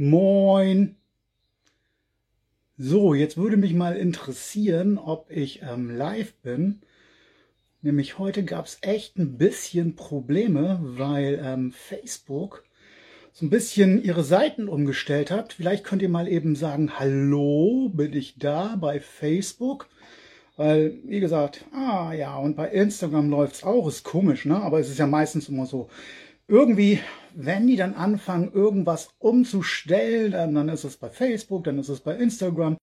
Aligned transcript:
Moin. 0.00 0.94
So, 2.76 3.14
jetzt 3.14 3.36
würde 3.36 3.56
mich 3.56 3.74
mal 3.74 3.96
interessieren, 3.96 4.96
ob 4.96 5.28
ich 5.28 5.62
ähm, 5.62 5.90
live 5.90 6.34
bin. 6.34 6.82
Nämlich 7.82 8.16
heute 8.16 8.44
gab 8.44 8.66
es 8.66 8.78
echt 8.82 9.18
ein 9.18 9.38
bisschen 9.38 9.96
Probleme, 9.96 10.78
weil 10.80 11.40
ähm, 11.42 11.72
Facebook 11.72 12.62
so 13.32 13.44
ein 13.44 13.50
bisschen 13.50 14.00
ihre 14.00 14.22
Seiten 14.22 14.68
umgestellt 14.68 15.32
hat. 15.32 15.54
Vielleicht 15.54 15.82
könnt 15.82 16.02
ihr 16.02 16.08
mal 16.08 16.28
eben 16.28 16.54
sagen, 16.54 16.96
hallo, 16.96 17.88
bin 17.92 18.12
ich 18.12 18.38
da 18.38 18.76
bei 18.76 19.00
Facebook? 19.00 19.88
Weil, 20.54 20.94
wie 21.06 21.18
gesagt, 21.18 21.64
ah 21.72 22.12
ja, 22.12 22.36
und 22.36 22.54
bei 22.54 22.68
Instagram 22.68 23.30
läuft's 23.30 23.64
auch, 23.64 23.88
ist 23.88 24.04
komisch, 24.04 24.44
ne? 24.44 24.62
Aber 24.62 24.78
es 24.78 24.90
ist 24.90 24.98
ja 24.98 25.08
meistens 25.08 25.48
immer 25.48 25.66
so, 25.66 25.88
irgendwie, 26.48 27.00
wenn 27.34 27.66
die 27.66 27.76
dann 27.76 27.94
anfangen, 27.94 28.50
irgendwas 28.52 29.10
umzustellen, 29.18 30.54
dann 30.54 30.68
ist 30.68 30.84
es 30.84 30.96
bei 30.96 31.10
Facebook, 31.10 31.64
dann 31.64 31.78
ist 31.78 31.90
es 31.90 32.00
bei 32.00 32.16
Instagram. 32.16 32.78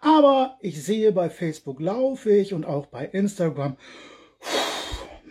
Aber 0.00 0.58
ich 0.60 0.82
sehe 0.82 1.12
bei 1.12 1.30
Facebook 1.30 1.80
laufe 1.80 2.30
ich 2.30 2.52
und 2.52 2.66
auch 2.66 2.86
bei 2.86 3.06
Instagram. 3.06 3.76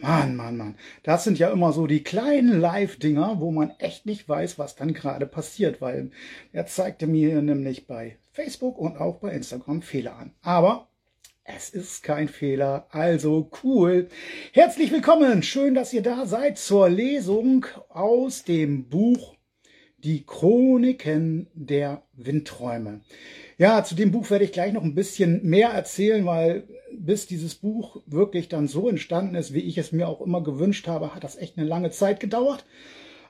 Mann, 0.01 0.35
Mann, 0.35 0.57
Mann. 0.57 0.75
Das 1.03 1.23
sind 1.23 1.39
ja 1.39 1.49
immer 1.49 1.71
so 1.71 1.87
die 1.87 2.03
kleinen 2.03 2.59
Live-Dinger, 2.59 3.39
wo 3.39 3.51
man 3.51 3.71
echt 3.79 4.05
nicht 4.05 4.27
weiß, 4.27 4.59
was 4.59 4.75
dann 4.75 4.93
gerade 4.93 5.25
passiert, 5.25 5.79
weil 5.79 6.11
er 6.51 6.65
zeigte 6.65 7.07
mir 7.07 7.41
nämlich 7.41 7.87
bei 7.87 8.17
Facebook 8.31 8.77
und 8.77 8.97
auch 8.97 9.19
bei 9.19 9.31
Instagram 9.31 9.81
Fehler 9.81 10.17
an. 10.17 10.33
Aber 10.41 10.89
es 11.45 11.69
ist 11.69 12.03
kein 12.03 12.29
Fehler, 12.29 12.87
also 12.91 13.49
cool. 13.63 14.07
Herzlich 14.53 14.91
willkommen, 14.91 15.43
schön, 15.43 15.75
dass 15.75 15.91
ihr 15.91 16.01
da 16.01 16.25
seid 16.25 16.57
zur 16.57 16.89
Lesung 16.89 17.65
aus 17.89 18.43
dem 18.43 18.87
Buch 18.87 19.35
Die 19.97 20.25
Chroniken 20.25 21.49
der 21.53 22.03
Windträume. 22.13 23.01
Ja, 23.57 23.83
zu 23.83 23.93
dem 23.93 24.11
Buch 24.11 24.29
werde 24.29 24.45
ich 24.45 24.53
gleich 24.53 24.71
noch 24.71 24.83
ein 24.83 24.95
bisschen 24.95 25.43
mehr 25.43 25.69
erzählen, 25.69 26.25
weil 26.25 26.65
bis 26.97 27.27
dieses 27.27 27.55
Buch 27.55 28.01
wirklich 28.05 28.47
dann 28.47 28.69
so 28.69 28.87
entstanden 28.87 29.35
ist, 29.35 29.53
wie 29.53 29.59
ich 29.59 29.77
es 29.77 29.91
mir 29.91 30.07
auch 30.07 30.21
immer 30.21 30.41
gewünscht 30.41 30.87
habe, 30.87 31.13
hat 31.13 31.25
das 31.25 31.35
echt 31.35 31.57
eine 31.57 31.67
lange 31.67 31.91
Zeit 31.91 32.21
gedauert. 32.21 32.65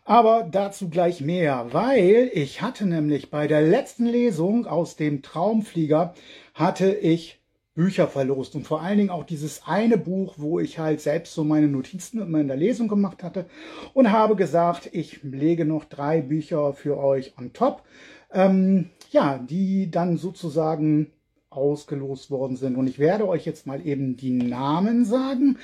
Aber 0.06 0.48
dazu 0.52 0.90
gleich 0.90 1.22
mehr, 1.22 1.68
weil 1.72 2.30
ich 2.34 2.62
hatte 2.62 2.86
nämlich 2.86 3.32
bei 3.32 3.48
der 3.48 3.62
letzten 3.62 4.06
Lesung 4.06 4.68
aus 4.68 4.98
dem 4.98 5.24
Traumflieger 5.24 6.14
hatte 6.54 6.94
ich 6.94 7.43
Bücher 7.76 8.08
verlost. 8.08 8.56
Und 8.56 8.68
vor 8.68 8.82
allen 8.82 8.98
Dingen 8.98 9.10
auch 9.10 9.24
dieses 9.24 9.64
eine 9.66 9.98
Buch, 9.98 10.36
wo 10.38 10.60
ich 10.60 10.80
halt 10.80 11.02
selbst 11.02 11.34
so 11.34 11.44
meine 11.44 11.68
Notizen 11.68 12.22
immer 12.22 12.40
in 12.40 12.48
der 12.48 12.58
Lesung 12.58 12.88
gemacht 12.88 13.24
hatte 13.24 13.46
und 13.94 14.12
habe 14.12 14.36
gesagt, 14.36 14.90
ich 14.92 15.24
lege 15.24 15.66
noch 15.66 15.86
drei 15.86 16.22
Bücher 16.22 16.74
für 16.74 16.98
euch 16.98 17.34
on 17.38 17.54
top, 17.54 17.84
ähm, 18.32 18.90
ja, 19.12 19.40
die 19.40 19.90
dann 19.90 20.18
sozusagen 20.18 21.12
ausgelost 21.50 22.32
worden 22.32 22.58
sind. 22.58 22.76
Und 22.76 22.88
ich 22.88 23.00
werde 23.00 23.28
euch 23.28 23.46
jetzt 23.46 23.68
mal 23.68 23.86
eben 23.86 24.18
die 24.18 24.32
Namen 24.32 25.06
sagen. 25.06 25.58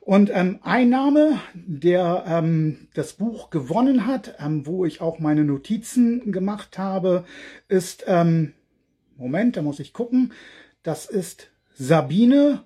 Und 0.00 0.30
ähm, 0.34 0.58
ein 0.62 0.90
Name, 0.90 1.40
der 1.54 2.24
ähm, 2.26 2.88
das 2.94 3.14
Buch 3.14 3.48
gewonnen 3.50 4.06
hat, 4.06 4.34
ähm, 4.38 4.66
wo 4.66 4.84
ich 4.84 5.00
auch 5.00 5.18
meine 5.18 5.44
Notizen 5.44 6.30
gemacht 6.30 6.76
habe, 6.76 7.24
ist, 7.68 8.04
ähm, 8.06 8.52
Moment, 9.16 9.56
da 9.56 9.62
muss 9.62 9.80
ich 9.80 9.94
gucken, 9.94 10.32
das 10.84 11.06
ist 11.06 11.50
Sabine. 11.74 12.64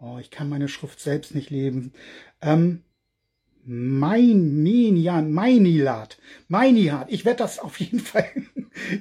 Oh, 0.00 0.18
ich 0.18 0.30
kann 0.30 0.50
meine 0.50 0.68
Schrift 0.68 1.00
selbst 1.00 1.34
nicht 1.34 1.48
lesen. 1.48 1.94
Ähm, 2.42 2.83
Meinian, 3.66 5.32
Meinilat, 5.32 6.18
Meinihat. 6.48 7.10
Ich 7.10 7.24
werde 7.24 7.38
das 7.38 7.58
auf 7.58 7.80
jeden 7.80 7.98
Fall 8.00 8.26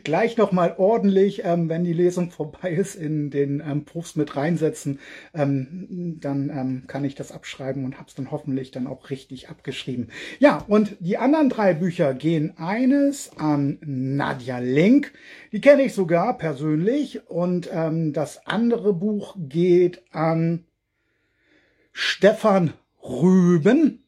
gleich 0.03 0.37
nochmal 0.37 0.75
ordentlich, 0.77 1.43
ähm, 1.43 1.67
wenn 1.67 1.83
die 1.83 1.93
Lesung 1.93 2.31
vorbei 2.31 2.71
ist, 2.71 2.95
in 2.95 3.29
den 3.29 3.59
ähm, 3.59 3.83
Post 3.83 4.15
mit 4.15 4.35
reinsetzen. 4.35 4.99
Ähm, 5.33 6.17
dann 6.21 6.49
ähm, 6.49 6.83
kann 6.87 7.03
ich 7.03 7.15
das 7.15 7.31
abschreiben 7.31 7.83
und 7.83 7.97
habe 7.97 8.07
es 8.07 8.15
dann 8.15 8.31
hoffentlich 8.31 8.71
dann 8.71 8.87
auch 8.87 9.09
richtig 9.09 9.49
abgeschrieben. 9.49 10.09
Ja, 10.39 10.63
und 10.67 10.95
die 10.99 11.17
anderen 11.17 11.49
drei 11.49 11.73
Bücher 11.73 12.13
gehen 12.13 12.53
eines 12.57 13.35
an 13.37 13.79
Nadja 13.81 14.59
Link. 14.59 15.11
Die 15.51 15.61
kenne 15.61 15.83
ich 15.83 15.93
sogar 15.93 16.37
persönlich. 16.37 17.29
Und 17.29 17.69
ähm, 17.71 18.13
das 18.13 18.47
andere 18.47 18.93
Buch 18.93 19.35
geht 19.37 20.03
an 20.11 20.65
Stefan 21.91 22.73
Rüben. 23.03 24.02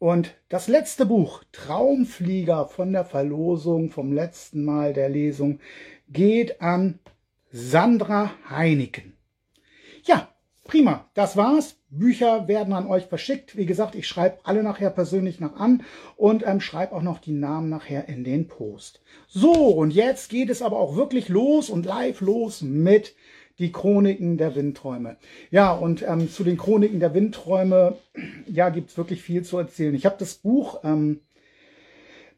Und 0.00 0.34
das 0.48 0.66
letzte 0.66 1.04
Buch, 1.04 1.44
Traumflieger 1.52 2.68
von 2.68 2.90
der 2.90 3.04
Verlosung 3.04 3.90
vom 3.90 4.14
letzten 4.14 4.64
Mal 4.64 4.94
der 4.94 5.10
Lesung, 5.10 5.60
geht 6.08 6.62
an 6.62 6.98
Sandra 7.52 8.30
Heineken. 8.48 9.12
Ja, 10.04 10.28
prima, 10.64 11.04
das 11.12 11.36
war's. 11.36 11.76
Bücher 11.90 12.48
werden 12.48 12.72
an 12.72 12.86
euch 12.86 13.06
verschickt. 13.06 13.58
Wie 13.58 13.66
gesagt, 13.66 13.94
ich 13.94 14.08
schreibe 14.08 14.38
alle 14.44 14.62
nachher 14.62 14.88
persönlich 14.88 15.38
noch 15.38 15.56
an 15.56 15.82
und 16.16 16.46
ähm, 16.46 16.62
schreibe 16.62 16.94
auch 16.94 17.02
noch 17.02 17.18
die 17.18 17.32
Namen 17.32 17.68
nachher 17.68 18.08
in 18.08 18.24
den 18.24 18.48
Post. 18.48 19.02
So, 19.28 19.52
und 19.52 19.90
jetzt 19.90 20.30
geht 20.30 20.48
es 20.48 20.62
aber 20.62 20.78
auch 20.78 20.96
wirklich 20.96 21.28
los 21.28 21.68
und 21.68 21.84
live 21.84 22.22
los 22.22 22.62
mit 22.62 23.14
die 23.60 23.70
Chroniken 23.70 24.38
der 24.38 24.56
Windträume. 24.56 25.16
Ja, 25.50 25.72
und 25.72 26.02
ähm, 26.02 26.30
zu 26.30 26.42
den 26.42 26.56
Chroniken 26.56 26.98
der 26.98 27.14
Windträume, 27.14 27.96
ja, 28.46 28.70
gibt 28.70 28.90
es 28.90 28.96
wirklich 28.96 29.22
viel 29.22 29.42
zu 29.42 29.58
erzählen. 29.58 29.94
Ich 29.94 30.06
habe 30.06 30.16
das 30.18 30.34
Buch 30.34 30.80
ähm, 30.82 31.20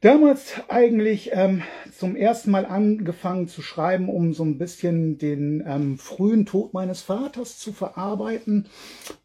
damals 0.01 0.55
eigentlich 0.69 1.31
ähm, 1.33 1.63
zum 1.97 2.17
ersten 2.17 2.51
Mal 2.51 2.67
angefangen 2.67 3.49
zu 3.49 3.63
schreiben, 3.63 4.09
um 4.09 4.35
so 4.35 4.45
ein 4.45 4.59
bisschen 4.59 5.17
den 5.17 5.65
ähm, 5.67 5.97
frühen 5.97 6.45
Tod 6.45 6.75
meines 6.75 7.01
Vaters 7.01 7.59
zu 7.59 7.73
verarbeiten. 7.73 8.67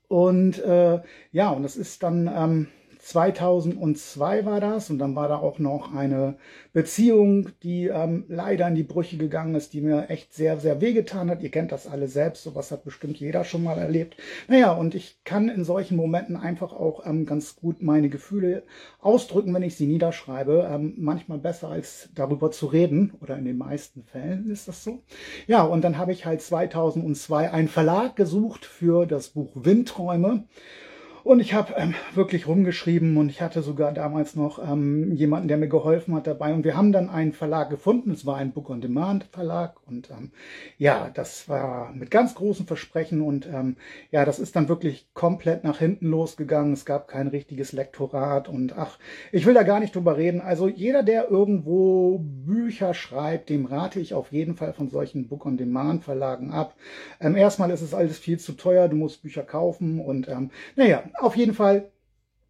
Und 0.08 0.60
äh, 0.60 1.00
ja, 1.32 1.50
und 1.50 1.64
das 1.64 1.76
ist 1.76 2.04
dann 2.04 2.32
ähm, 2.34 2.68
2002 3.08 4.46
war 4.46 4.60
das 4.60 4.90
und 4.90 5.00
dann 5.00 5.16
war 5.16 5.30
da 5.30 5.38
auch 5.38 5.60
noch 5.60 5.96
eine 5.96 6.36
Beziehung, 6.74 7.52
die 7.64 7.88
ähm, 7.88 8.26
leider 8.28 8.68
in 8.68 8.76
die 8.76 8.84
Brüche 8.84 9.16
gegangen 9.16 9.56
ist, 9.56 9.72
die 9.72 9.80
mir 9.80 10.10
echt 10.10 10.34
sehr, 10.34 10.60
sehr 10.60 10.82
wehgetan 10.82 11.30
hat. 11.30 11.42
Ihr 11.42 11.50
kennt 11.50 11.72
das 11.72 11.88
alle 11.88 12.10
selbst, 12.10 12.44
sowas 12.44 12.70
hat 12.70 12.84
bestimmt 12.84 13.18
jeder 13.18 13.46
schon 13.46 13.64
mal 13.64 13.78
erlebt. 13.78 14.18
Naja, 14.50 14.74
und 14.74 14.94
ich 14.94 15.24
kann 15.24 15.48
in 15.48 15.64
solchen 15.64 15.96
Momenten 15.96 16.36
einfach 16.36 16.74
auch 16.74 17.06
ähm, 17.06 17.26
ganz 17.26 17.56
gut 17.56 17.82
meine 17.82 18.10
Gefühle 18.10 18.64
ausdrücken, 19.00 19.54
wenn 19.54 19.64
ich 19.64 19.78
sie 19.78 19.88
niederschreibe. 19.88 20.70
Ähm, 20.70 20.96
manchmal 20.98 21.38
besser 21.38 21.70
als 21.70 22.10
darüber 22.14 22.52
zu 22.52 22.66
reden 22.66 23.14
oder 23.22 23.38
in 23.38 23.46
den 23.46 23.58
meisten 23.58 24.04
Fällen 24.04 24.50
ist 24.50 24.68
das 24.68 24.84
so. 24.84 25.02
Ja, 25.48 25.64
und 25.64 25.82
dann 25.86 25.98
habe 25.98 26.12
ich 26.12 26.26
halt 26.26 26.42
2002 26.42 27.52
einen 27.52 27.70
Verlag 27.70 28.18
gesucht 28.18 28.66
für 28.66 29.06
das 29.06 29.30
Buch 29.30 29.52
Windträume. 29.56 30.44
Und 31.28 31.42
ich 31.42 31.54
habe 31.54 31.74
ähm, 31.76 31.94
wirklich 32.14 32.48
rumgeschrieben 32.48 33.18
und 33.18 33.28
ich 33.28 33.42
hatte 33.42 33.62
sogar 33.62 33.92
damals 33.92 34.38
noch 34.38 34.60
ähm, 34.66 35.12
jemanden, 35.12 35.50
der 35.50 35.58
mir 35.58 35.68
geholfen 35.68 36.16
hat 36.16 36.26
dabei. 36.26 36.54
Und 36.54 36.64
wir 36.64 36.78
haben 36.78 36.94
dann 36.94 37.10
einen 37.10 37.34
Verlag 37.34 37.70
gefunden. 37.70 38.12
Es 38.12 38.26
war 38.26 38.38
ein 38.38 38.54
Book 38.54 38.70
on 38.70 38.80
Demand 38.80 39.26
Verlag. 39.26 39.76
Und 39.86 40.10
ähm, 40.10 40.32
ja, 40.78 41.12
das 41.14 41.50
war 41.50 41.92
mit 41.92 42.12
ganz 42.12 42.34
großen 42.34 42.66
Versprechen. 42.66 43.22
Und 43.22 43.46
ähm, 43.46 43.76
ja, 44.10 44.24
das 44.24 44.40
ist 44.40 44.56
dann 44.56 44.70
wirklich 44.70 45.10
komplett 45.14 45.66
nach 45.66 45.80
hinten 45.80 46.08
losgegangen. 46.08 46.72
Es 46.72 46.86
gab 46.86 47.10
kein 47.10 47.28
richtiges 47.28 47.74
Lektorat. 47.74 48.48
Und 48.48 48.78
ach, 48.78 48.98
ich 49.34 49.46
will 49.46 49.54
da 49.54 49.64
gar 49.64 49.82
nicht 49.82 49.94
drüber 49.94 50.16
reden. 50.16 50.40
Also 50.40 50.70
jeder, 50.70 51.04
der 51.04 51.30
irgendwo 51.30 52.20
Bücher 52.20 52.94
schreibt, 52.94 53.50
dem 53.50 53.66
rate 53.66 54.00
ich 54.00 54.14
auf 54.14 54.32
jeden 54.32 54.56
Fall 54.56 54.72
von 54.72 54.88
solchen 54.88 55.28
Book 55.28 55.46
on 55.46 55.58
Demand 55.58 56.06
Verlagen 56.06 56.52
ab. 56.52 56.76
Ähm, 57.20 57.36
erstmal 57.36 57.70
ist 57.72 57.82
es 57.82 57.94
alles 57.94 58.18
viel 58.18 58.40
zu 58.40 58.54
teuer. 58.54 58.88
Du 58.88 58.96
musst 58.96 59.24
Bücher 59.24 59.44
kaufen. 59.44 60.00
Und 60.00 60.30
ähm, 60.30 60.52
naja, 60.78 61.04
auf 61.20 61.36
jeden 61.36 61.54
Fall 61.54 61.92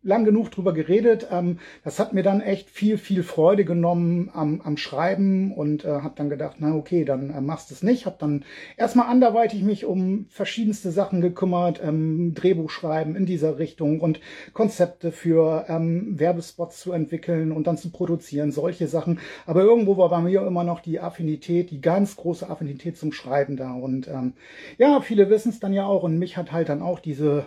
lang 0.08 0.24
genug 0.26 0.52
drüber 0.52 0.74
geredet. 0.74 1.28
Ähm, 1.32 1.60
das 1.84 2.00
hat 2.00 2.14
mir 2.14 2.24
dann 2.24 2.42
echt 2.42 2.70
viel, 2.70 2.98
viel 2.98 3.24
Freude 3.24 3.66
genommen 3.66 4.30
am, 4.34 4.62
am 4.62 4.78
Schreiben 4.78 5.54
und 5.54 5.86
äh, 5.86 5.90
habe 5.90 6.14
dann 6.16 6.30
gedacht, 6.30 6.58
na 6.60 6.76
okay, 6.76 7.04
dann 7.04 7.30
äh, 7.30 7.42
machst 7.42 7.70
du 7.70 7.74
es 7.74 7.84
nicht. 7.84 8.06
Habe 8.06 8.16
dann 8.20 8.46
erstmal 8.78 9.08
anderweitig 9.08 9.64
mich 9.64 9.86
um 9.86 10.28
verschiedenste 10.30 10.92
Sachen 10.92 11.20
gekümmert, 11.22 11.82
ähm, 11.84 12.34
Drehbuch 12.34 12.70
schreiben 12.70 13.16
in 13.16 13.26
dieser 13.26 13.60
Richtung 13.60 14.00
und 14.00 14.22
Konzepte 14.54 15.12
für 15.12 15.66
ähm, 15.68 16.18
Werbespots 16.18 16.80
zu 16.80 16.94
entwickeln 16.94 17.52
und 17.52 17.68
dann 17.68 17.78
zu 17.78 17.92
produzieren, 17.92 18.52
solche 18.52 18.88
Sachen. 18.88 19.20
Aber 19.46 19.62
irgendwo 19.62 19.98
war 19.98 20.10
bei 20.10 20.22
mir 20.22 20.46
immer 20.48 20.64
noch 20.64 20.80
die 20.80 21.00
Affinität, 21.00 21.70
die 21.70 21.82
ganz 21.82 22.16
große 22.16 22.50
Affinität 22.50 22.98
zum 22.98 23.12
Schreiben 23.12 23.58
da. 23.58 23.74
Und 23.74 24.08
ähm, 24.08 24.34
ja, 24.78 25.02
viele 25.02 25.30
wissen 25.30 25.50
es 25.50 25.60
dann 25.60 25.74
ja 25.74 25.86
auch 25.86 26.04
und 26.04 26.18
mich 26.18 26.38
hat 26.38 26.54
halt 26.54 26.70
dann 26.70 26.82
auch 26.82 27.00
diese 27.00 27.46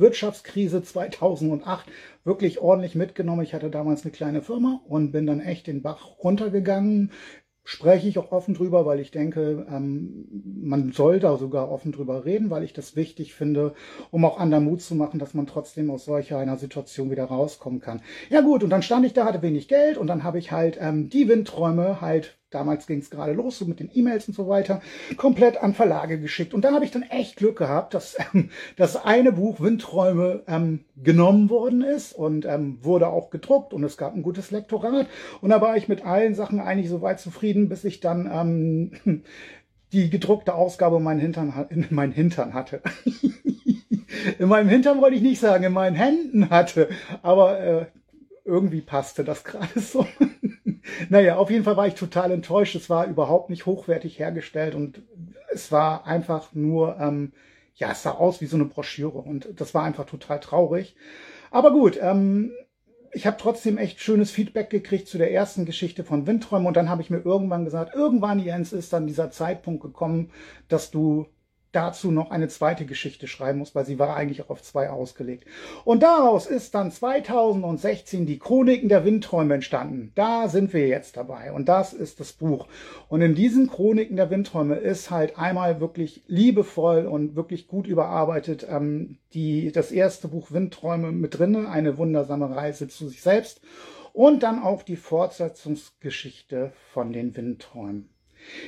Wirtschaftskrise 0.00 0.82
2008 0.82 1.86
wirklich 2.24 2.60
ordentlich 2.60 2.94
mitgenommen. 2.94 3.42
Ich 3.42 3.54
hatte 3.54 3.70
damals 3.70 4.02
eine 4.02 4.12
kleine 4.12 4.42
Firma 4.42 4.80
und 4.88 5.12
bin 5.12 5.26
dann 5.26 5.40
echt 5.40 5.66
den 5.66 5.82
Bach 5.82 6.18
runtergegangen. 6.24 7.12
spreche 7.62 8.08
ich 8.08 8.18
auch 8.18 8.32
offen 8.32 8.54
drüber, 8.54 8.86
weil 8.86 8.98
ich 8.98 9.10
denke, 9.12 9.66
ähm, 9.70 10.26
man 10.62 10.92
soll 10.92 11.20
da 11.20 11.36
sogar 11.36 11.70
offen 11.70 11.92
drüber 11.92 12.24
reden, 12.24 12.50
weil 12.50 12.64
ich 12.64 12.72
das 12.72 12.96
wichtig 12.96 13.34
finde, 13.34 13.74
um 14.10 14.24
auch 14.24 14.38
anderen 14.38 14.64
Mut 14.64 14.80
zu 14.82 14.94
machen, 14.96 15.20
dass 15.20 15.34
man 15.34 15.46
trotzdem 15.46 15.90
aus 15.90 16.04
solcher 16.06 16.38
einer 16.38 16.56
Situation 16.56 17.10
wieder 17.10 17.24
rauskommen 17.26 17.80
kann. 17.80 18.00
Ja 18.30 18.40
gut, 18.40 18.64
und 18.64 18.70
dann 18.70 18.82
stand 18.82 19.06
ich 19.06 19.12
da, 19.12 19.24
hatte 19.26 19.42
wenig 19.42 19.68
Geld 19.68 19.98
und 19.98 20.08
dann 20.08 20.24
habe 20.24 20.38
ich 20.38 20.50
halt 20.50 20.78
ähm, 20.80 21.10
die 21.10 21.28
Windträume 21.28 22.00
halt 22.00 22.39
damals 22.50 22.86
ging 22.86 22.98
es 22.98 23.10
gerade 23.10 23.32
los, 23.32 23.58
so 23.58 23.64
mit 23.64 23.80
den 23.80 23.90
E-Mails 23.92 24.28
und 24.28 24.34
so 24.34 24.48
weiter, 24.48 24.80
komplett 25.16 25.56
an 25.62 25.74
Verlage 25.74 26.20
geschickt. 26.20 26.54
Und 26.54 26.64
da 26.64 26.72
habe 26.72 26.84
ich 26.84 26.90
dann 26.90 27.02
echt 27.02 27.36
Glück 27.36 27.58
gehabt, 27.58 27.94
dass 27.94 28.16
ähm, 28.34 28.50
das 28.76 28.96
eine 28.96 29.32
Buch 29.32 29.60
Windträume 29.60 30.42
ähm, 30.46 30.84
genommen 30.96 31.50
worden 31.50 31.82
ist 31.82 32.12
und 32.12 32.44
ähm, 32.44 32.78
wurde 32.82 33.08
auch 33.08 33.30
gedruckt 33.30 33.72
und 33.72 33.84
es 33.84 33.96
gab 33.96 34.14
ein 34.14 34.22
gutes 34.22 34.50
Lektorat. 34.50 35.06
Und 35.40 35.50
da 35.50 35.60
war 35.60 35.76
ich 35.76 35.88
mit 35.88 36.04
allen 36.04 36.34
Sachen 36.34 36.60
eigentlich 36.60 36.90
so 36.90 37.02
weit 37.02 37.20
zufrieden, 37.20 37.68
bis 37.68 37.84
ich 37.84 38.00
dann 38.00 38.30
ähm, 38.32 39.22
die 39.92 40.10
gedruckte 40.10 40.54
Ausgabe 40.54 40.96
in 40.96 41.02
meinen 41.02 41.20
Hintern, 41.20 41.66
in 41.70 41.86
meinen 41.90 42.12
Hintern 42.12 42.54
hatte. 42.54 42.82
in 44.38 44.48
meinem 44.48 44.68
Hintern 44.68 45.00
wollte 45.00 45.16
ich 45.16 45.22
nicht 45.22 45.40
sagen, 45.40 45.64
in 45.64 45.72
meinen 45.72 45.96
Händen 45.96 46.50
hatte. 46.50 46.88
Aber 47.22 47.60
äh, 47.60 47.86
irgendwie 48.50 48.80
passte 48.80 49.24
das 49.24 49.44
gerade 49.44 49.78
so. 49.80 50.06
naja, 51.08 51.36
auf 51.36 51.50
jeden 51.50 51.64
Fall 51.64 51.76
war 51.76 51.86
ich 51.86 51.94
total 51.94 52.30
enttäuscht. 52.32 52.74
Es 52.74 52.90
war 52.90 53.06
überhaupt 53.06 53.48
nicht 53.48 53.66
hochwertig 53.66 54.18
hergestellt 54.18 54.74
und 54.74 55.02
es 55.52 55.72
war 55.72 56.06
einfach 56.06 56.52
nur, 56.52 56.98
ähm, 56.98 57.32
ja, 57.74 57.92
es 57.92 58.02
sah 58.02 58.12
aus 58.12 58.40
wie 58.40 58.46
so 58.46 58.56
eine 58.56 58.66
Broschüre 58.66 59.18
und 59.18 59.48
das 59.56 59.74
war 59.74 59.84
einfach 59.84 60.04
total 60.04 60.40
traurig. 60.40 60.96
Aber 61.50 61.72
gut, 61.72 61.98
ähm, 62.00 62.52
ich 63.12 63.26
habe 63.26 63.36
trotzdem 63.40 63.78
echt 63.78 64.00
schönes 64.00 64.30
Feedback 64.30 64.70
gekriegt 64.70 65.08
zu 65.08 65.18
der 65.18 65.32
ersten 65.32 65.64
Geschichte 65.64 66.04
von 66.04 66.26
Windträumen 66.26 66.66
und 66.66 66.76
dann 66.76 66.88
habe 66.88 67.02
ich 67.02 67.10
mir 67.10 67.18
irgendwann 67.18 67.64
gesagt, 67.64 67.94
irgendwann 67.94 68.38
Jens 68.38 68.72
ist 68.72 68.92
dann 68.92 69.06
dieser 69.06 69.30
Zeitpunkt 69.30 69.82
gekommen, 69.82 70.30
dass 70.68 70.90
du 70.90 71.26
dazu 71.72 72.10
noch 72.10 72.30
eine 72.30 72.48
zweite 72.48 72.84
Geschichte 72.84 73.26
schreiben 73.26 73.58
muss, 73.58 73.74
weil 73.74 73.84
sie 73.84 73.98
war 73.98 74.16
eigentlich 74.16 74.42
auch 74.42 74.50
auf 74.50 74.62
zwei 74.62 74.90
ausgelegt. 74.90 75.46
Und 75.84 76.02
daraus 76.02 76.46
ist 76.46 76.74
dann 76.74 76.90
2016 76.90 78.26
die 78.26 78.38
Chroniken 78.38 78.88
der 78.88 79.04
Windträume 79.04 79.54
entstanden. 79.54 80.12
Da 80.14 80.48
sind 80.48 80.72
wir 80.72 80.88
jetzt 80.88 81.16
dabei 81.16 81.52
und 81.52 81.68
das 81.68 81.92
ist 81.92 82.20
das 82.20 82.32
Buch. 82.32 82.66
Und 83.08 83.22
in 83.22 83.34
diesen 83.34 83.68
Chroniken 83.68 84.16
der 84.16 84.30
Windträume 84.30 84.76
ist 84.76 85.10
halt 85.10 85.38
einmal 85.38 85.80
wirklich 85.80 86.22
liebevoll 86.26 87.06
und 87.06 87.36
wirklich 87.36 87.68
gut 87.68 87.86
überarbeitet 87.86 88.66
ähm, 88.68 89.18
die, 89.32 89.72
das 89.72 89.92
erste 89.92 90.28
Buch 90.28 90.50
Windträume 90.52 91.12
mit 91.12 91.38
drinnen, 91.38 91.66
eine 91.66 91.98
wundersame 91.98 92.54
Reise 92.54 92.88
zu 92.88 93.08
sich 93.08 93.22
selbst 93.22 93.60
und 94.12 94.42
dann 94.42 94.62
auch 94.62 94.82
die 94.82 94.96
Fortsetzungsgeschichte 94.96 96.72
von 96.92 97.12
den 97.12 97.36
Windträumen. 97.36 98.10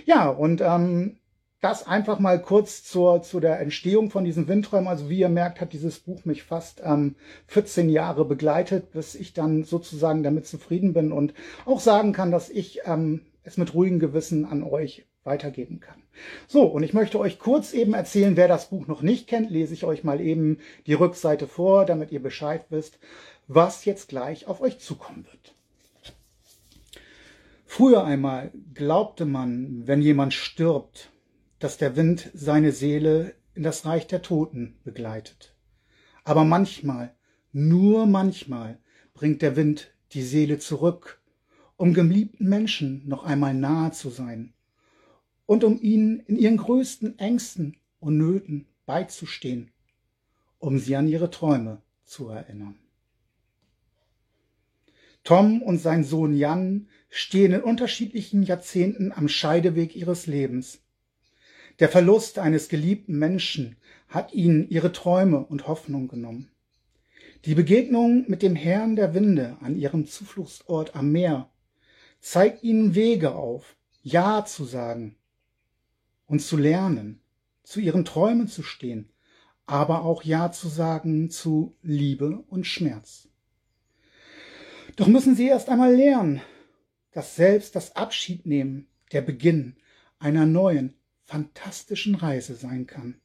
Ja, 0.05 0.29
und 0.29 0.61
ähm, 0.61 1.19
das 1.63 1.87
einfach 1.87 2.19
mal 2.19 2.43
kurz 2.43 2.83
zur, 2.83 3.23
zu 3.23 3.39
der 3.39 3.61
Entstehung 3.61 4.11
von 4.11 4.25
diesen 4.25 4.49
Windträumen. 4.49 4.89
Also 4.89 5.09
wie 5.09 5.21
ihr 5.21 5.29
merkt, 5.29 5.61
hat 5.61 5.73
dieses 5.73 6.01
Buch 6.01 6.25
mich 6.25 6.43
fast 6.43 6.83
ähm, 6.85 7.15
14 7.47 7.89
Jahre 7.89 8.25
begleitet, 8.25 8.91
bis 8.91 9.15
ich 9.15 9.33
dann 9.33 9.63
sozusagen 9.63 10.25
damit 10.25 10.47
zufrieden 10.47 10.93
bin 10.93 11.13
und 11.13 11.35
auch 11.65 11.79
sagen 11.79 12.13
kann, 12.13 12.33
dass 12.33 12.51
ich 12.51 12.81
ähm, 12.85 13.23
es 13.45 13.59
mit 13.59 13.75
ruhigem 13.75 14.01
Gewissen 14.01 14.45
an 14.45 14.65
euch 14.65 15.07
weitergeben 15.23 15.79
kann. 15.79 16.03
So, 16.49 16.65
und 16.65 16.83
ich 16.83 16.95
möchte 16.95 17.21
euch 17.21 17.39
kurz 17.39 17.73
eben 17.73 17.95
erzählen, 17.95 18.37
wer 18.37 18.49
das 18.49 18.69
Buch 18.69 18.89
noch 18.89 19.03
nicht 19.03 19.29
kennt, 19.29 19.49
lese 19.49 19.73
ich 19.73 19.85
euch 19.85 20.03
mal 20.03 20.21
eben 20.21 20.59
die 20.87 20.95
Rückseite 20.95 21.47
vor, 21.47 21.87
damit 21.87 22.11
ihr 22.11 22.21
Bescheid 22.21 22.65
wisst, 22.71 22.99
was 23.47 23.85
jetzt 23.85 24.09
gleich 24.09 24.49
auf 24.49 24.61
euch 24.61 24.81
zukommen 24.81 25.27
wird. 25.31 25.55
Früher 27.67 28.03
einmal 28.03 28.51
glaubte 28.75 29.27
man, 29.27 29.87
wenn 29.87 30.03
jemand 30.03 30.35
stirbt, 30.35 31.12
dass 31.63 31.79
der 31.79 31.95
Wind 31.95 32.29
seine 32.35 32.73
Seele 32.73 33.37
in 33.55 33.63
das 33.63 33.87
Reich 33.87 34.09
der 34.09 34.21
Toten 34.21 34.75
begleitet. 34.83 35.55
Aber 36.25 36.45
manchmal, 36.45 37.15
nur 37.53 38.07
manchmal, 38.07 38.81
bringt 39.15 39.43
der 39.43 39.55
Wind 39.55 39.95
die 40.11 40.23
Seele 40.23 40.59
zurück, 40.59 41.21
um 41.77 41.95
geliebten 41.95 42.49
Menschen 42.49 43.07
noch 43.07 43.23
einmal 43.23 43.55
nahe 43.55 43.93
zu 43.93 44.11
sein 44.11 44.55
und 45.47 45.63
um 45.63 45.81
ihnen 45.81 46.19
in 46.21 46.37
ihren 46.37 46.57
größten 46.57 47.21
Ängsten 47.21 47.77
und 48.01 48.17
Nöten 48.17 48.67
beizustehen, 48.85 49.71
um 50.59 50.81
sie 50.81 50.97
an 50.97 51.07
ihre 51.07 51.31
Träume 51.31 51.81
zu 52.05 52.29
erinnern. 52.29 52.79
Tom 55.23 55.63
und 55.63 55.79
sein 55.79 56.03
Sohn 56.03 56.35
Jan 56.35 56.89
stehen 57.09 57.53
in 57.53 57.63
unterschiedlichen 57.63 58.43
Jahrzehnten 58.43 59.13
am 59.13 59.29
Scheideweg 59.29 59.95
ihres 59.95 60.27
Lebens. 60.27 60.82
Der 61.83 61.89
Verlust 61.89 62.39
eines 62.39 62.69
geliebten 62.69 63.19
Menschen 63.19 63.75
hat 64.07 64.33
ihnen 64.33 64.71
ihre 64.71 64.93
Träume 64.93 65.45
und 65.45 65.67
Hoffnung 65.67 66.07
genommen. 66.07 66.49
Die 67.45 67.57
Begegnung 67.57 68.25
mit 68.29 68.43
dem 68.43 68.55
Herrn 68.55 68.95
der 68.95 69.15
Winde 69.15 69.57
an 69.61 69.75
ihrem 69.75 70.07
Zufluchtsort 70.07 70.95
am 70.95 71.11
Meer 71.11 71.51
zeigt 72.21 72.63
ihnen 72.63 72.95
Wege 72.95 73.35
auf, 73.35 73.75
Ja 74.01 74.45
zu 74.45 74.65
sagen 74.65 75.17
und 76.27 76.39
zu 76.41 76.57
lernen, 76.57 77.21
zu 77.65 77.81
ihren 77.81 78.05
Träumen 78.05 78.47
zu 78.47 78.63
stehen, 78.63 79.11
aber 79.67 80.05
auch 80.05 80.23
Ja 80.23 80.53
zu 80.53 80.69
sagen 80.69 81.31
zu 81.31 81.75
Liebe 81.83 82.45
und 82.47 82.65
Schmerz. 82.65 83.27
Doch 84.95 85.09
müssen 85.09 85.35
sie 85.35 85.49
erst 85.49 85.69
einmal 85.69 85.97
lernen, 85.97 86.43
dass 87.11 87.35
selbst 87.35 87.75
das 87.75 87.97
Abschiednehmen 87.97 88.87
der 89.11 89.23
Beginn 89.23 89.75
einer 90.21 90.47
neuen, 90.47 90.95
fantastischen 91.33 92.15
Reise 92.15 92.55
sein 92.55 92.87
kann. 92.87 93.19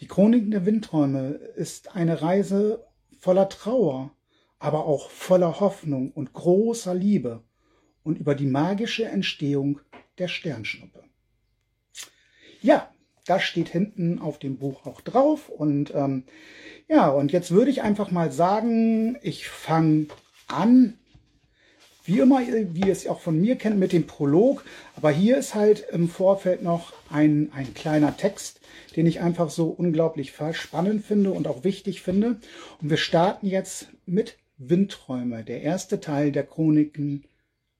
Die 0.00 0.06
Chroniken 0.06 0.50
der 0.50 0.66
Windträume 0.66 1.30
ist 1.56 1.96
eine 1.96 2.20
Reise 2.20 2.84
voller 3.18 3.48
Trauer, 3.48 4.14
aber 4.58 4.84
auch 4.84 5.08
voller 5.08 5.60
Hoffnung 5.60 6.12
und 6.12 6.34
großer 6.34 6.94
Liebe 6.94 7.42
und 8.02 8.18
über 8.18 8.34
die 8.34 8.46
magische 8.46 9.06
Entstehung 9.06 9.80
der 10.18 10.28
Sternschnuppe. 10.28 11.04
Ja, 12.60 12.94
das 13.24 13.44
steht 13.44 13.70
hinten 13.70 14.18
auf 14.18 14.38
dem 14.38 14.58
Buch 14.58 14.84
auch 14.84 15.00
drauf. 15.00 15.48
Und 15.48 15.94
ähm, 15.94 16.24
ja, 16.86 17.08
und 17.08 17.32
jetzt 17.32 17.50
würde 17.50 17.70
ich 17.70 17.80
einfach 17.80 18.10
mal 18.10 18.30
sagen, 18.30 19.16
ich 19.22 19.48
fange 19.48 20.08
an 20.48 20.98
wie 22.04 22.18
immer, 22.18 22.40
wie 22.40 22.80
ihr 22.80 22.92
es 22.92 23.06
auch 23.06 23.20
von 23.20 23.40
mir 23.40 23.56
kennt, 23.56 23.78
mit 23.78 23.92
dem 23.92 24.06
Prolog. 24.06 24.64
Aber 24.96 25.10
hier 25.10 25.38
ist 25.38 25.54
halt 25.54 25.86
im 25.92 26.08
Vorfeld 26.08 26.62
noch 26.62 26.92
ein, 27.10 27.52
ein 27.52 27.74
kleiner 27.74 28.16
Text, 28.16 28.60
den 28.96 29.06
ich 29.06 29.20
einfach 29.20 29.50
so 29.50 29.68
unglaublich 29.68 30.34
spannend 30.52 31.04
finde 31.04 31.30
und 31.30 31.46
auch 31.46 31.64
wichtig 31.64 32.02
finde. 32.02 32.40
Und 32.80 32.90
wir 32.90 32.96
starten 32.96 33.46
jetzt 33.46 33.88
mit 34.06 34.36
Windträume, 34.58 35.44
der 35.44 35.62
erste 35.62 36.00
Teil 36.00 36.32
der 36.32 36.44
Chroniken, 36.44 37.24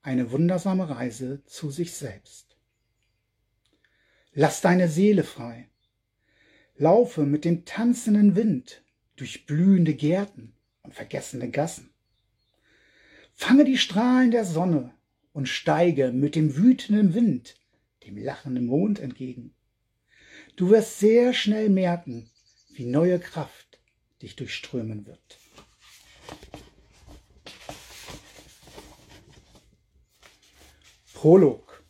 eine 0.02 0.32
wundersame 0.32 0.90
Reise 0.90 1.42
zu 1.46 1.70
sich 1.70 1.94
selbst. 1.94 2.56
Lass 4.34 4.60
deine 4.60 4.88
Seele 4.88 5.24
frei. 5.24 5.68
Laufe 6.76 7.24
mit 7.24 7.44
dem 7.44 7.64
tanzenden 7.64 8.34
Wind 8.34 8.82
durch 9.16 9.46
blühende 9.46 9.94
Gärten 9.94 10.54
und 10.82 10.94
vergessene 10.94 11.50
Gassen. 11.50 11.91
Fange 13.44 13.64
die 13.64 13.76
Strahlen 13.76 14.30
der 14.30 14.44
Sonne 14.44 14.94
und 15.32 15.48
steige 15.48 16.12
mit 16.12 16.36
dem 16.36 16.56
wütenden 16.56 17.12
Wind 17.12 17.56
dem 18.06 18.16
lachenden 18.16 18.66
Mond 18.66 19.00
entgegen. 19.00 19.52
Du 20.54 20.70
wirst 20.70 21.00
sehr 21.00 21.34
schnell 21.34 21.68
merken, 21.68 22.30
wie 22.72 22.84
neue 22.84 23.18
Kraft 23.18 23.80
dich 24.22 24.36
durchströmen 24.36 25.06
wird. 25.06 25.40
Prolog 31.12 31.82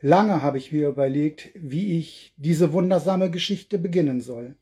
Lange 0.00 0.40
habe 0.40 0.56
ich 0.56 0.72
mir 0.72 0.88
überlegt, 0.88 1.50
wie 1.54 1.98
ich 1.98 2.32
diese 2.38 2.72
wundersame 2.72 3.30
Geschichte 3.30 3.78
beginnen 3.78 4.22
soll. 4.22 4.56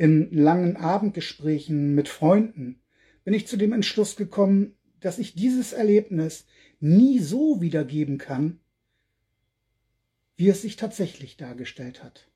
In 0.00 0.30
langen 0.30 0.76
Abendgesprächen 0.76 1.96
mit 1.96 2.08
Freunden 2.08 2.80
bin 3.24 3.34
ich 3.34 3.48
zu 3.48 3.56
dem 3.56 3.72
Entschluss 3.72 4.14
gekommen, 4.14 4.76
dass 5.00 5.18
ich 5.18 5.34
dieses 5.34 5.72
Erlebnis 5.72 6.46
nie 6.78 7.18
so 7.18 7.60
wiedergeben 7.60 8.16
kann, 8.16 8.60
wie 10.36 10.48
es 10.48 10.62
sich 10.62 10.76
tatsächlich 10.76 11.36
dargestellt 11.36 12.04
hat. 12.04 12.28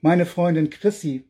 Meine 0.00 0.26
Freundin 0.26 0.70
Chrissy 0.70 1.24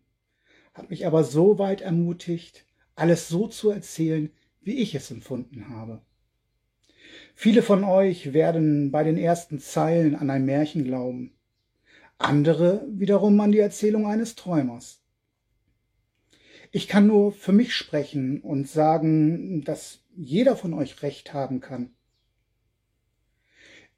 hat 0.73 0.89
mich 0.89 1.07
aber 1.07 1.23
so 1.23 1.59
weit 1.59 1.83
ermutigt, 1.83 2.65
alles 2.95 3.29
so 3.29 3.47
zu 3.47 3.69
erzählen, 3.69 4.31
wie 4.63 4.79
ich 4.79 4.95
es 4.95 5.11
empfunden 5.11 5.69
habe. 5.69 6.01
Viele 7.35 7.61
von 7.61 7.85
euch 7.85 8.33
werden 8.33 8.91
bei 8.91 9.05
den 9.05 9.19
ersten 9.19 9.59
Zeilen 9.59 10.17
an 10.17 10.31
ein 10.31 10.47
Märchen 10.47 10.83
glauben 10.85 11.34
andere 12.19 12.87
wiederum 12.89 13.41
an 13.41 13.53
die 13.53 13.59
Erzählung 13.59 14.07
eines 14.07 14.35
Träumers. 14.35 15.01
Ich 16.71 16.89
kann 16.89 17.07
nur 17.07 17.33
für 17.33 17.53
mich 17.53 17.75
sprechen 17.75 18.41
und 18.41 18.69
sagen, 18.69 19.63
dass 19.63 20.01
jeder 20.17 20.57
von 20.57 20.75
euch 20.75 21.03
recht 21.03 21.33
haben 21.33 21.61
kann. 21.61 21.91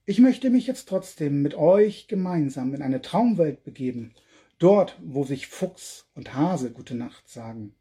Ich 0.04 0.18
möchte 0.18 0.50
mich 0.50 0.66
jetzt 0.66 0.88
trotzdem 0.88 1.42
mit 1.42 1.54
euch 1.54 2.06
gemeinsam 2.06 2.74
in 2.74 2.82
eine 2.82 3.02
Traumwelt 3.02 3.64
begeben, 3.64 4.14
dort, 4.58 4.98
wo 5.02 5.24
sich 5.24 5.46
Fuchs 5.48 6.08
und 6.14 6.34
Hase 6.34 6.70
gute 6.70 6.94
Nacht 6.94 7.28
sagen. 7.28 7.74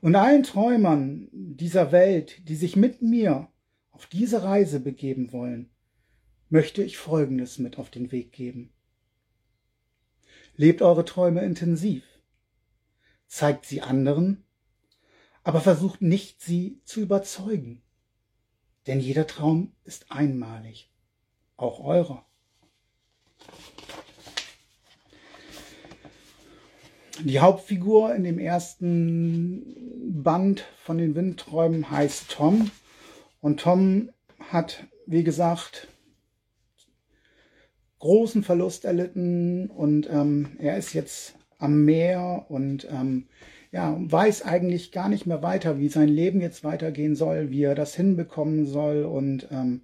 Und 0.00 0.14
allen 0.14 0.42
Träumern 0.42 1.28
dieser 1.32 1.90
Welt, 1.90 2.48
die 2.48 2.54
sich 2.54 2.76
mit 2.76 3.02
mir 3.02 3.48
auf 3.90 4.06
diese 4.06 4.42
Reise 4.42 4.78
begeben 4.78 5.32
wollen, 5.32 5.70
möchte 6.48 6.82
ich 6.82 6.96
Folgendes 6.96 7.58
mit 7.58 7.78
auf 7.78 7.90
den 7.90 8.12
Weg 8.12 8.32
geben. 8.32 8.72
Lebt 10.56 10.82
eure 10.82 11.04
Träume 11.04 11.42
intensiv, 11.44 12.02
zeigt 13.26 13.66
sie 13.66 13.82
anderen, 13.82 14.44
aber 15.44 15.60
versucht 15.60 16.02
nicht, 16.02 16.42
sie 16.42 16.80
zu 16.84 17.00
überzeugen, 17.00 17.82
denn 18.86 19.00
jeder 19.00 19.26
Traum 19.26 19.76
ist 19.84 20.10
einmalig 20.10 20.90
auch 21.56 21.80
eurer. 21.80 22.24
Die 27.20 27.40
Hauptfigur 27.40 28.14
in 28.14 28.24
dem 28.24 28.38
ersten 28.38 30.22
Band 30.22 30.66
von 30.82 30.98
den 30.98 31.14
Windträumen 31.14 31.90
heißt 31.90 32.30
Tom. 32.30 32.70
Und 33.40 33.60
Tom 33.60 34.10
hat, 34.50 34.84
wie 35.06 35.24
gesagt, 35.24 35.88
großen 37.98 38.42
Verlust 38.42 38.84
erlitten 38.84 39.68
und 39.68 40.08
ähm, 40.10 40.56
er 40.58 40.76
ist 40.76 40.92
jetzt 40.92 41.34
am 41.58 41.84
Meer 41.84 42.46
und 42.48 42.86
ähm, 42.90 43.26
ja, 43.72 43.96
weiß 43.98 44.42
eigentlich 44.42 44.92
gar 44.92 45.08
nicht 45.08 45.26
mehr 45.26 45.42
weiter, 45.42 45.78
wie 45.78 45.88
sein 45.88 46.08
Leben 46.08 46.40
jetzt 46.40 46.64
weitergehen 46.64 47.16
soll, 47.16 47.50
wie 47.50 47.62
er 47.62 47.74
das 47.74 47.94
hinbekommen 47.94 48.66
soll 48.66 49.04
und 49.04 49.48
ähm, 49.50 49.82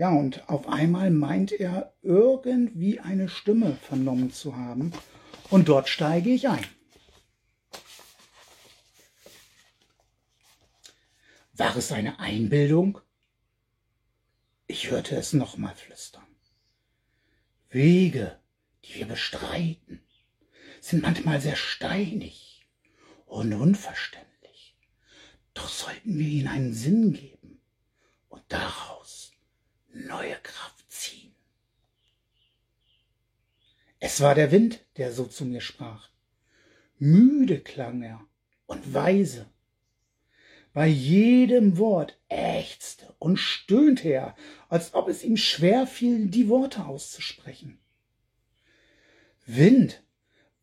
ja, 0.00 0.08
und 0.10 0.48
auf 0.48 0.66
einmal 0.66 1.10
meint 1.10 1.52
er 1.52 1.92
irgendwie 2.00 3.00
eine 3.00 3.28
Stimme 3.28 3.76
vernommen 3.82 4.32
zu 4.32 4.56
haben. 4.56 4.92
Und 5.50 5.68
dort 5.68 5.90
steige 5.90 6.30
ich 6.30 6.48
ein. 6.48 6.64
War 11.52 11.76
es 11.76 11.92
eine 11.92 12.18
Einbildung? 12.18 12.98
Ich 14.66 14.90
hörte 14.90 15.16
es 15.16 15.34
nochmal 15.34 15.74
flüstern. 15.74 16.29
Wege, 17.70 18.38
die 18.84 18.96
wir 18.96 19.06
bestreiten, 19.06 20.02
sind 20.80 21.02
manchmal 21.02 21.40
sehr 21.40 21.56
steinig 21.56 22.66
und 23.26 23.52
unverständlich. 23.52 24.76
Doch 25.54 25.68
sollten 25.68 26.18
wir 26.18 26.26
ihnen 26.26 26.48
einen 26.48 26.74
Sinn 26.74 27.12
geben 27.12 27.60
und 28.28 28.42
daraus 28.48 29.32
neue 29.92 30.36
Kraft 30.42 30.90
ziehen. 30.90 31.34
Es 34.00 34.20
war 34.20 34.34
der 34.34 34.50
Wind, 34.50 34.84
der 34.96 35.12
so 35.12 35.26
zu 35.26 35.44
mir 35.44 35.60
sprach. 35.60 36.08
Müde 36.98 37.60
klang 37.60 38.02
er 38.02 38.20
und 38.66 38.94
weise. 38.94 39.48
Bei 40.72 40.86
jedem 40.86 41.78
Wort 41.78 42.18
ächzte 42.28 43.14
und 43.18 43.36
stöhnte 43.38 44.08
er, 44.08 44.36
als 44.68 44.94
ob 44.94 45.08
es 45.08 45.24
ihm 45.24 45.36
schwer 45.36 45.86
fiel, 45.86 46.26
die 46.28 46.48
Worte 46.48 46.86
auszusprechen. 46.86 47.78
Wind, 49.46 50.02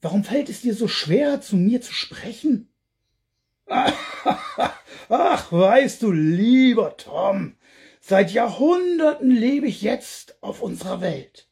warum 0.01 0.23
fällt 0.23 0.49
es 0.49 0.61
dir 0.61 0.73
so 0.73 0.87
schwer, 0.87 1.41
zu 1.41 1.57
mir 1.57 1.81
zu 1.81 1.93
sprechen? 1.93 2.69
Ach, 5.09 5.51
weißt 5.51 6.01
du, 6.01 6.11
lieber 6.11 6.95
Tom, 6.95 7.57
Seit 8.09 8.31
Jahrhunderten 8.31 9.29
lebe 9.29 9.67
ich 9.67 9.81
jetzt 9.81 10.41
auf 10.41 10.61
unserer 10.61 11.01
Welt. 11.01 11.49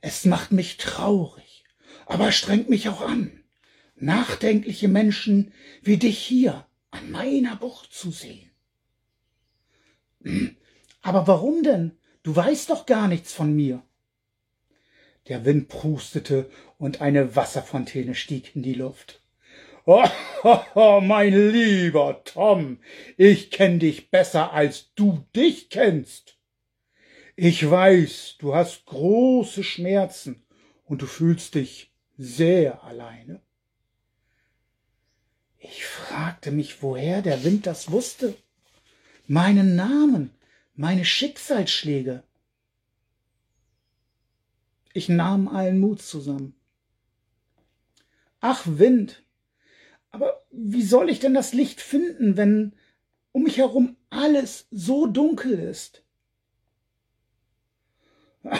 Es 0.00 0.24
macht 0.24 0.50
mich 0.50 0.78
traurig, 0.78 1.64
aber 2.06 2.32
strengt 2.32 2.70
mich 2.70 2.88
auch 2.88 3.02
an, 3.02 3.44
nachdenkliche 3.94 4.88
Menschen 4.88 5.52
wie 5.82 5.98
dich 5.98 6.16
hier 6.18 6.66
an 6.90 7.10
meiner 7.10 7.56
Bucht 7.56 7.92
zu 7.92 8.10
sehen. 8.10 8.50
Aber 11.02 11.26
warum 11.26 11.62
denn? 11.62 11.96
Du 12.22 12.34
weißt 12.34 12.70
doch 12.70 12.86
gar 12.86 13.06
nichts 13.06 13.32
von 13.32 13.54
mir. 13.54 13.82
Der 15.28 15.44
Wind 15.44 15.68
prustete 15.68 16.50
und 16.78 17.00
eine 17.00 17.36
Wasserfontäne 17.36 18.14
stieg 18.14 18.56
in 18.56 18.62
die 18.62 18.74
Luft. 18.74 19.20
Oh, 19.88 21.00
mein 21.00 21.52
lieber 21.52 22.22
Tom, 22.24 22.80
ich 23.16 23.52
kenn 23.52 23.78
dich 23.78 24.10
besser, 24.10 24.52
als 24.52 24.92
du 24.94 25.24
dich 25.36 25.70
kennst. 25.70 26.38
Ich 27.36 27.70
weiß, 27.70 28.36
du 28.38 28.54
hast 28.54 28.86
große 28.86 29.62
Schmerzen 29.62 30.44
und 30.84 31.02
du 31.02 31.06
fühlst 31.06 31.54
dich 31.54 31.92
sehr 32.16 32.82
alleine. 32.82 33.42
Ich 35.68 35.84
fragte 35.84 36.52
mich, 36.52 36.82
woher 36.82 37.22
der 37.22 37.42
Wind 37.42 37.66
das 37.66 37.90
wusste. 37.90 38.36
Meinen 39.26 39.74
Namen, 39.74 40.30
meine 40.74 41.04
Schicksalsschläge. 41.04 42.22
Ich 44.92 45.08
nahm 45.08 45.48
allen 45.48 45.80
Mut 45.80 46.02
zusammen. 46.02 46.54
Ach, 48.40 48.62
Wind, 48.66 49.24
aber 50.10 50.46
wie 50.50 50.82
soll 50.82 51.10
ich 51.10 51.18
denn 51.18 51.34
das 51.34 51.52
Licht 51.52 51.80
finden, 51.80 52.36
wenn 52.36 52.74
um 53.32 53.42
mich 53.42 53.58
herum 53.58 53.96
alles 54.08 54.68
so 54.70 55.06
dunkel 55.06 55.58
ist? 55.58 56.02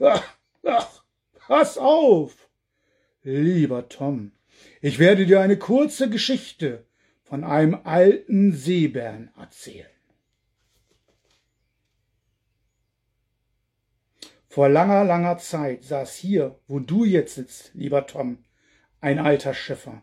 Ach, 0.00 0.34
ach, 0.64 1.04
pass 1.46 1.78
auf! 1.78 2.48
Lieber 3.22 3.88
Tom, 3.88 4.32
ich 4.80 4.98
werde 4.98 5.26
dir 5.26 5.40
eine 5.40 5.58
kurze 5.58 6.08
Geschichte 6.08 6.86
von 7.22 7.44
einem 7.44 7.74
alten 7.84 8.52
Seebären 8.52 9.30
erzählen. 9.36 9.86
Vor 14.48 14.68
langer, 14.68 15.04
langer 15.04 15.38
Zeit 15.38 15.84
saß 15.84 16.16
hier, 16.16 16.58
wo 16.66 16.80
du 16.80 17.04
jetzt 17.04 17.34
sitzt, 17.34 17.70
lieber 17.74 18.06
Tom, 18.06 18.38
ein 19.00 19.18
alter 19.18 19.54
Schiffer. 19.54 20.02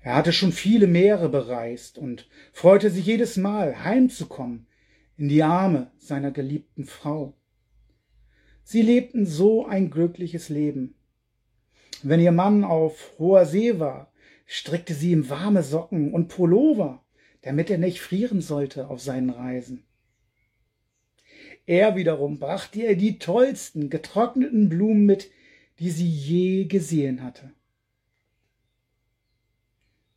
Er 0.00 0.16
hatte 0.16 0.32
schon 0.32 0.52
viele 0.52 0.86
Meere 0.88 1.28
bereist 1.28 1.96
und 1.96 2.28
freute 2.52 2.90
sich 2.90 3.06
jedes 3.06 3.36
Mal, 3.36 3.84
heimzukommen 3.84 4.66
in 5.16 5.28
die 5.28 5.42
Arme 5.42 5.92
seiner 5.98 6.32
geliebten 6.32 6.84
Frau. 6.84 7.36
Sie 8.64 8.82
lebten 8.82 9.26
so 9.26 9.66
ein 9.66 9.90
glückliches 9.90 10.48
Leben. 10.48 10.96
Wenn 12.02 12.20
ihr 12.20 12.32
Mann 12.32 12.64
auf 12.64 13.12
hoher 13.18 13.46
See 13.46 13.78
war, 13.78 14.12
strickte 14.46 14.94
sie 14.94 15.12
ihm 15.12 15.30
warme 15.30 15.62
Socken 15.62 16.12
und 16.12 16.28
Pullover, 16.28 17.04
damit 17.42 17.70
er 17.70 17.78
nicht 17.78 18.00
frieren 18.00 18.40
sollte 18.40 18.88
auf 18.88 19.00
seinen 19.00 19.30
Reisen. 19.30 19.84
Er 21.64 21.94
wiederum 21.94 22.38
brachte 22.38 22.80
ihr 22.80 22.96
die 22.96 23.18
tollsten 23.18 23.88
getrockneten 23.88 24.68
Blumen 24.68 25.06
mit, 25.06 25.30
die 25.78 25.90
sie 25.90 26.08
je 26.08 26.64
gesehen 26.64 27.22
hatte. 27.22 27.52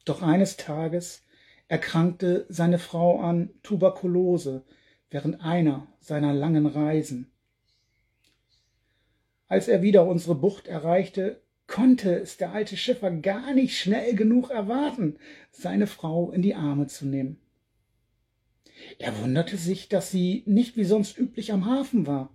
Doch 0.06 0.22
eines 0.22 0.58
Tages 0.58 1.24
erkrankte 1.68 2.46
seine 2.50 2.80
Frau 2.80 3.20
an 3.20 3.52
Tuberkulose 3.64 4.64
während 5.10 5.42
einer 5.42 5.88
seiner 6.00 6.34
langen 6.34 6.66
Reisen. 6.66 7.32
Als 9.48 9.68
er 9.68 9.82
wieder 9.82 10.08
unsere 10.08 10.36
Bucht 10.36 10.68
erreichte, 10.68 11.42
konnte 11.68 12.16
es 12.16 12.38
der 12.38 12.52
alte 12.52 12.78
Schiffer 12.78 13.12
gar 13.12 13.54
nicht 13.54 13.78
schnell 13.78 14.16
genug 14.16 14.50
erwarten, 14.50 15.18
seine 15.52 15.88
Frau 15.88 16.32
in 16.32 16.42
die 16.42 16.56
Arme 16.56 16.88
zu 16.88 17.06
nehmen. 17.06 17.40
Er 19.00 19.18
wunderte 19.20 19.58
sich, 19.58 19.90
dass 19.90 20.12
sie 20.12 20.44
nicht 20.46 20.78
wie 20.78 20.84
sonst 20.84 21.18
üblich 21.18 21.52
am 21.52 21.66
Hafen 21.66 22.08
war. 22.08 22.30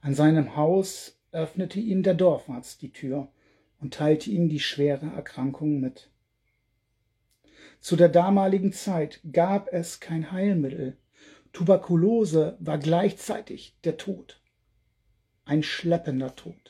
An 0.00 0.14
seinem 0.14 0.56
Haus 0.56 1.18
öffnete 1.32 1.78
ihm 1.78 2.02
der 2.02 2.14
Dorfarzt 2.14 2.82
die 2.82 2.92
Tür 2.92 3.30
und 3.80 3.94
teilte 3.94 4.30
ihm 4.30 4.48
die 4.48 4.60
schwere 4.60 5.06
Erkrankung 5.06 5.80
mit. 5.80 6.10
Zu 7.80 7.96
der 7.96 8.08
damaligen 8.08 8.72
Zeit 8.72 9.20
gab 9.32 9.72
es 9.72 10.00
kein 10.00 10.32
Heilmittel. 10.32 10.96
Tuberkulose 11.52 12.56
war 12.60 12.78
gleichzeitig 12.78 13.76
der 13.84 13.96
Tod. 13.96 14.40
Ein 15.44 15.62
schleppender 15.62 16.36
Tod. 16.36 16.69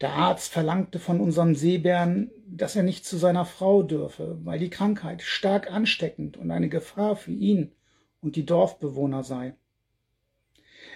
Der 0.00 0.12
Arzt 0.12 0.52
verlangte 0.52 1.00
von 1.00 1.20
unserem 1.20 1.56
Seebären, 1.56 2.30
dass 2.46 2.76
er 2.76 2.84
nicht 2.84 3.04
zu 3.04 3.16
seiner 3.16 3.44
Frau 3.44 3.82
dürfe, 3.82 4.38
weil 4.44 4.58
die 4.58 4.70
Krankheit 4.70 5.22
stark 5.22 5.70
ansteckend 5.72 6.36
und 6.36 6.50
eine 6.50 6.68
Gefahr 6.68 7.16
für 7.16 7.32
ihn 7.32 7.72
und 8.20 8.36
die 8.36 8.46
Dorfbewohner 8.46 9.24
sei. 9.24 9.54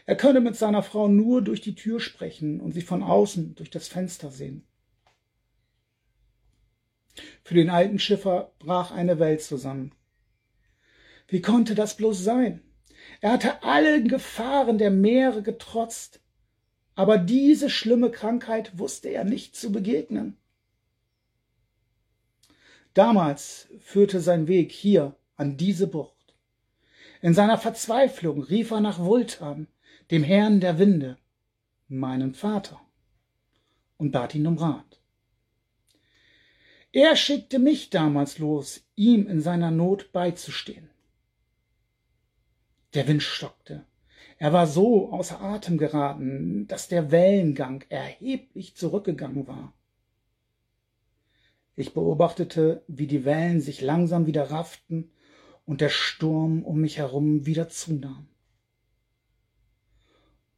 Er 0.07 0.17
könne 0.17 0.41
mit 0.41 0.57
seiner 0.57 0.83
Frau 0.83 1.09
nur 1.09 1.43
durch 1.43 1.61
die 1.61 1.75
Tür 1.75 2.01
sprechen 2.01 2.61
und 2.61 2.73
sie 2.73 2.83
von 2.83 3.03
außen 3.03 3.57
durch 3.57 3.71
das 3.71 3.89
Fenster 3.89 4.31
sehen. 4.31 4.65
Für 7.43 7.55
den 7.55 7.71
alten 7.71 7.99
Schiffer 7.99 8.53
brach 8.59 8.91
eine 8.91 9.19
Welt 9.19 9.43
zusammen. 9.43 9.93
Wie 11.29 11.43
konnte 11.43 11.75
das 11.75 11.97
bloß 11.97 12.23
sein? 12.23 12.63
Er 13.21 13.33
hatte 13.33 13.63
allen 13.63 14.09
Gefahren 14.09 14.79
der 14.79 14.91
Meere 14.91 15.43
getrotzt, 15.43 16.22
aber 16.95 17.19
diese 17.19 17.71
schlimme 17.71 18.11
Krankheit 18.11 18.79
wusste 18.79 19.09
er 19.09 19.25
nicht 19.25 19.57
zu 19.57 19.73
begegnen. 19.73 20.37
Damals 22.95 23.69
führte 23.81 24.21
sein 24.21 24.49
Weg 24.49 24.71
hier 24.71 25.17
an 25.37 25.57
diese 25.57 25.87
Bucht. 25.87 26.35
In 27.23 27.35
seiner 27.35 27.57
Verzweiflung 27.57 28.43
rief 28.43 28.71
er 28.71 28.81
nach 28.81 28.99
Vultan, 28.99 29.69
dem 30.11 30.23
Herrn 30.23 30.61
der 30.61 30.79
Winde, 30.79 31.17
meinen 31.89 32.35
Vater, 32.35 32.81
und 33.97 34.11
bat 34.11 34.35
ihn 34.35 34.47
um 34.47 34.59
Rat. 34.59 35.01
Er 36.91 37.17
schickte 37.17 37.59
mich 37.59 37.89
damals 37.89 38.39
los, 38.39 38.83
ihm 38.97 39.27
in 39.27 39.41
seiner 39.41 39.71
Not 39.71 40.13
beizustehen. 40.13 40.91
Der 42.93 43.09
Wind 43.09 43.23
stockte. 43.23 43.87
Er 44.43 44.53
war 44.53 44.67
so 44.67 45.13
außer 45.13 45.41
Atem 45.41 45.79
geraten, 45.79 46.67
dass 46.67 46.89
der 46.89 47.13
Wellengang 47.13 47.85
erheblich 47.91 48.75
zurückgegangen 48.75 49.47
war. 49.47 49.73
Ich 51.77 51.95
beobachtete, 51.95 52.83
wie 52.89 53.07
die 53.07 53.25
Wellen 53.25 53.61
sich 53.61 53.81
langsam 53.81 54.27
wieder 54.27 54.51
rafften 54.51 55.13
und 55.65 55.81
der 55.81 55.91
Sturm 55.91 56.65
um 56.65 56.81
mich 56.81 56.99
herum 56.99 57.47
wieder 57.47 57.69
zunahm. 57.69 58.27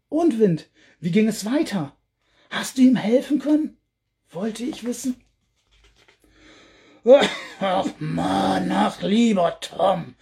Und 0.09 0.39
Wind, 0.39 0.71
wie 0.99 1.11
ging 1.11 1.29
es 1.29 1.45
weiter? 1.45 1.95
Hast 2.49 2.79
du 2.79 2.83
ihm 2.83 2.97
helfen 2.97 3.39
können? 3.39 3.77
wollte 4.31 4.65
ich 4.65 4.85
wissen. 4.85 5.17
Ach 7.61 7.89
Mann, 7.99 8.73
ach 8.73 9.03
lieber 9.03 9.61
Tom, 9.61 10.15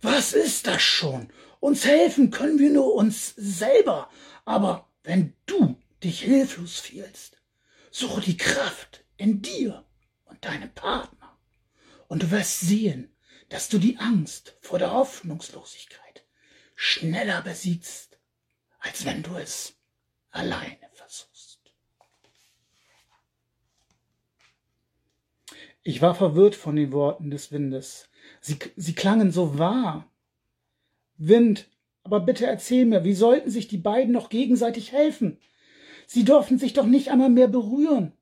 was 0.00 0.32
ist 0.32 0.68
das 0.68 0.80
schon? 0.80 1.28
Uns 1.60 1.84
helfen 1.84 2.30
können 2.30 2.58
wir 2.58 2.70
nur 2.70 2.94
uns 2.94 3.34
selber. 3.36 4.10
Aber 4.44 4.90
wenn 5.04 5.34
du 5.46 5.76
dich 6.02 6.22
hilflos 6.22 6.80
fühlst, 6.80 7.36
suche 7.90 8.22
die 8.22 8.36
Kraft 8.36 9.04
in 9.16 9.42
dir 9.42 9.84
und 10.24 10.44
deinem 10.44 10.72
Partner. 10.72 11.38
Und 12.08 12.22
du 12.22 12.30
wirst 12.30 12.60
sehen, 12.60 13.14
dass 13.50 13.68
du 13.68 13.78
die 13.78 13.98
Angst 13.98 14.56
vor 14.60 14.78
der 14.78 14.92
Hoffnungslosigkeit 14.92 16.24
schneller 16.74 17.42
besiegst, 17.42 18.18
als 18.78 19.04
wenn 19.04 19.22
du 19.22 19.36
es 19.36 19.74
alleine 20.30 20.88
versuchst. 20.94 21.60
Ich 25.82 26.00
war 26.00 26.14
verwirrt 26.14 26.54
von 26.54 26.76
den 26.76 26.92
Worten 26.92 27.30
des 27.30 27.52
Windes. 27.52 28.08
Sie, 28.40 28.58
sie 28.76 28.94
klangen 28.94 29.32
so 29.32 29.58
wahr. 29.58 30.09
Wind, 31.20 31.68
aber 32.02 32.20
bitte 32.20 32.46
erzähl 32.46 32.86
mir, 32.86 33.04
wie 33.04 33.14
sollten 33.14 33.50
sich 33.50 33.68
die 33.68 33.78
beiden 33.78 34.12
noch 34.12 34.30
gegenseitig 34.30 34.92
helfen? 34.92 35.38
Sie 36.06 36.24
durften 36.24 36.58
sich 36.58 36.72
doch 36.72 36.86
nicht 36.86 37.10
einmal 37.10 37.28
mehr 37.28 37.46
berühren. 37.46 38.12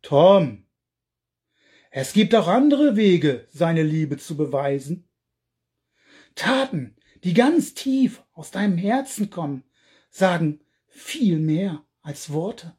Tom, 0.00 0.64
es 1.90 2.14
gibt 2.14 2.34
auch 2.34 2.48
andere 2.48 2.96
Wege, 2.96 3.46
seine 3.52 3.82
Liebe 3.82 4.16
zu 4.16 4.36
beweisen. 4.36 5.06
Taten, 6.34 6.96
die 7.24 7.34
ganz 7.34 7.74
tief 7.74 8.24
aus 8.32 8.50
deinem 8.50 8.78
Herzen 8.78 9.28
kommen, 9.28 9.64
sagen 10.08 10.60
viel 10.86 11.38
mehr 11.38 11.84
als 12.00 12.32
Worte. 12.32 12.77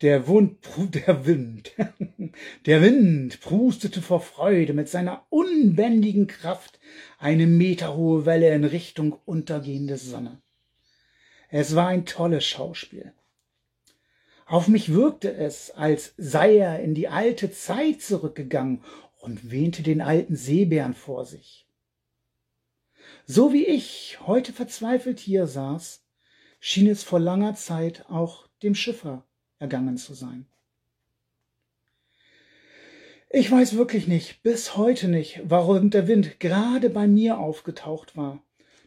Der, 0.00 0.28
Wund, 0.28 0.58
der 0.94 1.26
Wind, 1.26 1.72
der 2.66 2.82
Wind 2.82 3.40
prustete 3.40 4.00
vor 4.00 4.20
Freude 4.20 4.72
mit 4.72 4.88
seiner 4.88 5.26
unbändigen 5.28 6.28
Kraft 6.28 6.78
eine 7.18 7.48
meterhohe 7.48 8.24
Welle 8.24 8.54
in 8.54 8.64
Richtung 8.64 9.18
untergehende 9.24 9.96
Sonne. 9.96 10.40
Es 11.50 11.74
war 11.74 11.88
ein 11.88 12.06
tolles 12.06 12.46
Schauspiel. 12.46 13.12
Auf 14.46 14.68
mich 14.68 14.92
wirkte 14.92 15.34
es, 15.34 15.72
als 15.72 16.14
sei 16.16 16.58
er 16.58 16.80
in 16.80 16.94
die 16.94 17.08
alte 17.08 17.50
Zeit 17.50 18.00
zurückgegangen 18.00 18.84
und 19.20 19.50
wähnte 19.50 19.82
den 19.82 20.00
alten 20.00 20.36
Seebären 20.36 20.94
vor 20.94 21.26
sich. 21.26 21.66
So 23.26 23.52
wie 23.52 23.66
ich 23.66 24.18
heute 24.26 24.52
verzweifelt 24.52 25.18
hier 25.18 25.48
saß, 25.48 26.04
schien 26.60 26.86
es 26.86 27.02
vor 27.02 27.18
langer 27.18 27.56
Zeit 27.56 28.06
auch 28.08 28.48
dem 28.62 28.74
Schiffer 28.74 29.27
ergangen 29.58 29.96
zu 29.96 30.14
sein. 30.14 30.46
Ich 33.30 33.50
weiß 33.50 33.76
wirklich 33.76 34.08
nicht, 34.08 34.42
bis 34.42 34.76
heute 34.76 35.06
nicht, 35.06 35.42
warum 35.44 35.90
der 35.90 36.08
Wind 36.08 36.40
gerade 36.40 36.88
bei 36.88 37.06
mir 37.06 37.38
aufgetaucht 37.38 38.16
war. 38.16 38.42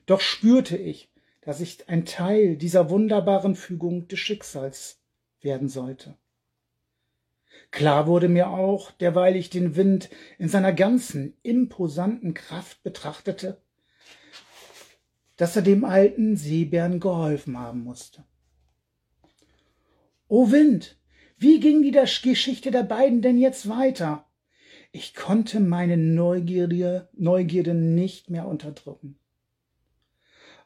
Doch 0.07 0.19
spürte 0.19 0.77
ich, 0.77 1.09
dass 1.41 1.61
ich 1.61 1.87
ein 1.89 2.05
Teil 2.05 2.55
dieser 2.55 2.89
wunderbaren 2.89 3.55
Fügung 3.55 4.07
des 4.07 4.19
Schicksals 4.19 4.99
werden 5.41 5.69
sollte. 5.69 6.15
Klar 7.69 8.07
wurde 8.07 8.27
mir 8.27 8.49
auch, 8.49 8.91
derweil 8.91 9.35
ich 9.35 9.49
den 9.49 9.75
Wind 9.75 10.09
in 10.37 10.49
seiner 10.49 10.73
ganzen 10.73 11.37
imposanten 11.43 12.33
Kraft 12.33 12.83
betrachtete, 12.83 13.61
dass 15.37 15.55
er 15.55 15.61
dem 15.61 15.85
alten 15.85 16.35
Seebären 16.35 16.99
geholfen 16.99 17.57
haben 17.57 17.83
musste. 17.83 18.25
O 20.31 20.49
Wind, 20.49 20.95
wie 21.37 21.59
ging 21.59 21.81
die 21.81 21.91
Geschichte 21.91 22.71
der 22.71 22.83
beiden 22.83 23.21
denn 23.21 23.37
jetzt 23.37 23.67
weiter? 23.67 24.25
Ich 24.93 25.13
konnte 25.13 25.59
meine 25.59 25.97
Neugierde, 25.97 27.09
Neugierde 27.11 27.73
nicht 27.73 28.29
mehr 28.29 28.47
unterdrücken. 28.47 29.19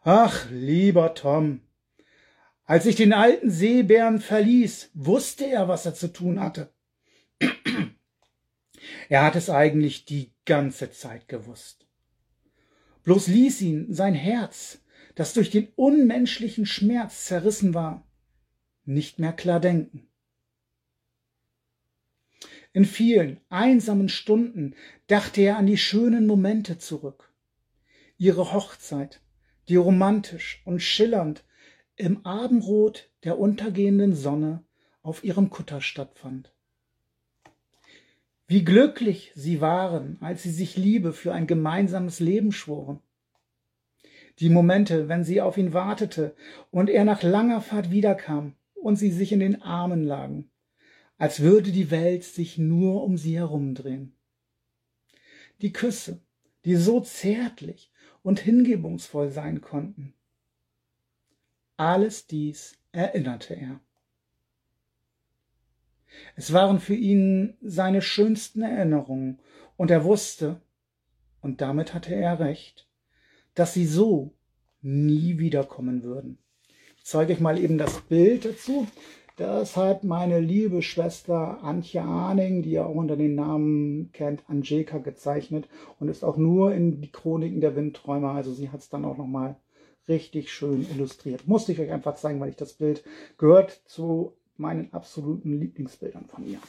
Ach, 0.04 0.46
lieber 0.52 1.16
Tom, 1.16 1.62
als 2.66 2.86
ich 2.86 2.96
den 2.96 3.12
alten 3.12 3.50
Seebären 3.50 4.20
verließ, 4.20 4.92
wusste 4.94 5.48
er, 5.48 5.68
was 5.68 5.88
er 5.88 5.96
zu 5.96 6.14
tun 6.14 6.40
hatte. 6.40 6.72
er 9.10 9.24
hat 9.24 9.36
es 9.36 9.50
eigentlich 9.50 10.06
die 10.06 10.32
ganze 10.46 10.92
Zeit 10.92 11.28
gewusst. 11.28 11.88
Bloß 13.04 13.26
ließ 13.26 13.62
ihn 13.62 13.92
sein 13.92 14.14
Herz, 14.14 14.84
das 15.16 15.34
durch 15.34 15.50
den 15.50 15.70
unmenschlichen 15.76 16.68
Schmerz 16.68 17.26
zerrissen 17.26 17.74
war, 17.74 18.05
nicht 18.86 19.20
mehr 19.20 19.34
klar 19.34 19.60
denken. 19.60 20.08
In 22.74 22.86
vielen 22.86 23.40
einsamen 23.50 24.10
Stunden 24.10 24.76
dachte 25.08 25.42
er 25.42 25.58
an 25.58 25.66
die 25.66 25.78
schönen 25.78 26.28
Momente 26.28 26.78
zurück. 26.78 27.32
Ihre 28.18 28.52
Hochzeit, 28.52 29.22
die 29.70 29.78
romantisch 29.78 30.62
und 30.66 30.82
schillernd 30.82 31.46
im 31.96 32.26
Abendrot 32.26 33.10
der 33.24 33.40
untergehenden 33.40 34.14
Sonne 34.14 34.64
auf 35.02 35.24
ihrem 35.24 35.50
Kutter 35.50 35.80
stattfand. 35.80 36.52
Wie 38.48 38.64
glücklich 38.64 39.32
sie 39.36 39.62
waren, 39.62 40.18
als 40.20 40.44
sie 40.44 40.52
sich 40.52 40.76
Liebe 40.76 41.14
für 41.14 41.34
ein 41.34 41.48
gemeinsames 41.48 42.20
Leben 42.20 42.52
schworen. 42.52 43.00
Die 44.40 44.50
Momente, 44.50 45.08
wenn 45.08 45.24
sie 45.24 45.42
auf 45.42 45.58
ihn 45.58 45.74
wartete 45.74 46.36
und 46.70 46.90
er 46.90 47.06
nach 47.06 47.24
langer 47.24 47.62
Fahrt 47.62 47.90
wiederkam, 47.90 48.54
und 48.86 48.98
sie 48.98 49.10
sich 49.10 49.32
in 49.32 49.40
den 49.40 49.64
Armen 49.64 50.04
lagen, 50.04 50.52
als 51.18 51.40
würde 51.40 51.72
die 51.72 51.90
Welt 51.90 52.24
sich 52.24 52.60
nur 52.60 53.04
um 53.04 53.18
sie 53.18 53.36
herumdrehen. 53.36 54.16
Die 55.64 55.74
Küsse, 55.74 56.22
die 56.66 56.76
so 56.76 57.02
zärtlich 57.02 57.92
und 58.22 58.40
hingebungsvoll 58.40 59.32
sein 59.32 59.62
konnten. 59.62 60.14
Alles 61.78 62.28
dies 62.28 62.78
erinnerte 62.92 63.56
er. 63.56 63.80
Es 66.36 66.54
waren 66.54 66.80
für 66.80 66.94
ihn 66.94 67.58
seine 67.62 68.04
schönsten 68.04 68.62
Erinnerungen, 68.62 69.40
und 69.78 69.90
er 69.90 70.04
wusste, 70.04 70.62
und 71.42 71.60
damit 71.60 71.96
hatte 71.96 72.14
er 72.14 72.40
recht, 72.40 72.88
dass 73.56 73.74
sie 73.74 73.88
so 73.88 74.36
nie 74.84 75.40
wiederkommen 75.40 76.04
würden 76.04 76.38
zeige 77.06 77.34
ich 77.34 77.40
mal 77.40 77.60
eben 77.60 77.78
das 77.78 78.02
Bild 78.02 78.46
dazu. 78.46 78.88
Das 79.38 79.78
hat 79.78 80.04
meine 80.04 80.40
liebe 80.40 80.82
Schwester 80.82 81.62
Antje 81.62 82.02
Ahning, 82.02 82.64
die 82.64 82.72
ihr 82.72 82.86
auch 82.86 82.96
unter 82.96 83.16
den 83.16 83.36
Namen 83.36 84.12
kennt, 84.12 84.44
Anjeka 84.50 84.98
gezeichnet 84.98 85.68
und 86.00 86.08
ist 86.08 86.24
auch 86.24 86.38
nur 86.38 86.74
in 86.74 87.02
die 87.02 87.12
Chroniken 87.12 87.62
der 87.62 87.76
Windträumer. 87.76 88.32
Also 88.32 88.54
sie 88.54 88.70
hat 88.70 88.80
es 88.80 88.90
dann 88.90 89.06
auch 89.06 89.18
nochmal 89.18 89.56
richtig 90.08 90.52
schön 90.52 90.88
illustriert. 90.90 91.48
Musste 91.48 91.74
ich 91.74 91.80
euch 91.80 91.92
einfach 91.92 92.16
zeigen, 92.16 92.40
weil 92.40 92.50
ich 92.50 92.56
das 92.56 92.74
Bild 92.74 93.04
gehört 93.38 93.82
zu 93.86 94.34
meinen 94.58 94.92
absoluten 94.94 95.60
Lieblingsbildern 95.60 96.26
von 96.26 96.48
ihr. 96.48 96.60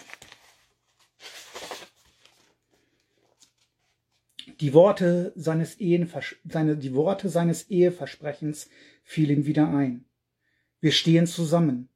Die 4.61 4.75
Worte 4.75 5.33
seines, 5.37 5.79
Ehenvers 5.81 6.35
seine, 6.44 6.77
die 6.77 6.94
Worte 6.94 7.29
seines 7.29 7.70
Eheversprechens 7.70 8.68
fielen 9.03 9.46
wieder 9.46 9.68
ein. 9.68 10.06
Wir 10.87 10.92
stehen 10.92 11.27
zusammen, 11.27 11.88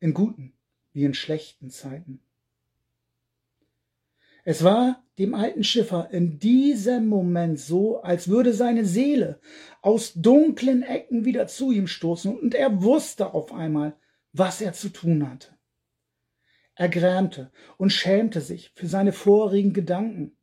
in 0.00 0.12
guten 0.12 0.54
wie 0.92 1.04
in 1.04 1.14
schlechten 1.14 1.70
Zeiten. 1.70 2.20
Es 4.42 4.64
war 4.64 5.04
dem 5.18 5.34
alten 5.34 5.62
Schiffer 5.62 6.10
in 6.10 6.40
diesem 6.40 7.06
Moment 7.06 7.60
so, 7.60 8.02
als 8.02 8.26
würde 8.26 8.52
seine 8.52 8.84
Seele 8.84 9.40
aus 9.82 10.14
dunklen 10.14 10.82
Ecken 10.82 11.24
wieder 11.24 11.46
zu 11.46 11.70
ihm 11.70 11.86
stoßen 11.86 12.36
und 12.36 12.56
er 12.56 12.82
wusste 12.82 13.34
auf 13.34 13.52
einmal, 13.52 13.94
was 14.32 14.60
er 14.60 14.72
zu 14.72 14.88
tun 14.88 15.30
hatte. 15.30 15.56
Er 16.74 16.88
grämte 16.88 17.52
und 17.76 17.90
schämte 17.90 18.40
sich 18.40 18.72
für 18.74 18.88
seine 18.88 19.12
vorigen 19.12 19.72
Gedanken. 19.72 20.36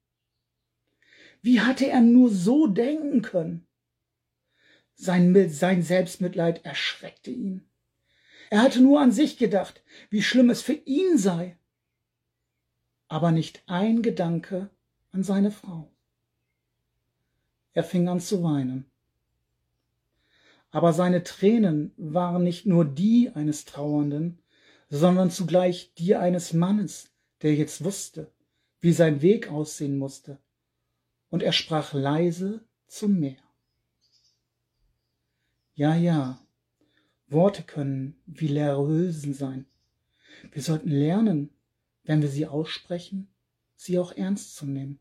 Wie 1.41 1.59
hatte 1.59 1.87
er 1.87 1.99
nur 1.99 2.29
so 2.29 2.67
denken 2.67 3.21
können? 3.21 3.67
Sein, 4.95 5.49
sein 5.49 5.81
Selbstmitleid 5.81 6.63
erschreckte 6.63 7.31
ihn. 7.31 7.67
Er 8.51 8.63
hatte 8.63 8.81
nur 8.81 8.99
an 8.99 9.13
sich 9.13 9.37
gedacht, 9.37 9.81
wie 10.09 10.21
schlimm 10.21 10.49
es 10.49 10.61
für 10.61 10.73
ihn 10.73 11.17
sei, 11.17 11.57
aber 13.07 13.31
nicht 13.31 13.63
ein 13.65 14.01
Gedanke 14.01 14.69
an 15.13 15.23
seine 15.23 15.51
Frau. 15.51 15.89
Er 17.71 17.85
fing 17.85 18.09
an 18.09 18.19
zu 18.19 18.43
weinen. 18.43 18.91
Aber 20.69 20.91
seine 20.91 21.23
Tränen 21.23 21.93
waren 21.95 22.43
nicht 22.43 22.65
nur 22.65 22.83
die 22.83 23.31
eines 23.33 23.63
Trauernden, 23.63 24.43
sondern 24.89 25.31
zugleich 25.31 25.93
die 25.93 26.17
eines 26.17 26.51
Mannes, 26.51 27.09
der 27.43 27.55
jetzt 27.55 27.85
wusste, 27.85 28.33
wie 28.81 28.91
sein 28.91 29.21
Weg 29.21 29.49
aussehen 29.49 29.97
musste. 29.97 30.39
Und 31.29 31.41
er 31.41 31.53
sprach 31.53 31.93
leise 31.93 32.65
zum 32.87 33.17
Meer. 33.17 33.41
Ja, 35.73 35.95
ja, 35.95 36.45
Worte 37.31 37.63
können 37.63 38.15
wie 38.25 38.47
leere 38.47 38.85
Hülsen 38.87 39.33
sein. 39.33 39.65
Wir 40.51 40.61
sollten 40.61 40.89
lernen, 40.89 41.49
wenn 42.03 42.21
wir 42.21 42.29
sie 42.29 42.47
aussprechen, 42.47 43.27
sie 43.75 43.99
auch 43.99 44.11
ernst 44.15 44.55
zu 44.55 44.65
nehmen. 44.65 44.99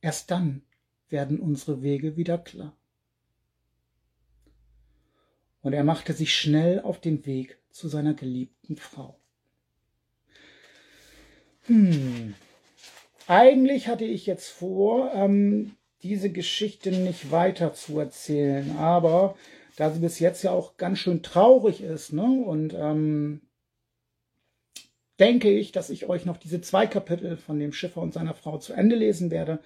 Erst 0.00 0.30
dann 0.30 0.62
werden 1.08 1.40
unsere 1.40 1.82
Wege 1.82 2.16
wieder 2.16 2.38
klar. 2.38 2.76
Und 5.62 5.72
er 5.74 5.84
machte 5.84 6.12
sich 6.12 6.34
schnell 6.34 6.80
auf 6.80 7.00
den 7.00 7.26
Weg 7.26 7.58
zu 7.70 7.88
seiner 7.88 8.14
geliebten 8.14 8.76
Frau. 8.76 9.18
Hm. 11.64 12.34
Eigentlich 13.26 13.88
hatte 13.88 14.04
ich 14.04 14.26
jetzt 14.26 14.48
vor, 14.48 15.12
ähm, 15.14 15.76
diese 16.02 16.30
Geschichte 16.30 16.90
nicht 16.90 17.30
weiter 17.30 17.74
zu 17.74 17.98
erzählen, 17.98 18.76
aber 18.78 19.36
da 19.80 19.90
sie 19.90 20.00
bis 20.00 20.18
jetzt 20.18 20.42
ja 20.42 20.50
auch 20.50 20.76
ganz 20.76 20.98
schön 20.98 21.22
traurig 21.22 21.82
ist, 21.82 22.12
ne, 22.12 22.22
und 22.22 22.74
ähm, 22.74 23.40
denke 25.18 25.50
ich, 25.50 25.72
dass 25.72 25.88
ich 25.88 26.06
euch 26.06 26.26
noch 26.26 26.36
diese 26.36 26.60
zwei 26.60 26.86
Kapitel 26.86 27.38
von 27.38 27.58
dem 27.58 27.72
Schiffer 27.72 28.02
und 28.02 28.12
seiner 28.12 28.34
Frau 28.34 28.58
zu 28.58 28.74
Ende 28.74 28.94
lesen 28.94 29.30
werde, 29.30 29.60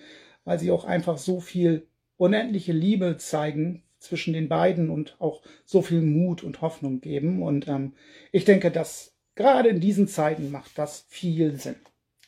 weil 0.44 0.60
sie 0.60 0.70
auch 0.70 0.84
einfach 0.84 1.18
so 1.18 1.40
viel 1.40 1.88
unendliche 2.16 2.72
Liebe 2.72 3.16
zeigen 3.16 3.82
zwischen 3.98 4.34
den 4.34 4.48
beiden 4.48 4.88
und 4.88 5.16
auch 5.20 5.42
so 5.64 5.82
viel 5.82 6.00
Mut 6.00 6.44
und 6.44 6.60
Hoffnung 6.60 7.00
geben. 7.00 7.42
Und 7.42 7.66
ähm, 7.66 7.94
ich 8.30 8.44
denke, 8.44 8.70
dass 8.70 9.16
gerade 9.34 9.68
in 9.68 9.80
diesen 9.80 10.06
Zeiten 10.06 10.52
macht 10.52 10.78
das 10.78 11.06
viel 11.08 11.58
Sinn. 11.58 11.76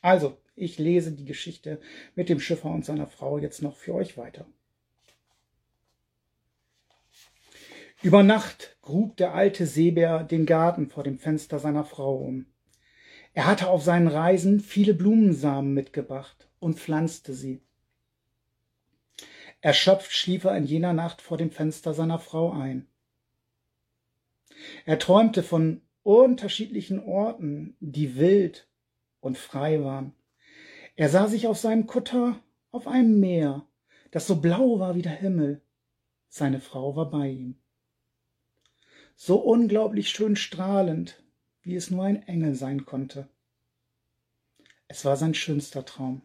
Also, 0.03 0.37
ich 0.57 0.79
lese 0.79 1.12
die 1.12 1.25
Geschichte 1.25 1.81
mit 2.16 2.29
dem 2.31 2.40
Schiffer 2.40 2.70
und 2.70 2.85
seiner 2.85 3.07
Frau 3.07 3.38
jetzt 3.38 3.62
noch 3.62 3.77
für 3.77 3.94
euch 3.94 4.18
weiter. 4.18 4.44
Über 8.02 8.22
Nacht 8.22 8.76
grub 8.82 9.16
der 9.16 9.35
alte 9.35 9.66
Seebär 9.66 10.22
den 10.22 10.44
Garten 10.44 10.88
vor 10.88 11.02
dem 11.02 11.18
Fenster 11.18 11.59
seiner 11.59 11.85
Frau 11.85 12.16
um. 12.16 12.46
Er 13.32 13.46
hatte 13.46 13.68
auf 13.68 13.82
seinen 13.82 14.09
Reisen 14.09 14.61
viele 14.61 14.92
Blumensamen 14.92 15.72
mitgebracht 15.72 16.48
und 16.59 16.78
pflanzte 16.78 17.32
sie. 17.32 17.62
Erschöpft 19.62 20.12
schlief 20.12 20.44
er 20.44 20.56
in 20.56 20.64
jener 20.64 20.92
Nacht 20.92 21.22
vor 21.22 21.38
dem 21.38 21.50
Fenster 21.50 21.94
seiner 21.94 22.18
Frau 22.18 22.52
ein. 22.52 22.87
Er 24.85 24.98
träumte 24.98 25.42
von 25.42 25.80
unterschiedlichen 26.02 27.00
Orten, 27.00 27.76
die 27.80 28.16
wild 28.16 28.68
und 29.20 29.38
frei 29.38 29.82
waren. 29.82 30.14
Er 30.96 31.09
sah 31.09 31.28
sich 31.28 31.46
auf 31.46 31.59
seinem 31.59 31.87
Kutter 31.87 32.38
auf 32.70 32.87
einem 32.87 33.20
Meer, 33.20 33.66
das 34.11 34.26
so 34.26 34.37
blau 34.40 34.78
war 34.78 34.94
wie 34.94 35.02
der 35.02 35.12
Himmel. 35.12 35.62
Seine 36.28 36.61
Frau 36.61 36.94
war 36.94 37.11
bei 37.11 37.28
ihm. 37.28 37.59
So 39.16 39.38
unglaublich 39.38 40.11
schön 40.11 40.37
strahlend, 40.37 41.22
wie 41.62 41.74
es 41.74 41.90
nur 41.90 42.05
ein 42.05 42.22
Engel 42.29 42.55
sein 42.55 42.85
konnte. 42.85 43.29
Es 44.88 45.05
war 45.05 45.16
sein 45.16 45.35
schönster 45.35 45.85
Traum. 45.85 46.22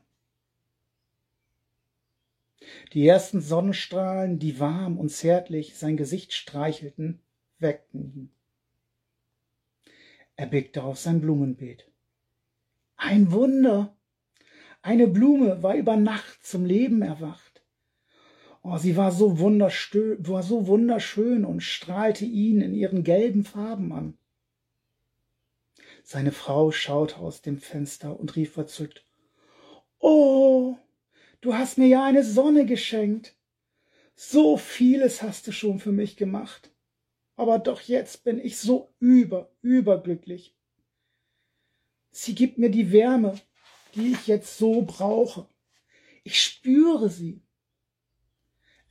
Die 2.93 3.07
ersten 3.07 3.41
Sonnenstrahlen, 3.41 4.37
die 4.37 4.59
warm 4.59 4.99
und 4.99 5.09
zärtlich 5.09 5.77
sein 5.77 5.97
Gesicht 5.97 6.33
streichelten, 6.33 7.19
weckten 7.59 8.13
ihn. 8.13 8.31
Er 10.35 10.47
blickte 10.47 10.83
auf 10.83 10.99
sein 10.99 11.21
Blumenbeet. 11.21 11.87
Ein 12.97 13.31
Wunder! 13.31 13.95
Eine 14.83 15.07
Blume 15.07 15.63
war 15.63 15.75
über 15.75 15.95
Nacht 15.95 16.45
zum 16.45 16.65
Leben 16.65 17.01
erwacht. 17.01 17.50
Oh, 18.63 18.77
sie 18.77 18.95
war 18.95 19.11
so, 19.11 19.39
war 19.39 20.43
so 20.43 20.67
wunderschön 20.67 21.45
und 21.45 21.61
strahlte 21.61 22.25
ihn 22.25 22.61
in 22.61 22.73
ihren 22.73 23.03
gelben 23.03 23.43
Farben 23.43 23.91
an. 23.91 24.17
Seine 26.03 26.31
Frau 26.31 26.71
schaute 26.71 27.17
aus 27.17 27.41
dem 27.41 27.57
Fenster 27.57 28.19
und 28.19 28.35
rief 28.35 28.53
verzückt, 28.53 29.05
Oh, 29.99 30.77
du 31.41 31.53
hast 31.53 31.77
mir 31.77 31.87
ja 31.87 32.05
eine 32.05 32.23
Sonne 32.23 32.65
geschenkt. 32.65 33.35
So 34.15 34.57
vieles 34.57 35.21
hast 35.21 35.47
du 35.47 35.51
schon 35.51 35.79
für 35.79 35.91
mich 35.91 36.17
gemacht. 36.17 36.71
Aber 37.35 37.57
doch 37.59 37.81
jetzt 37.81 38.23
bin 38.23 38.39
ich 38.39 38.57
so 38.59 38.93
über, 38.99 39.51
überglücklich. 39.61 40.55
Sie 42.11 42.35
gibt 42.35 42.57
mir 42.57 42.69
die 42.69 42.91
Wärme, 42.91 43.39
die 43.95 44.11
ich 44.11 44.27
jetzt 44.27 44.57
so 44.57 44.81
brauche. 44.83 45.47
Ich 46.23 46.41
spüre 46.43 47.09
sie. 47.09 47.41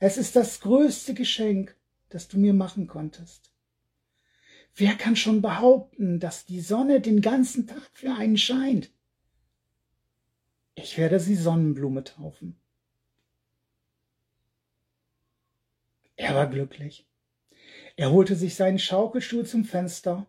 Es 0.03 0.17
ist 0.17 0.35
das 0.35 0.61
größte 0.61 1.13
Geschenk, 1.13 1.75
das 2.09 2.27
du 2.27 2.39
mir 2.39 2.55
machen 2.55 2.87
konntest. 2.87 3.53
Wer 4.73 4.95
kann 4.95 5.15
schon 5.15 5.43
behaupten, 5.43 6.19
dass 6.19 6.43
die 6.43 6.59
Sonne 6.59 7.01
den 7.01 7.21
ganzen 7.21 7.67
Tag 7.67 7.87
für 7.93 8.11
einen 8.15 8.35
scheint? 8.35 8.89
Ich 10.73 10.97
werde 10.97 11.19
sie 11.19 11.35
Sonnenblume 11.35 12.03
taufen. 12.03 12.59
Er 16.15 16.33
war 16.33 16.47
glücklich. 16.47 17.07
Er 17.95 18.09
holte 18.09 18.35
sich 18.35 18.55
seinen 18.55 18.79
Schaukelstuhl 18.79 19.45
zum 19.45 19.65
Fenster 19.65 20.25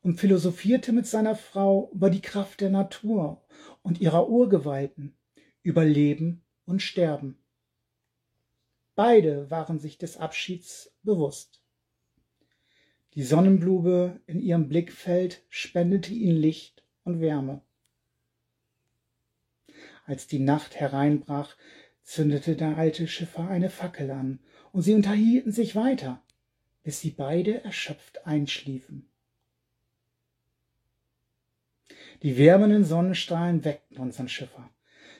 und 0.00 0.18
philosophierte 0.18 0.92
mit 0.92 1.06
seiner 1.06 1.36
Frau 1.36 1.92
über 1.92 2.10
die 2.10 2.22
Kraft 2.22 2.60
der 2.60 2.70
Natur 2.70 3.40
und 3.82 4.00
ihrer 4.00 4.28
Urgewalten, 4.28 5.14
über 5.62 5.84
Leben 5.84 6.42
und 6.64 6.82
Sterben. 6.82 7.41
Beide 8.94 9.50
waren 9.50 9.78
sich 9.78 9.98
des 9.98 10.16
Abschieds 10.18 10.92
bewusst. 11.02 11.62
Die 13.14 13.22
Sonnenblume 13.22 14.20
in 14.26 14.40
ihrem 14.40 14.68
Blickfeld 14.68 15.42
spendete 15.48 16.12
ihnen 16.12 16.36
Licht 16.36 16.82
und 17.04 17.20
Wärme. 17.20 17.62
Als 20.04 20.26
die 20.26 20.38
Nacht 20.38 20.76
hereinbrach, 20.76 21.56
zündete 22.02 22.56
der 22.56 22.76
alte 22.76 23.06
Schiffer 23.06 23.48
eine 23.48 23.70
Fackel 23.70 24.10
an, 24.10 24.40
und 24.72 24.82
sie 24.82 24.94
unterhielten 24.94 25.52
sich 25.52 25.76
weiter, 25.76 26.22
bis 26.82 27.00
sie 27.00 27.10
beide 27.10 27.62
erschöpft 27.64 28.26
einschliefen. 28.26 29.08
Die 32.22 32.38
wärmenden 32.38 32.84
Sonnenstrahlen 32.84 33.64
weckten 33.64 33.98
unseren 33.98 34.28
Schiffer. 34.28 34.70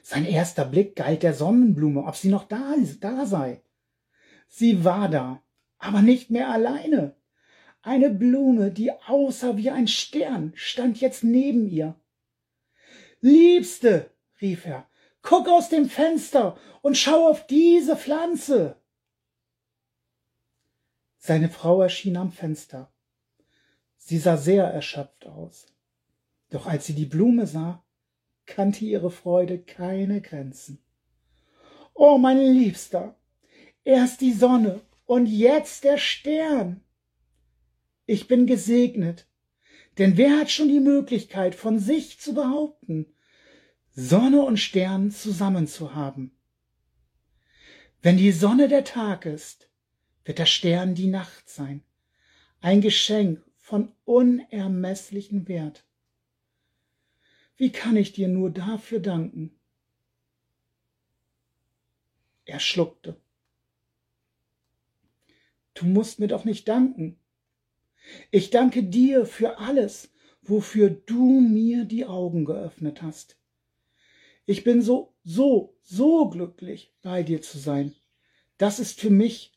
Sein 0.03 0.27
erster 0.27 0.65
Blick 0.65 0.97
galt 0.97 1.23
der 1.23 1.33
Sonnenblume, 1.33 2.05
ob 2.05 2.17
sie 2.17 2.29
noch 2.29 2.45
da, 2.45 2.75
da 3.01 3.25
sei. 3.25 3.63
Sie 4.49 4.85
war 4.85 5.09
da, 5.09 5.43
aber 5.79 6.03
nicht 6.03 6.29
mehr 6.31 6.51
alleine. 6.51 7.17
Eine 7.83 8.11
Blume, 8.11 8.71
die 8.71 8.93
aussah 8.93 9.57
wie 9.57 9.71
ein 9.71 9.89
Stern, 9.89 10.53
stand 10.57 11.01
jetzt 11.01 11.25
neben 11.25 11.69
ihr. 11.69 11.95
Liebste, 13.21 14.11
rief 14.41 14.67
er, 14.67 14.89
guck 15.23 15.49
aus 15.49 15.69
dem 15.69 15.89
Fenster 15.89 16.59
und 16.83 16.99
schau 16.99 17.29
auf 17.29 17.47
diese 17.47 17.97
Pflanze. 17.97 18.77
Seine 21.19 21.49
Frau 21.49 21.81
erschien 21.81 22.17
am 22.17 22.33
Fenster. 22.33 22.93
Sie 23.97 24.19
sah 24.19 24.37
sehr 24.37 24.65
erschöpft 24.65 25.27
aus. 25.27 25.69
Doch 26.51 26.67
als 26.67 26.87
sie 26.87 26.95
die 26.95 27.07
Blume 27.07 27.47
sah, 27.47 27.85
kannte 28.47 28.85
ihre 28.85 29.11
Freude 29.11 29.59
keine 29.59 30.21
Grenzen. 30.21 30.79
Oh, 31.95 32.19
mein 32.19 32.39
Liebster, 32.39 33.17
erst 33.85 34.21
die 34.21 34.33
Sonne 34.33 34.81
und 35.05 35.27
jetzt 35.27 35.85
der 35.85 35.99
Stern. 35.99 36.83
Ich 38.07 38.29
bin 38.29 38.47
gesegnet, 38.47 39.27
denn 39.99 40.17
wer 40.17 40.39
hat 40.39 40.51
schon 40.51 40.69
die 40.69 40.81
Möglichkeit, 40.81 41.55
von 41.55 41.79
sich 41.79 42.19
zu 42.19 42.35
behaupten, 42.35 43.07
Sonne 43.95 44.43
und 44.43 44.57
Stern 44.57 45.11
zusammen 45.11 45.67
zu 45.67 45.95
haben? 45.95 46.33
Wenn 48.01 48.17
die 48.17 48.33
Sonne 48.33 48.69
der 48.69 48.85
Tag 48.85 49.27
ist, 49.27 49.69
wird 50.25 50.39
der 50.39 50.47
Stern 50.47 50.95
die 50.95 51.09
Nacht 51.09 51.49
sein, 51.49 51.83
ein 52.61 52.81
Geschenk 52.81 53.45
von 53.59 53.93
unermesslichem 54.05 55.47
Wert. 55.47 55.85
Wie 57.57 57.71
kann 57.71 57.97
ich 57.97 58.13
dir 58.13 58.29
nur 58.29 58.51
dafür 58.51 59.01
danken? 59.01 59.59
Er 62.45 62.61
schluckte. 62.61 63.21
Du 65.75 65.87
musst 65.87 66.19
mir 66.19 66.29
doch 66.29 66.45
nicht 66.45 66.69
danken. 66.69 67.19
Ich 68.31 68.51
danke 68.51 68.83
dir 68.83 69.27
für 69.27 69.59
alles, 69.59 70.11
wofür 70.43 70.91
du 70.91 71.41
mir 71.41 71.85
die 71.85 72.05
Augen 72.05 72.45
geöffnet 72.45 73.01
hast. 73.01 73.37
Ich 74.45 74.65
bin 74.65 74.83
so, 74.83 75.15
so, 75.23 75.77
so 75.83 76.29
glücklich, 76.29 76.93
bei 77.01 77.23
dir 77.23 77.43
zu 77.43 77.59
sein. 77.59 77.95
Das 78.59 78.81
ist 78.81 79.01
für 79.01 79.11
mich 79.11 79.53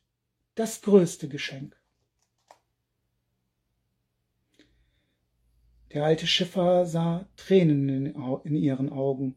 das 0.54 0.82
größte 0.82 1.28
Geschenk. 1.28 1.76
Der 5.96 6.04
alte 6.04 6.28
Schiffer 6.28 6.86
sah 6.86 7.26
Tränen 7.38 8.14
in 8.44 8.56
ihren 8.58 8.90
Augen 8.90 9.36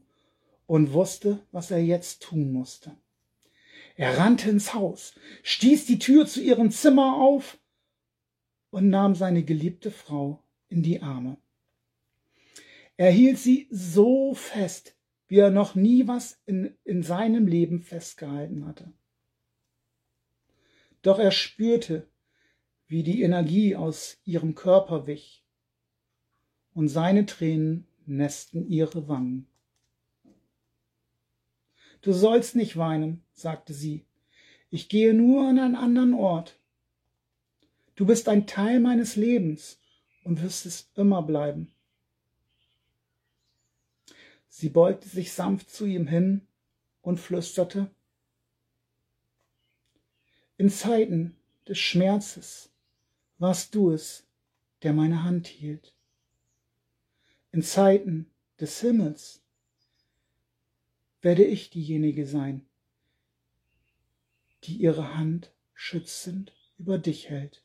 und 0.66 0.92
wusste, 0.92 1.38
was 1.52 1.70
er 1.70 1.78
jetzt 1.78 2.20
tun 2.24 2.50
musste. 2.50 2.96
Er 3.94 4.18
rannte 4.18 4.50
ins 4.50 4.74
Haus, 4.74 5.14
stieß 5.44 5.86
die 5.86 6.00
Tür 6.00 6.26
zu 6.26 6.42
ihrem 6.42 6.72
Zimmer 6.72 7.14
auf 7.14 7.60
und 8.70 8.88
nahm 8.88 9.14
seine 9.14 9.44
geliebte 9.44 9.92
Frau 9.92 10.42
in 10.68 10.82
die 10.82 11.00
Arme. 11.00 11.36
Er 12.96 13.12
hielt 13.12 13.38
sie 13.38 13.68
so 13.70 14.34
fest, 14.34 14.96
wie 15.28 15.38
er 15.38 15.52
noch 15.52 15.76
nie 15.76 16.08
was 16.08 16.42
in, 16.44 16.76
in 16.82 17.04
seinem 17.04 17.46
Leben 17.46 17.82
festgehalten 17.82 18.66
hatte. 18.66 18.92
Doch 21.02 21.20
er 21.20 21.30
spürte, 21.30 22.08
wie 22.88 23.04
die 23.04 23.22
Energie 23.22 23.76
aus 23.76 24.20
ihrem 24.24 24.56
Körper 24.56 25.06
wich, 25.06 25.37
und 26.78 26.88
seine 26.88 27.26
Tränen 27.26 27.88
nässten 28.06 28.68
ihre 28.68 29.08
Wangen. 29.08 29.48
Du 32.02 32.12
sollst 32.12 32.54
nicht 32.54 32.76
weinen, 32.76 33.24
sagte 33.32 33.74
sie. 33.74 34.04
Ich 34.70 34.88
gehe 34.88 35.12
nur 35.12 35.48
an 35.48 35.58
einen 35.58 35.74
anderen 35.74 36.14
Ort. 36.14 36.56
Du 37.96 38.06
bist 38.06 38.28
ein 38.28 38.46
Teil 38.46 38.78
meines 38.78 39.16
Lebens 39.16 39.80
und 40.22 40.40
wirst 40.40 40.66
es 40.66 40.88
immer 40.94 41.20
bleiben. 41.20 41.72
Sie 44.46 44.68
beugte 44.68 45.08
sich 45.08 45.32
sanft 45.32 45.70
zu 45.70 45.84
ihm 45.84 46.06
hin 46.06 46.46
und 47.02 47.18
flüsterte 47.18 47.90
In 50.56 50.70
Zeiten 50.70 51.34
des 51.66 51.78
Schmerzes 51.78 52.70
warst 53.38 53.74
du 53.74 53.90
es, 53.90 54.28
der 54.84 54.92
meine 54.92 55.24
Hand 55.24 55.48
hielt. 55.48 55.92
In 57.50 57.62
Zeiten 57.62 58.30
des 58.60 58.80
Himmels 58.80 59.40
werde 61.22 61.44
ich 61.44 61.70
diejenige 61.70 62.26
sein, 62.26 62.66
die 64.64 64.76
ihre 64.76 65.14
Hand 65.14 65.52
schützend 65.74 66.52
über 66.78 66.98
dich 66.98 67.30
hält. 67.30 67.62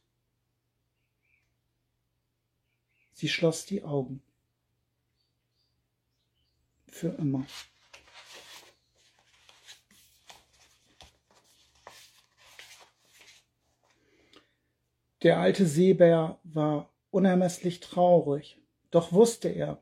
Sie 3.13 3.29
schloss 3.29 3.65
die 3.65 3.83
Augen. 3.83 4.23
Für 6.87 7.09
immer. 7.09 7.45
Der 15.23 15.39
alte 15.39 15.65
Seebär 15.65 16.39
war 16.43 16.93
unermesslich 17.09 17.79
traurig, 17.79 18.62
doch 18.93 19.11
wusste 19.11 19.49
er, 19.49 19.81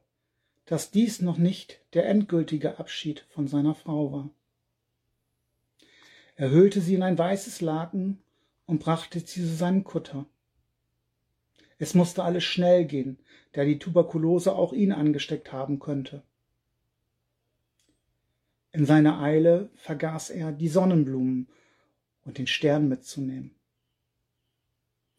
dass 0.63 0.89
dies 0.89 1.21
noch 1.21 1.38
nicht 1.38 1.82
der 1.93 2.08
endgültige 2.08 2.80
Abschied 2.80 3.26
von 3.28 3.45
seiner 3.45 3.76
Frau 3.76 4.13
war. 4.13 4.30
Er 6.38 6.50
hüllte 6.50 6.80
sie 6.80 6.95
in 6.95 7.04
ein 7.04 7.17
weißes 7.17 7.60
Laken 7.60 8.21
und 8.67 8.80
brachte 8.80 9.19
sie 9.19 9.41
zu 9.41 9.54
seinem 9.54 9.84
Kutter. 9.84 10.28
Es 11.78 11.93
musste 11.93 12.24
alles 12.24 12.45
schnell 12.45 12.86
gehen, 12.86 13.19
da 13.52 13.65
die 13.65 13.80
Tuberkulose 13.80 14.54
auch 14.54 14.71
ihn 14.71 14.93
angesteckt 14.93 15.52
haben 15.52 15.80
könnte. 15.80 16.24
In 18.71 18.86
seiner 18.86 19.19
Eile 19.19 19.71
vergaß 19.76 20.30
er, 20.30 20.54
die 20.54 20.69
Sonnenblumen 20.69 21.50
und 22.24 22.38
den 22.38 22.47
Stern 22.47 22.88
mitzunehmen. 22.88 23.56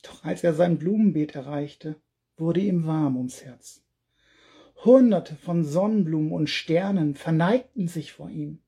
Doch 0.02 0.24
als 0.24 0.42
er 0.44 0.54
sein 0.54 0.78
Blumenbeet 0.78 1.34
erreichte, 1.34 2.00
wurde 2.36 2.60
ihm 2.60 2.86
warm 2.86 3.16
ums 3.16 3.44
Herz. 3.44 3.82
Hunderte 4.84 5.36
von 5.36 5.64
Sonnenblumen 5.64 6.32
und 6.32 6.50
Sternen 6.50 7.14
verneigten 7.14 7.86
sich 7.86 8.12
vor 8.12 8.30
ihm. 8.30 8.60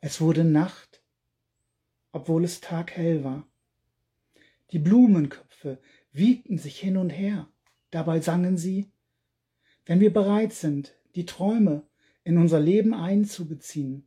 Es 0.00 0.20
wurde 0.20 0.44
Nacht, 0.44 1.02
obwohl 2.12 2.44
es 2.44 2.60
taghell 2.60 3.24
war. 3.24 3.46
Die 4.70 4.78
Blumenköpfe 4.78 5.78
wiegten 6.12 6.58
sich 6.58 6.78
hin 6.78 6.96
und 6.96 7.10
her. 7.10 7.48
Dabei 7.90 8.20
sangen 8.20 8.56
sie, 8.56 8.90
wenn 9.86 10.00
wir 10.00 10.12
bereit 10.12 10.52
sind, 10.52 10.94
die 11.14 11.26
Träume 11.26 11.86
in 12.22 12.36
unser 12.36 12.60
Leben 12.60 12.92
einzubeziehen, 12.92 14.06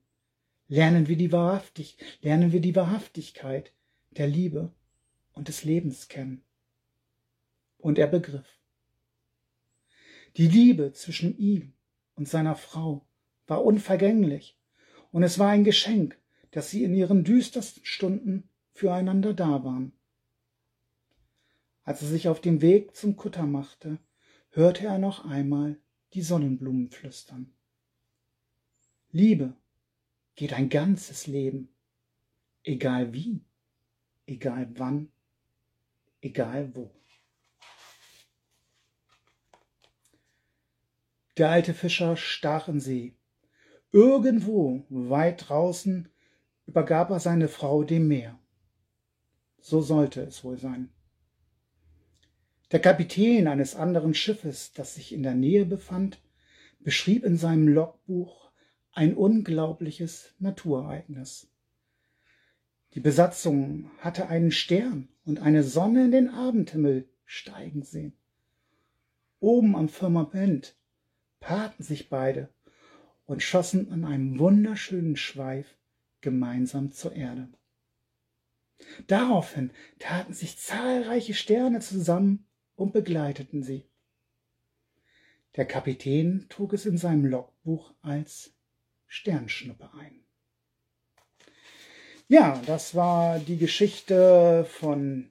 lernen 0.67 1.07
wir 1.07 1.17
die, 1.17 1.31
Wahrhaftig 1.31 1.97
lernen 2.21 2.51
wir 2.51 2.61
die 2.61 2.75
Wahrhaftigkeit 2.75 3.73
der 4.11 4.27
Liebe 4.27 4.71
und 5.33 5.47
des 5.47 5.63
Lebens 5.63 6.07
kennen. 6.07 6.43
Und 7.77 7.97
er 7.97 8.07
begriff. 8.07 8.60
Die 10.37 10.47
Liebe 10.47 10.93
zwischen 10.93 11.37
ihm 11.37 11.73
und 12.15 12.27
seiner 12.27 12.55
Frau 12.55 13.05
war 13.47 13.65
unvergänglich, 13.65 14.57
und 15.11 15.23
es 15.23 15.39
war 15.39 15.49
ein 15.49 15.65
Geschenk, 15.65 16.17
dass 16.51 16.69
sie 16.69 16.83
in 16.83 16.93
ihren 16.93 17.23
düstersten 17.23 17.83
Stunden 17.85 18.49
füreinander 18.73 19.33
da 19.33 19.63
waren. 19.63 19.91
Als 21.83 22.01
er 22.01 22.07
sich 22.07 22.29
auf 22.29 22.39
den 22.39 22.61
Weg 22.61 22.95
zum 22.95 23.17
Kutter 23.17 23.45
machte, 23.45 23.97
hörte 24.51 24.85
er 24.85 24.97
noch 24.97 25.25
einmal 25.25 25.77
die 26.13 26.21
Sonnenblumen 26.21 26.89
flüstern. 26.89 27.51
Liebe 29.11 29.53
geht 30.35 30.53
ein 30.53 30.69
ganzes 30.69 31.27
Leben, 31.27 31.69
egal 32.63 33.13
wie, 33.13 33.41
egal 34.25 34.69
wann, 34.75 35.11
egal 36.21 36.73
wo. 36.75 36.91
Der 41.37 41.49
alte 41.49 41.73
Fischer 41.73 42.17
stach 42.17 42.67
in 42.67 42.79
See. 42.79 43.15
Irgendwo, 43.91 44.85
weit 44.89 45.49
draußen, 45.49 46.09
übergab 46.65 47.09
er 47.09 47.19
seine 47.19 47.47
Frau 47.47 47.83
dem 47.83 48.07
Meer. 48.07 48.39
So 49.59 49.81
sollte 49.81 50.21
es 50.21 50.43
wohl 50.43 50.57
sein. 50.57 50.89
Der 52.71 52.79
Kapitän 52.79 53.47
eines 53.47 53.75
anderen 53.75 54.13
Schiffes, 54.13 54.71
das 54.73 54.95
sich 54.95 55.13
in 55.13 55.23
der 55.23 55.35
Nähe 55.35 55.65
befand, 55.65 56.21
beschrieb 56.79 57.23
in 57.23 57.37
seinem 57.37 57.67
Logbuch 57.67 58.49
ein 58.93 59.15
unglaubliches 59.15 60.33
Naturereignis. 60.39 61.47
Die 62.93 62.99
Besatzung 62.99 63.89
hatte 63.99 64.27
einen 64.27 64.51
Stern 64.51 65.07
und 65.25 65.39
eine 65.39 65.63
Sonne 65.63 66.05
in 66.05 66.11
den 66.11 66.29
Abendhimmel 66.29 67.07
steigen 67.23 67.83
sehen. 67.83 68.13
Oben 69.39 69.75
am 69.75 69.87
Firmament 69.87 70.75
paarten 71.41 71.83
sich 71.83 72.07
beide 72.07 72.47
und 73.25 73.43
schossen 73.43 73.91
an 73.91 74.05
einem 74.05 74.39
wunderschönen 74.39 75.17
Schweif 75.17 75.75
gemeinsam 76.21 76.93
zur 76.93 77.13
Erde. 77.13 77.49
Daraufhin 79.07 79.71
taten 79.99 80.33
sich 80.33 80.57
zahlreiche 80.57 81.33
Sterne 81.33 81.81
zusammen 81.81 82.47
und 82.75 82.93
begleiteten 82.93 83.63
sie. 83.63 83.85
Der 85.55 85.65
Kapitän 85.65 86.45
trug 86.49 86.73
es 86.73 86.85
in 86.85 86.97
seinem 86.97 87.25
Logbuch 87.25 87.93
als 88.01 88.53
Sternschnuppe 89.07 89.89
ein. 89.99 90.23
Ja, 92.29 92.61
das 92.65 92.95
war 92.95 93.39
die 93.39 93.57
Geschichte 93.57 94.65
von, 94.69 95.29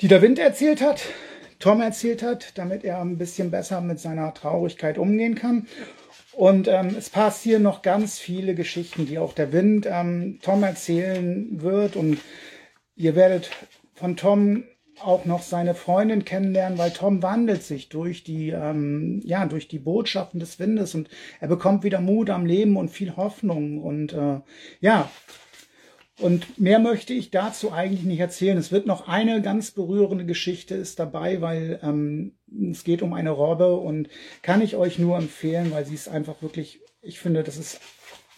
die 0.00 0.08
der 0.08 0.22
Wind 0.22 0.38
erzählt 0.38 0.80
hat. 0.80 1.04
Tom 1.62 1.80
erzählt 1.80 2.24
hat, 2.24 2.58
damit 2.58 2.82
er 2.82 3.00
ein 3.00 3.18
bisschen 3.18 3.52
besser 3.52 3.80
mit 3.80 4.00
seiner 4.00 4.34
Traurigkeit 4.34 4.98
umgehen 4.98 5.36
kann. 5.36 5.68
Und 6.32 6.66
ähm, 6.66 6.96
es 6.98 7.08
passieren 7.08 7.62
noch 7.62 7.82
ganz 7.82 8.18
viele 8.18 8.56
Geschichten, 8.56 9.06
die 9.06 9.18
auch 9.18 9.32
der 9.32 9.52
Wind 9.52 9.86
ähm, 9.88 10.40
Tom 10.42 10.64
erzählen 10.64 11.62
wird. 11.62 11.94
Und 11.94 12.18
ihr 12.96 13.14
werdet 13.14 13.50
von 13.94 14.16
Tom 14.16 14.64
auch 15.00 15.24
noch 15.24 15.42
seine 15.42 15.74
Freundin 15.74 16.24
kennenlernen, 16.24 16.78
weil 16.78 16.90
Tom 16.90 17.22
wandelt 17.22 17.62
sich 17.62 17.88
durch 17.88 18.24
die, 18.24 18.50
ähm, 18.50 19.20
ja, 19.24 19.46
durch 19.46 19.68
die 19.68 19.78
Botschaften 19.78 20.40
des 20.40 20.58
Windes 20.58 20.94
und 20.96 21.08
er 21.40 21.48
bekommt 21.48 21.84
wieder 21.84 22.00
Mut 22.00 22.30
am 22.30 22.44
Leben 22.44 22.76
und 22.76 22.90
viel 22.90 23.16
Hoffnung. 23.16 23.80
Und 23.80 24.12
äh, 24.12 24.40
ja, 24.80 25.10
und 26.22 26.58
mehr 26.58 26.78
möchte 26.78 27.12
ich 27.12 27.30
dazu 27.30 27.72
eigentlich 27.72 28.04
nicht 28.04 28.20
erzählen. 28.20 28.56
Es 28.56 28.72
wird 28.72 28.86
noch 28.86 29.08
eine 29.08 29.42
ganz 29.42 29.72
berührende 29.72 30.24
Geschichte 30.24 30.74
ist 30.74 30.98
dabei, 30.98 31.40
weil 31.40 31.80
ähm, 31.82 32.32
es 32.70 32.84
geht 32.84 33.02
um 33.02 33.12
eine 33.12 33.30
Robbe 33.30 33.74
und 33.74 34.08
kann 34.40 34.62
ich 34.62 34.76
euch 34.76 34.98
nur 34.98 35.18
empfehlen, 35.18 35.72
weil 35.72 35.84
sie 35.84 35.94
ist 35.94 36.08
einfach 36.08 36.40
wirklich, 36.40 36.80
ich 37.02 37.18
finde, 37.18 37.42
das 37.42 37.56
ist 37.56 37.80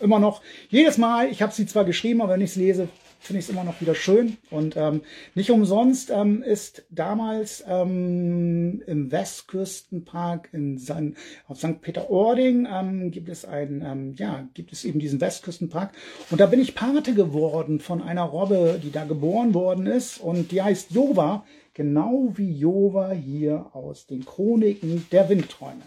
immer 0.01 0.19
noch 0.19 0.43
jedes 0.69 0.99
Mal, 0.99 1.29
ich 1.31 1.43
habe 1.43 1.53
sie 1.53 1.67
zwar 1.67 1.85
geschrieben, 1.85 2.23
aber 2.23 2.35
wenn 2.35 2.41
ich 2.41 2.51
es 2.51 2.57
lese, 2.57 2.89
finde 3.27 3.41
ich 3.41 3.47
es 3.47 3.51
immer 3.51 3.65
noch 3.65 3.81
wieder 3.81 3.95
schön. 3.95 4.37
Und 4.51 4.77
ähm, 4.77 5.03
nicht 5.35 5.51
umsonst 5.51 6.11
ähm, 6.11 6.43
ist 6.43 6.85
damals 6.91 7.65
ähm, 7.67 8.83
im 8.87 9.11
Westküstenpark 9.11 10.51
in 10.53 10.79
San, 10.79 11.17
auf 11.49 11.59
St. 11.59 11.81
Peter-Ording 11.81 12.69
ähm, 12.71 13.11
gibt 13.11 13.29
es 13.29 13.45
einen, 13.45 13.83
ähm, 13.83 14.15
ja, 14.17 14.49
gibt 14.55 14.73
es 14.73 14.85
eben 14.85 14.99
diesen 14.99 15.21
Westküstenpark. 15.21 15.93
Und 16.31 16.41
da 16.41 16.47
bin 16.47 16.61
ich 16.61 16.75
Pate 16.75 17.15
geworden 17.15 17.81
von 17.81 18.03
einer 18.03 18.25
Robbe, 18.25 18.81
die 18.83 18.93
da 18.93 19.05
geboren 19.05 19.55
worden 19.55 19.87
ist. 19.87 20.19
Und 20.19 20.53
die 20.53 20.63
heißt 20.63 20.91
Jova, 20.91 21.45
genau 21.73 22.33
wie 22.37 22.53
Jova 22.53 23.13
hier 23.13 23.71
aus 23.73 24.07
den 24.07 24.25
Chroniken 24.25 25.07
der 25.13 25.29
Windträume. 25.29 25.83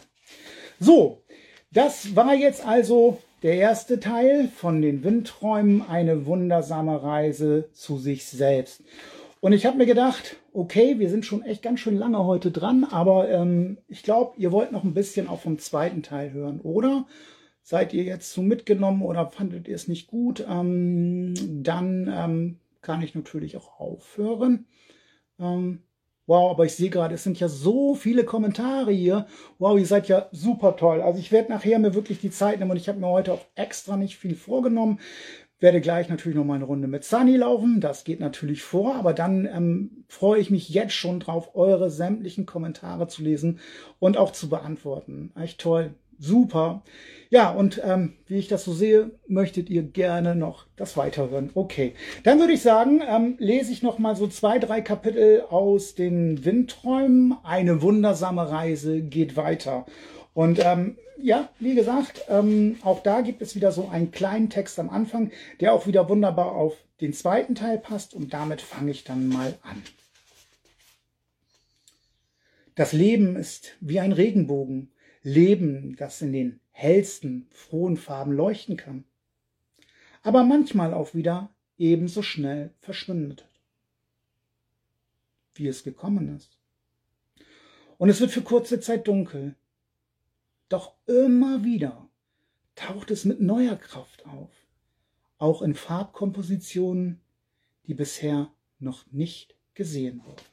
So, 0.80 1.24
das 1.72 2.16
war 2.16 2.36
jetzt 2.36 2.66
also 2.66 3.20
der 3.44 3.56
erste 3.56 4.00
Teil 4.00 4.48
von 4.48 4.82
den 4.82 5.04
Windträumen, 5.04 5.84
eine 5.88 6.26
wundersame 6.26 7.02
Reise 7.02 7.70
zu 7.74 7.98
sich 7.98 8.26
selbst. 8.26 8.84
Und 9.40 9.54
ich 9.54 9.66
habe 9.66 9.78
mir 9.78 9.86
gedacht, 9.86 10.38
okay, 10.54 10.98
wir 10.98 11.10
sind 11.10 11.26
schon 11.26 11.44
echt 11.44 11.62
ganz 11.62 11.80
schön 11.80 11.98
lange 11.98 12.26
heute 12.26 12.50
dran, 12.52 12.84
aber 12.84 13.30
ähm, 13.30 13.78
ich 13.88 14.02
glaube, 14.02 14.34
ihr 14.38 14.52
wollt 14.52 14.72
noch 14.72 14.84
ein 14.84 14.96
bisschen 14.96 15.28
auch 15.28 15.40
vom 15.40 15.60
zweiten 15.60 16.02
Teil 16.02 16.34
hören, 16.34 16.60
oder? 16.62 17.06
Seid 17.62 17.94
ihr 17.94 18.04
jetzt 18.04 18.34
so 18.34 18.42
mitgenommen 18.42 19.02
oder 19.04 19.28
fandet 19.28 19.68
ihr 19.68 19.76
es 19.76 19.88
nicht 19.88 20.08
gut? 20.08 20.44
Ähm, 20.50 21.34
dann 21.64 22.12
ähm, 22.12 22.60
kann 22.82 23.04
ich 23.04 23.14
natürlich 23.14 23.58
auch 23.58 23.80
aufhören. 23.80 24.66
Ähm, 25.40 25.84
Wow, 26.28 26.52
aber 26.52 26.66
ich 26.66 26.76
sehe 26.76 26.90
gerade, 26.90 27.16
es 27.16 27.24
sind 27.24 27.40
ja 27.40 27.48
so 27.48 27.96
viele 27.96 28.26
Kommentare 28.26 28.92
hier. 28.92 29.28
Wow, 29.60 29.80
ihr 29.80 29.86
seid 29.86 30.10
ja 30.10 30.28
super 30.34 30.76
toll. 30.76 31.02
Also 31.02 31.20
ich 31.20 31.32
werde 31.32 31.52
nachher 31.52 31.80
mir 31.80 31.94
wirklich 31.94 32.20
die 32.20 32.32
Zeit 32.32 32.60
nehmen 32.60 32.72
und 32.72 32.78
ich 32.78 32.90
habe 32.90 33.00
mir 33.00 33.08
heute 33.08 33.32
auch 33.32 33.46
extra 33.56 33.96
nicht 33.96 34.18
viel 34.18 34.36
vorgenommen. 34.36 35.00
Werde 35.60 35.80
gleich 35.80 36.10
natürlich 36.10 36.36
noch 36.36 36.44
mal 36.44 36.56
eine 36.56 36.66
Runde 36.66 36.90
mit 36.90 37.06
Sunny 37.06 37.38
laufen. 37.38 37.80
Das 37.80 38.04
geht 38.04 38.20
natürlich 38.20 38.62
vor, 38.62 38.96
aber 38.96 39.14
dann 39.14 39.46
ähm, 39.46 40.04
freue 40.10 40.42
ich 40.42 40.52
mich 40.52 40.70
jetzt 40.70 40.94
schon 40.94 41.22
drauf, 41.22 41.56
eure 41.56 41.90
sämtlichen 41.90 42.46
Kommentare 42.46 43.08
zu 43.08 43.24
lesen 43.24 43.60
und 44.00 44.18
auch 44.18 44.34
zu 44.34 44.50
beantworten. 44.50 45.32
Echt 45.36 45.62
toll. 45.62 45.96
Super. 46.20 46.84
Ja, 47.30 47.52
und 47.52 47.82
ähm, 47.84 48.14
wie 48.28 48.38
ich 48.38 48.48
das 48.48 48.64
so 48.64 48.74
sehe, 48.74 49.12
möchtet 49.28 49.70
ihr 49.70 49.84
gerne 49.84 50.36
noch 50.36 50.66
das 50.78 50.96
weiterhören. 50.96 51.50
Okay, 51.54 51.94
dann 52.24 52.40
würde 52.40 52.54
ich 52.54 52.62
sagen, 52.62 53.02
ähm, 53.06 53.36
lese 53.38 53.72
ich 53.72 53.84
noch 53.84 54.00
mal 54.00 54.16
so 54.16 54.28
zwei, 54.28 54.60
drei 54.60 54.82
Kapitel 54.82 55.42
aus 55.50 55.96
den 55.96 56.46
Windträumen. 56.46 57.36
Eine 57.44 57.82
wundersame 57.82 58.50
Reise 58.50 59.02
geht 59.02 59.36
weiter. 59.36 59.86
Und 60.34 60.60
ähm, 60.64 60.98
ja, 61.20 61.50
wie 61.60 61.76
gesagt, 61.76 62.26
ähm, 62.30 62.78
auch 62.84 63.04
da 63.04 63.22
gibt 63.22 63.42
es 63.42 63.56
wieder 63.56 63.72
so 63.72 63.90
einen 63.90 64.12
kleinen 64.12 64.50
Text 64.50 64.80
am 64.80 64.90
Anfang, 64.90 65.32
der 65.60 65.74
auch 65.74 65.86
wieder 65.88 66.08
wunderbar 66.08 66.54
auf 66.54 66.76
den 67.02 67.12
zweiten 67.12 67.56
Teil 67.56 67.78
passt. 67.78 68.14
Und 68.14 68.34
damit 68.34 68.62
fange 68.62 68.92
ich 68.92 69.04
dann 69.04 69.28
mal 69.28 69.58
an. 69.64 69.84
Das 72.76 72.94
Leben 72.94 73.36
ist 73.36 73.76
wie 73.82 74.00
ein 74.00 74.12
Regenbogen 74.14 74.92
Leben, 75.28 75.98
das 75.98 76.22
in 76.22 76.32
den 76.32 76.62
hellsten, 76.72 77.48
frohen 77.52 77.98
Farben 77.98 78.32
leuchten 78.32 78.78
kann, 78.78 79.04
aber 80.24 80.46
manchmal 80.46 80.94
auch 80.94 81.14
wieder 81.14 81.54
ebenso 81.78 82.22
schnell 82.22 82.74
verschwindet, 82.80 83.46
wie 85.56 85.68
es 85.68 85.84
gekommen 85.84 86.34
ist. 86.38 86.58
Und 87.98 88.08
es 88.08 88.22
wird 88.22 88.32
für 88.32 88.42
kurze 88.42 88.80
Zeit 88.80 89.06
dunkel, 89.10 89.56
doch 90.70 90.94
immer 91.08 91.66
wieder 91.66 92.08
taucht 92.76 93.12
es 93.12 93.26
mit 93.26 93.42
neuer 93.42 93.76
Kraft 93.76 94.26
auf, 94.26 94.52
auch 95.40 95.62
in 95.62 95.76
Farbkompositionen, 95.76 97.20
die 97.86 97.96
bisher 97.96 98.50
noch 98.80 99.06
nicht 99.12 99.56
gesehen 99.74 100.24
wurden. 100.24 100.46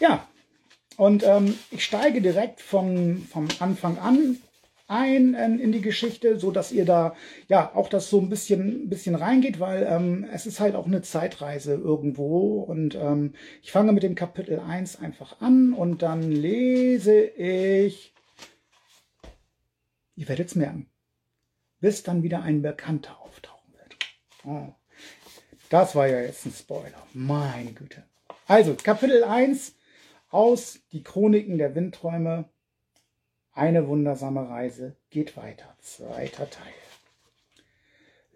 Ja, 0.00 0.26
und 0.98 1.22
ähm, 1.22 1.56
ich 1.70 1.84
steige 1.84 2.20
direkt 2.20 2.60
vom, 2.60 3.22
vom 3.22 3.46
Anfang 3.60 3.98
an 3.98 4.36
ein 4.88 5.36
ähm, 5.38 5.60
in 5.60 5.70
die 5.70 5.80
Geschichte, 5.80 6.40
so 6.40 6.50
dass 6.50 6.72
ihr 6.72 6.84
da 6.84 7.14
ja 7.46 7.70
auch 7.72 7.88
das 7.88 8.10
so 8.10 8.20
ein 8.20 8.28
bisschen, 8.28 8.88
bisschen 8.88 9.14
reingeht, 9.14 9.60
weil 9.60 9.86
ähm, 9.88 10.26
es 10.32 10.44
ist 10.44 10.58
halt 10.58 10.74
auch 10.74 10.86
eine 10.86 11.00
Zeitreise 11.02 11.74
irgendwo. 11.74 12.62
Und 12.62 12.96
ähm, 12.96 13.34
ich 13.62 13.70
fange 13.70 13.92
mit 13.92 14.02
dem 14.02 14.16
Kapitel 14.16 14.58
1 14.58 15.00
einfach 15.00 15.40
an 15.40 15.72
und 15.72 16.02
dann 16.02 16.32
lese 16.32 17.20
ich, 17.20 18.12
ihr 20.16 20.28
werdet 20.28 20.48
es 20.48 20.56
merken, 20.56 20.90
bis 21.78 22.02
dann 22.02 22.24
wieder 22.24 22.42
ein 22.42 22.60
Bekannter 22.60 23.20
auftauchen 23.20 23.72
wird. 23.74 23.96
Oh, 24.44 24.74
das 25.70 25.94
war 25.94 26.08
ja 26.08 26.22
jetzt 26.22 26.44
ein 26.44 26.52
Spoiler. 26.52 27.06
Meine 27.12 27.70
Güte. 27.72 28.02
Also, 28.48 28.74
Kapitel 28.74 29.22
1 29.22 29.74
aus 30.28 30.80
Die 30.92 31.02
Chroniken 31.02 31.58
der 31.58 31.74
Windträume. 31.74 32.48
Eine 33.52 33.88
wundersame 33.88 34.48
Reise 34.48 34.96
geht 35.10 35.36
weiter. 35.36 35.76
Zweiter 35.80 36.48
Teil. 36.48 36.72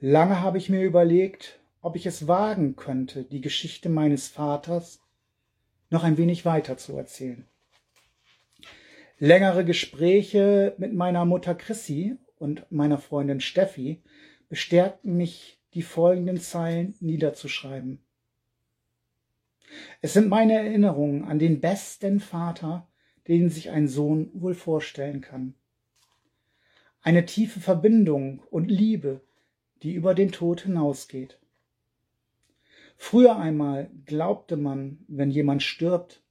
Lange 0.01 0.41
habe 0.41 0.59
ich 0.59 0.69
mir 0.69 0.83
überlegt, 0.83 1.61
ob 1.81 1.97
ich 1.97 2.07
es 2.07 2.27
wagen 2.27 2.77
könnte, 2.77 3.25
die 3.25 3.41
Geschichte 3.41 3.89
meines 3.89 4.29
Vaters 4.29 5.01
noch 5.91 6.03
ein 6.03 6.17
wenig 6.17 6.45
weiter 6.45 6.77
zu 6.79 6.97
erzählen. 6.97 7.47
Längere 9.19 9.65
Gespräche 9.65 10.75
mit 10.79 10.95
meiner 10.95 11.25
Mutter 11.25 11.55
Chrissy 11.55 12.17
und 12.39 12.67
meiner 12.71 12.99
Freundin 12.99 13.41
Steffi 13.41 14.03
bestärkten 14.49 15.17
mich, 15.17 15.61
die 15.75 15.83
folgenden 15.83 16.41
Zeilen 16.41 16.95
niederzuschreiben. 17.01 18.03
Es 20.01 20.13
sind 20.13 20.29
meine 20.29 20.55
Erinnerungen 20.55 21.25
an 21.25 21.39
den 21.39 21.61
besten 21.61 22.21
Vater, 22.21 22.89
den 23.29 23.49
sich 23.49 23.71
ein 23.71 23.89
Sohn 23.89 24.31
wohl 24.35 24.55
vorstellen 24.55 25.21
kann. 25.21 25.55
Eine 27.01 27.27
tiefe 27.27 27.61
Verbindung 27.61 28.41
und 28.51 28.71
Liebe, 28.71 29.21
die 29.83 29.95
über 29.95 30.15
den 30.15 30.31
Tod 30.31 30.63
hinausgeht. 30.63 31.39
Früher 32.97 33.37
einmal 33.37 33.91
glaubte 34.07 34.57
man, 34.57 35.05
wenn 35.09 35.31
jemand 35.31 35.63
stirbt, 35.63 36.23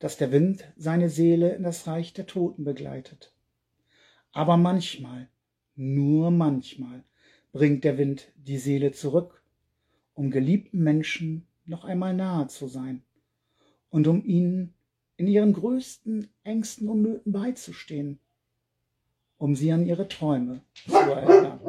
dass 0.00 0.16
der 0.16 0.32
Wind 0.32 0.64
seine 0.76 1.08
Seele 1.08 1.54
in 1.54 1.62
das 1.62 1.86
Reich 1.86 2.12
der 2.12 2.26
Toten 2.26 2.64
begleitet. 2.64 3.32
Aber 4.32 4.56
manchmal, 4.56 5.28
nur 5.76 6.30
manchmal, 6.30 7.04
bringt 7.52 7.84
der 7.84 7.98
Wind 7.98 8.32
die 8.36 8.58
Seele 8.58 8.92
zurück, 8.92 9.42
um 10.14 10.30
geliebten 10.30 10.82
Menschen 10.82 11.46
noch 11.70 11.84
einmal 11.84 12.12
nahe 12.12 12.48
zu 12.48 12.66
sein 12.66 13.02
und 13.90 14.06
um 14.08 14.24
ihnen 14.24 14.74
in 15.16 15.28
ihren 15.28 15.52
größten 15.52 16.28
Ängsten 16.42 16.88
und 16.88 17.02
Nöten 17.02 17.32
beizustehen, 17.32 18.18
um 19.38 19.54
sie 19.54 19.70
an 19.72 19.86
ihre 19.86 20.08
Träume 20.08 20.62
zu 20.86 20.96
erinnern. 20.96 21.60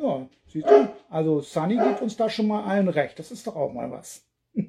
Ja, 0.00 0.28
siehst 0.48 0.68
du, 0.68 0.88
also 1.08 1.40
Sunny 1.40 1.76
gibt 1.76 2.02
uns 2.02 2.16
da 2.16 2.28
schon 2.28 2.48
mal 2.48 2.64
allen 2.64 2.88
recht, 2.88 3.18
das 3.18 3.30
ist 3.30 3.46
doch 3.46 3.56
auch 3.56 3.72
mal 3.72 3.90
was. 3.90 4.26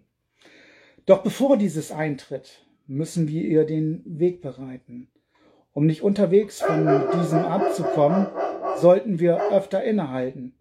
Doch 1.05 1.23
bevor 1.23 1.57
dieses 1.57 1.91
eintritt, 1.91 2.65
müssen 2.85 3.27
wir 3.27 3.43
ihr 3.43 3.65
den 3.65 4.03
Weg 4.05 4.41
bereiten. 4.41 5.09
Um 5.73 5.85
nicht 5.85 6.03
unterwegs 6.03 6.61
von 6.61 6.85
diesem 7.13 7.39
abzukommen, 7.39 8.27
sollten 8.77 9.19
wir 9.19 9.51
öfter 9.51 9.83
innehalten. 9.83 10.53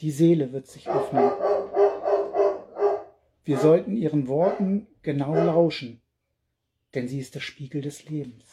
Die 0.00 0.10
Seele 0.10 0.52
wird 0.52 0.66
sich 0.66 0.88
öffnen 0.88 1.30
wir 3.48 3.56
sollten 3.56 3.96
ihren 3.96 4.28
Worten 4.28 4.86
genau 5.00 5.34
lauschen, 5.34 6.02
denn 6.94 7.08
sie 7.08 7.18
ist 7.18 7.34
der 7.34 7.40
Spiegel 7.40 7.80
des 7.80 8.04
Lebens. 8.04 8.44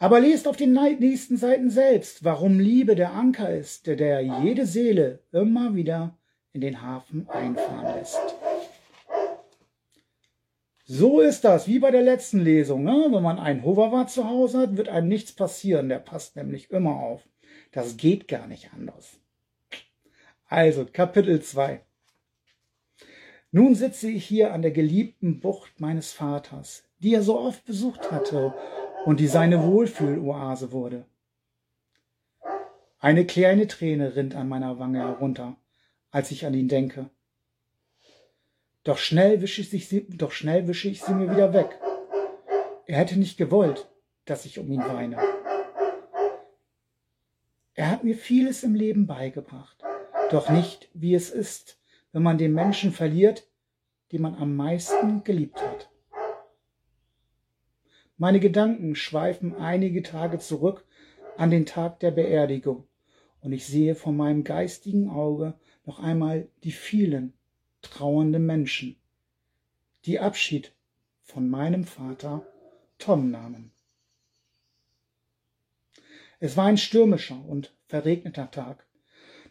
Aber 0.00 0.18
lest 0.18 0.48
auf 0.48 0.56
den 0.56 0.72
nächsten 0.72 1.36
Seiten 1.36 1.70
selbst, 1.70 2.24
warum 2.24 2.58
Liebe 2.58 2.96
der 2.96 3.12
Anker 3.12 3.54
ist, 3.54 3.86
der, 3.86 4.20
jede 4.42 4.66
Seele 4.66 5.20
immer 5.30 5.76
wieder 5.76 6.18
in 6.52 6.60
den 6.60 6.82
Hafen 6.82 7.28
einfahren 7.30 7.94
lässt. 7.96 8.18
So 10.86 11.20
ist 11.20 11.44
das, 11.44 11.68
wie 11.68 11.78
bei 11.78 11.92
der 11.92 12.02
letzten 12.02 12.40
Lesung. 12.40 12.82
Ne? 12.82 13.10
Wenn 13.12 13.22
man 13.22 13.38
einen 13.38 13.62
Hoverwart 13.62 14.10
zu 14.10 14.28
Hause 14.28 14.58
hat, 14.58 14.76
wird 14.76 14.88
einem 14.88 15.06
nichts 15.06 15.30
passieren. 15.30 15.88
Der 15.88 16.00
passt 16.00 16.34
nämlich 16.34 16.72
immer 16.72 16.96
auf. 16.96 17.22
Das 17.70 17.96
geht 17.96 18.26
gar 18.26 18.48
nicht 18.48 18.72
anders. 18.72 19.20
Also, 20.48 20.84
Kapitel 20.84 21.40
2. 21.40 21.82
Nun 23.50 23.74
sitze 23.74 24.10
ich 24.10 24.26
hier 24.26 24.52
an 24.52 24.60
der 24.60 24.72
geliebten 24.72 25.40
Bucht 25.40 25.80
meines 25.80 26.12
Vaters, 26.12 26.84
die 26.98 27.14
er 27.14 27.22
so 27.22 27.38
oft 27.38 27.64
besucht 27.64 28.10
hatte 28.10 28.52
und 29.06 29.20
die 29.20 29.26
seine 29.26 29.64
Wohlfühloase 29.64 30.70
wurde. 30.70 31.06
Eine 32.98 33.24
kleine 33.24 33.66
Träne 33.66 34.16
rinnt 34.16 34.34
an 34.34 34.48
meiner 34.48 34.78
Wange 34.78 34.98
herunter, 34.98 35.56
als 36.10 36.30
ich 36.30 36.44
an 36.44 36.52
ihn 36.52 36.68
denke. 36.68 37.08
Doch 38.84 38.98
schnell 38.98 39.40
wische 39.40 39.62
ich, 39.62 39.88
sie, 39.88 40.06
doch 40.08 40.32
schnell 40.32 40.66
wische 40.66 40.88
ich 40.88 41.02
sie 41.02 41.14
mir 41.14 41.30
wieder 41.30 41.54
weg. 41.54 41.78
Er 42.86 42.98
hätte 42.98 43.18
nicht 43.18 43.38
gewollt, 43.38 43.88
dass 44.24 44.44
ich 44.44 44.58
um 44.58 44.70
ihn 44.70 44.80
weine. 44.80 45.16
Er 47.74 47.90
hat 47.90 48.04
mir 48.04 48.16
vieles 48.16 48.62
im 48.62 48.74
Leben 48.74 49.06
beigebracht, 49.06 49.82
doch 50.30 50.50
nicht, 50.50 50.90
wie 50.92 51.14
es 51.14 51.30
ist, 51.30 51.77
wenn 52.12 52.22
man 52.22 52.38
den 52.38 52.52
Menschen 52.52 52.92
verliert, 52.92 53.48
den 54.12 54.22
man 54.22 54.34
am 54.34 54.56
meisten 54.56 55.24
geliebt 55.24 55.60
hat. 55.60 55.90
Meine 58.16 58.40
Gedanken 58.40 58.94
schweifen 58.94 59.54
einige 59.54 60.02
Tage 60.02 60.38
zurück 60.38 60.84
an 61.36 61.50
den 61.50 61.66
Tag 61.66 62.00
der 62.00 62.10
Beerdigung 62.10 62.88
und 63.40 63.52
ich 63.52 63.66
sehe 63.66 63.94
vor 63.94 64.12
meinem 64.12 64.44
geistigen 64.44 65.08
Auge 65.08 65.54
noch 65.84 66.00
einmal 66.00 66.48
die 66.64 66.72
vielen 66.72 67.32
trauernde 67.82 68.38
Menschen, 68.38 68.96
die 70.04 70.18
Abschied 70.18 70.74
von 71.22 71.48
meinem 71.48 71.84
Vater 71.84 72.46
Tom 72.98 73.30
nahmen. 73.30 73.70
Es 76.40 76.56
war 76.56 76.66
ein 76.66 76.78
stürmischer 76.78 77.40
und 77.46 77.74
verregneter 77.86 78.50
Tag. 78.50 78.86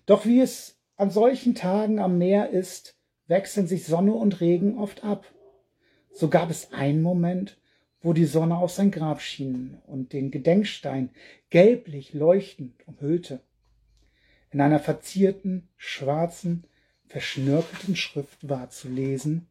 Doch 0.05 0.25
wie 0.25 0.41
es 0.41 0.76
an 0.97 1.11
solchen 1.11 1.55
Tagen 1.55 1.99
am 1.99 2.17
Meer 2.17 2.49
ist, 2.49 2.97
wechseln 3.27 3.67
sich 3.67 3.85
Sonne 3.85 4.13
und 4.13 4.41
Regen 4.41 4.77
oft 4.77 5.03
ab. 5.03 5.25
So 6.11 6.27
gab 6.27 6.49
es 6.49 6.73
einen 6.73 7.01
Moment, 7.01 7.57
wo 8.01 8.13
die 8.13 8.25
Sonne 8.25 8.57
auf 8.57 8.71
sein 8.71 8.91
Grab 8.91 9.21
schien 9.21 9.77
und 9.85 10.13
den 10.13 10.31
Gedenkstein 10.31 11.11
gelblich 11.49 12.13
leuchtend 12.13 12.73
umhüllte. 12.87 13.41
In 14.51 14.61
einer 14.61 14.79
verzierten, 14.79 15.67
schwarzen, 15.75 16.63
verschnörkelten 17.05 17.95
Schrift 17.95 18.47
war 18.47 18.69
zu 18.69 18.89
lesen, 18.89 19.47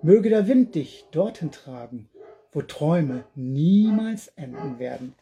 Möge 0.00 0.28
der 0.28 0.46
Wind 0.46 0.76
dich 0.76 1.06
dorthin 1.10 1.50
tragen, 1.50 2.08
wo 2.52 2.62
Träume 2.62 3.24
niemals 3.34 4.28
enden 4.36 4.78
werden. 4.78 5.14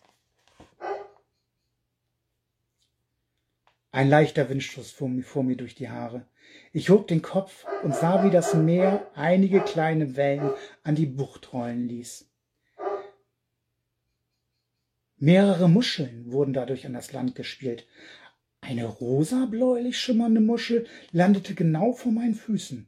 Ein 3.97 4.11
leichter 4.11 4.51
Windstoß 4.51 4.91
fuhr 4.91 5.09
mir, 5.09 5.23
fuhr 5.23 5.43
mir 5.43 5.57
durch 5.57 5.75
die 5.75 5.89
Haare. 5.89 6.27
Ich 6.75 6.91
hob 6.91 7.09
den 7.09 7.23
Kopf 7.23 7.65
und 7.83 7.95
sah, 7.95 8.25
wie 8.25 8.31
das 8.31 8.53
Meer 8.53 9.11
einige 9.15 9.61
kleine 9.61 10.17
Wellen 10.17 10.51
an 10.83 10.97
die 10.97 11.07
Bucht 11.07 11.55
rollen 11.55 11.89
ließ. 11.89 12.31
Mehrere 15.17 15.71
Muscheln 15.71 16.31
wurden 16.31 16.53
dadurch 16.53 16.85
an 16.85 16.93
das 16.93 17.15
Land 17.15 17.37
gespielt. 17.37 17.87
Eine 18.61 18.85
rosa-bläulich 18.85 19.99
schimmernde 19.99 20.43
Muschel 20.43 20.87
landete 21.11 21.55
genau 21.55 21.95
vor 21.95 22.13
meinen 22.13 22.35
Füßen. 22.35 22.87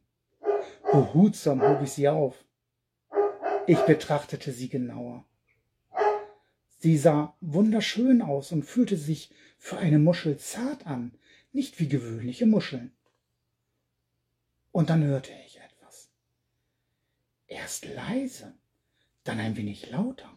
Behutsam 0.91 1.63
hob 1.63 1.81
ich 1.81 1.93
sie 1.93 2.07
auf. 2.07 2.35
Ich 3.65 3.79
betrachtete 3.79 4.51
sie 4.51 4.69
genauer. 4.69 5.25
Sie 6.79 6.97
sah 6.97 7.35
wunderschön 7.41 8.21
aus 8.21 8.53
und 8.53 8.63
fühlte 8.63 8.95
sich 8.95 9.31
für 9.57 9.77
eine 9.77 9.99
Muschel 9.99 10.37
zart 10.37 10.87
an, 10.87 11.11
nicht 11.51 11.79
wie 11.79 11.89
gewöhnliche 11.89 12.45
Muscheln. 12.45 12.91
Und 14.71 14.89
dann 14.89 15.03
hörte 15.03 15.31
ich 15.45 15.59
etwas. 15.59 16.09
Erst 17.47 17.85
leise, 17.85 18.53
dann 19.25 19.39
ein 19.39 19.57
wenig 19.57 19.89
lauter. 19.89 20.31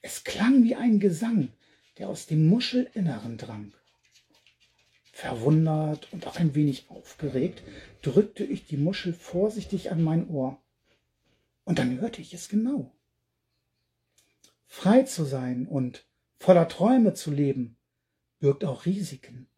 Es 0.00 0.24
klang 0.24 0.64
wie 0.64 0.76
ein 0.76 0.98
Gesang, 0.98 1.52
der 1.98 2.08
aus 2.08 2.26
dem 2.26 2.46
Muschelinneren 2.46 3.36
drang. 3.36 3.74
Verwundert 5.12 6.10
und 6.12 6.26
auch 6.26 6.36
ein 6.36 6.54
wenig 6.54 6.88
aufgeregt 6.88 7.62
drückte 8.00 8.44
ich 8.44 8.66
die 8.66 8.76
Muschel 8.78 9.12
vorsichtig 9.12 9.90
an 9.90 10.02
mein 10.02 10.28
Ohr. 10.30 10.58
Und 11.64 11.78
dann 11.78 12.00
hörte 12.00 12.22
ich 12.22 12.32
es 12.32 12.48
genau. 12.48 12.94
Frei 14.70 15.02
zu 15.02 15.24
sein 15.24 15.66
und 15.66 16.06
voller 16.38 16.68
Träume 16.68 17.14
zu 17.14 17.32
leben, 17.32 17.76
birgt 18.38 18.64
auch 18.64 18.86
Risiken. 18.86 19.48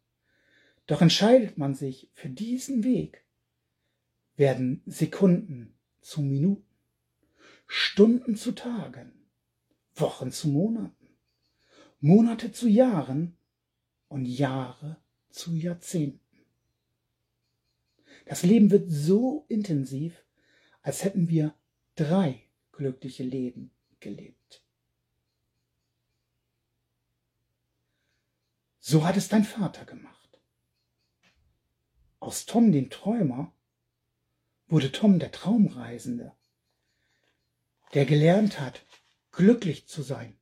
Doch 0.87 1.01
entscheidet 1.01 1.57
man 1.57 1.75
sich 1.75 2.09
für 2.13 2.29
diesen 2.29 2.83
Weg, 2.83 3.23
werden 4.35 4.81
Sekunden 4.85 5.75
zu 6.01 6.21
Minuten, 6.21 6.65
Stunden 7.67 8.35
zu 8.35 8.53
Tagen, 8.53 9.11
Wochen 9.93 10.31
zu 10.31 10.47
Monaten, 10.47 11.09
Monate 11.99 12.51
zu 12.51 12.67
Jahren 12.67 13.37
und 14.07 14.25
Jahre 14.25 14.97
zu 15.29 15.55
Jahrzehnten. 15.55 16.19
Das 18.25 18.43
Leben 18.43 18.71
wird 18.71 18.89
so 18.89 19.45
intensiv, 19.49 20.25
als 20.81 21.03
hätten 21.03 21.29
wir 21.29 21.53
drei 21.95 22.41
glückliche 22.71 23.23
Leben 23.23 23.71
gelebt. 23.99 24.40
So 28.83 29.05
hat 29.05 29.15
es 29.15 29.29
dein 29.29 29.43
Vater 29.43 29.85
gemacht. 29.85 30.41
Aus 32.19 32.47
Tom 32.47 32.71
den 32.71 32.89
Träumer 32.89 33.53
wurde 34.67 34.91
Tom 34.91 35.19
der 35.19 35.31
Traumreisende, 35.31 36.33
der 37.93 38.05
gelernt 38.05 38.59
hat, 38.59 38.83
glücklich 39.31 39.87
zu 39.87 40.01
sein 40.01 40.35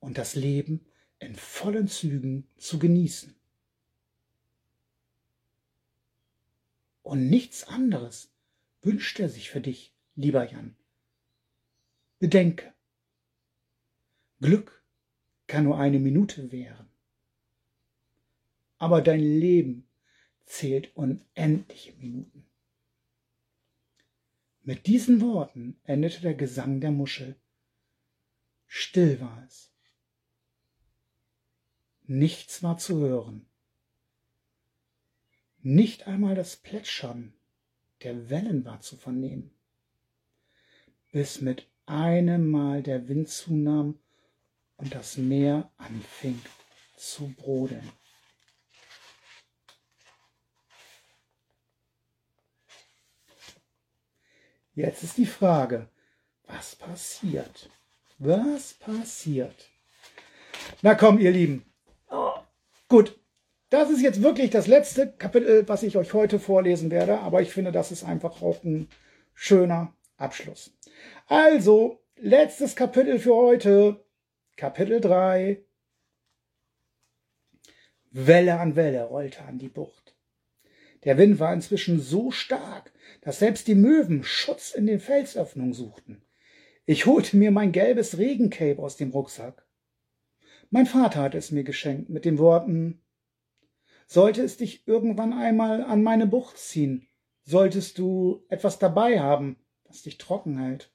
und 0.00 0.16
das 0.16 0.34
Leben 0.34 0.86
in 1.18 1.36
vollen 1.36 1.88
Zügen 1.88 2.48
zu 2.56 2.78
genießen. 2.78 3.34
Und 7.02 7.28
nichts 7.28 7.64
anderes 7.64 8.32
wünscht 8.80 9.20
er 9.20 9.28
sich 9.28 9.50
für 9.50 9.60
dich, 9.60 9.94
lieber 10.14 10.50
Jan. 10.50 10.74
Bedenke, 12.18 12.72
Glück 14.40 14.82
kann 15.46 15.64
nur 15.64 15.78
eine 15.78 15.98
Minute 15.98 16.50
währen, 16.50 16.85
aber 18.78 19.02
dein 19.02 19.20
Leben 19.20 19.86
zählt 20.44 20.96
unendliche 20.96 21.92
Minuten. 21.94 22.46
Mit 24.62 24.86
diesen 24.86 25.20
Worten 25.20 25.78
endete 25.84 26.20
der 26.20 26.34
Gesang 26.34 26.80
der 26.80 26.90
Muschel. 26.90 27.36
Still 28.66 29.20
war 29.20 29.44
es. 29.46 29.70
Nichts 32.08 32.62
war 32.62 32.78
zu 32.78 32.98
hören. 33.00 33.46
Nicht 35.62 36.06
einmal 36.06 36.34
das 36.34 36.56
Plätschern 36.56 37.32
der 38.02 38.30
Wellen 38.30 38.64
war 38.64 38.80
zu 38.80 38.96
vernehmen, 38.96 39.50
bis 41.12 41.40
mit 41.40 41.66
einem 41.86 42.50
Mal 42.50 42.82
der 42.82 43.08
Wind 43.08 43.28
zunahm 43.28 43.98
und 44.76 44.94
das 44.94 45.16
Meer 45.16 45.70
anfing 45.76 46.40
zu 46.96 47.28
brodeln. 47.36 47.90
Jetzt 54.76 55.02
ist 55.02 55.16
die 55.16 55.24
Frage, 55.24 55.88
was 56.46 56.76
passiert? 56.76 57.70
Was 58.18 58.74
passiert? 58.74 59.70
Na 60.82 60.94
komm, 60.94 61.18
ihr 61.18 61.30
Lieben. 61.30 61.64
Gut, 62.86 63.18
das 63.70 63.88
ist 63.88 64.02
jetzt 64.02 64.22
wirklich 64.22 64.50
das 64.50 64.66
letzte 64.66 65.10
Kapitel, 65.10 65.66
was 65.66 65.82
ich 65.82 65.96
euch 65.96 66.12
heute 66.12 66.38
vorlesen 66.38 66.90
werde, 66.90 67.20
aber 67.20 67.40
ich 67.40 67.52
finde, 67.52 67.72
das 67.72 67.90
ist 67.90 68.04
einfach 68.04 68.42
auch 68.42 68.62
ein 68.64 68.90
schöner 69.32 69.94
Abschluss. 70.18 70.76
Also, 71.26 72.02
letztes 72.16 72.76
Kapitel 72.76 73.18
für 73.18 73.34
heute, 73.34 74.04
Kapitel 74.56 75.00
3. 75.00 75.64
Welle 78.10 78.60
an 78.60 78.76
Welle 78.76 79.04
rollte 79.04 79.42
an 79.42 79.58
die 79.58 79.68
Bucht. 79.70 80.14
Der 81.04 81.16
Wind 81.16 81.38
war 81.38 81.54
inzwischen 81.54 81.98
so 81.98 82.30
stark, 82.30 82.92
dass 83.26 83.40
selbst 83.40 83.66
die 83.66 83.74
Möwen 83.74 84.22
Schutz 84.22 84.70
in 84.70 84.86
den 84.86 85.00
Felsöffnungen 85.00 85.72
suchten. 85.72 86.22
Ich 86.84 87.06
holte 87.06 87.36
mir 87.36 87.50
mein 87.50 87.72
gelbes 87.72 88.18
Regencape 88.18 88.80
aus 88.80 88.96
dem 88.96 89.10
Rucksack. 89.10 89.66
Mein 90.70 90.86
Vater 90.86 91.22
hat 91.22 91.34
es 91.34 91.50
mir 91.50 91.64
geschenkt 91.64 92.08
mit 92.08 92.24
den 92.24 92.38
Worten 92.38 93.02
sollte 94.06 94.42
es 94.42 94.56
dich 94.56 94.86
irgendwann 94.86 95.32
einmal 95.32 95.82
an 95.82 96.04
meine 96.04 96.28
Bucht 96.28 96.56
ziehen, 96.56 97.08
solltest 97.42 97.98
du 97.98 98.44
etwas 98.48 98.78
dabei 98.78 99.18
haben, 99.18 99.56
das 99.82 100.02
dich 100.02 100.18
trocken 100.18 100.60
hält. 100.60 100.92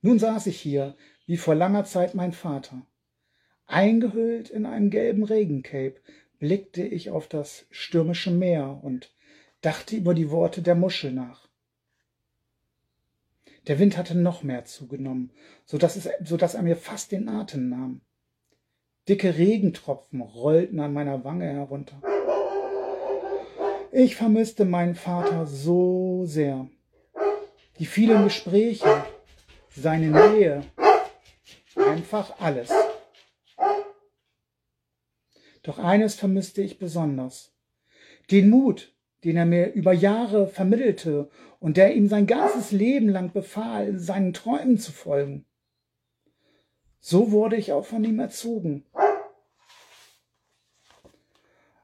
Nun 0.00 0.20
saß 0.20 0.46
ich 0.46 0.60
hier, 0.60 0.96
wie 1.26 1.38
vor 1.38 1.56
langer 1.56 1.86
Zeit 1.86 2.14
mein 2.14 2.32
Vater. 2.32 2.86
Eingehüllt 3.66 4.48
in 4.48 4.64
einen 4.64 4.90
gelben 4.90 5.24
Regencape 5.24 5.96
blickte 6.38 6.84
ich 6.84 7.10
auf 7.10 7.26
das 7.26 7.66
stürmische 7.70 8.30
Meer 8.30 8.78
und 8.80 9.12
dachte 9.64 9.96
über 9.96 10.14
die 10.14 10.30
Worte 10.30 10.62
der 10.62 10.74
Muschel 10.74 11.12
nach. 11.12 11.48
Der 13.66 13.78
Wind 13.78 13.96
hatte 13.96 14.14
noch 14.14 14.42
mehr 14.42 14.66
zugenommen, 14.66 15.32
so 15.64 15.78
dass, 15.78 15.96
es, 15.96 16.08
so 16.22 16.36
dass 16.36 16.54
er 16.54 16.62
mir 16.62 16.76
fast 16.76 17.12
den 17.12 17.28
Atem 17.28 17.70
nahm. 17.70 18.02
Dicke 19.08 19.38
Regentropfen 19.38 20.20
rollten 20.20 20.80
an 20.80 20.92
meiner 20.92 21.24
Wange 21.24 21.46
herunter. 21.46 22.00
Ich 23.90 24.16
vermisste 24.16 24.64
meinen 24.64 24.94
Vater 24.94 25.46
so 25.46 26.24
sehr. 26.26 26.68
Die 27.78 27.86
vielen 27.86 28.24
Gespräche, 28.24 29.04
seine 29.70 30.08
Nähe, 30.08 30.62
einfach 31.76 32.38
alles. 32.38 32.70
Doch 35.62 35.78
eines 35.78 36.16
vermisste 36.16 36.60
ich 36.60 36.78
besonders. 36.78 37.54
Den 38.30 38.50
Mut, 38.50 38.93
den 39.24 39.36
er 39.36 39.46
mir 39.46 39.72
über 39.72 39.92
Jahre 39.92 40.46
vermittelte 40.46 41.30
und 41.60 41.76
der 41.76 41.94
ihm 41.94 42.08
sein 42.08 42.26
ganzes 42.26 42.72
Leben 42.72 43.08
lang 43.08 43.32
befahl, 43.32 43.98
seinen 43.98 44.34
Träumen 44.34 44.78
zu 44.78 44.92
folgen. 44.92 45.46
So 47.00 47.32
wurde 47.32 47.56
ich 47.56 47.72
auch 47.72 47.86
von 47.86 48.04
ihm 48.04 48.18
erzogen. 48.18 48.84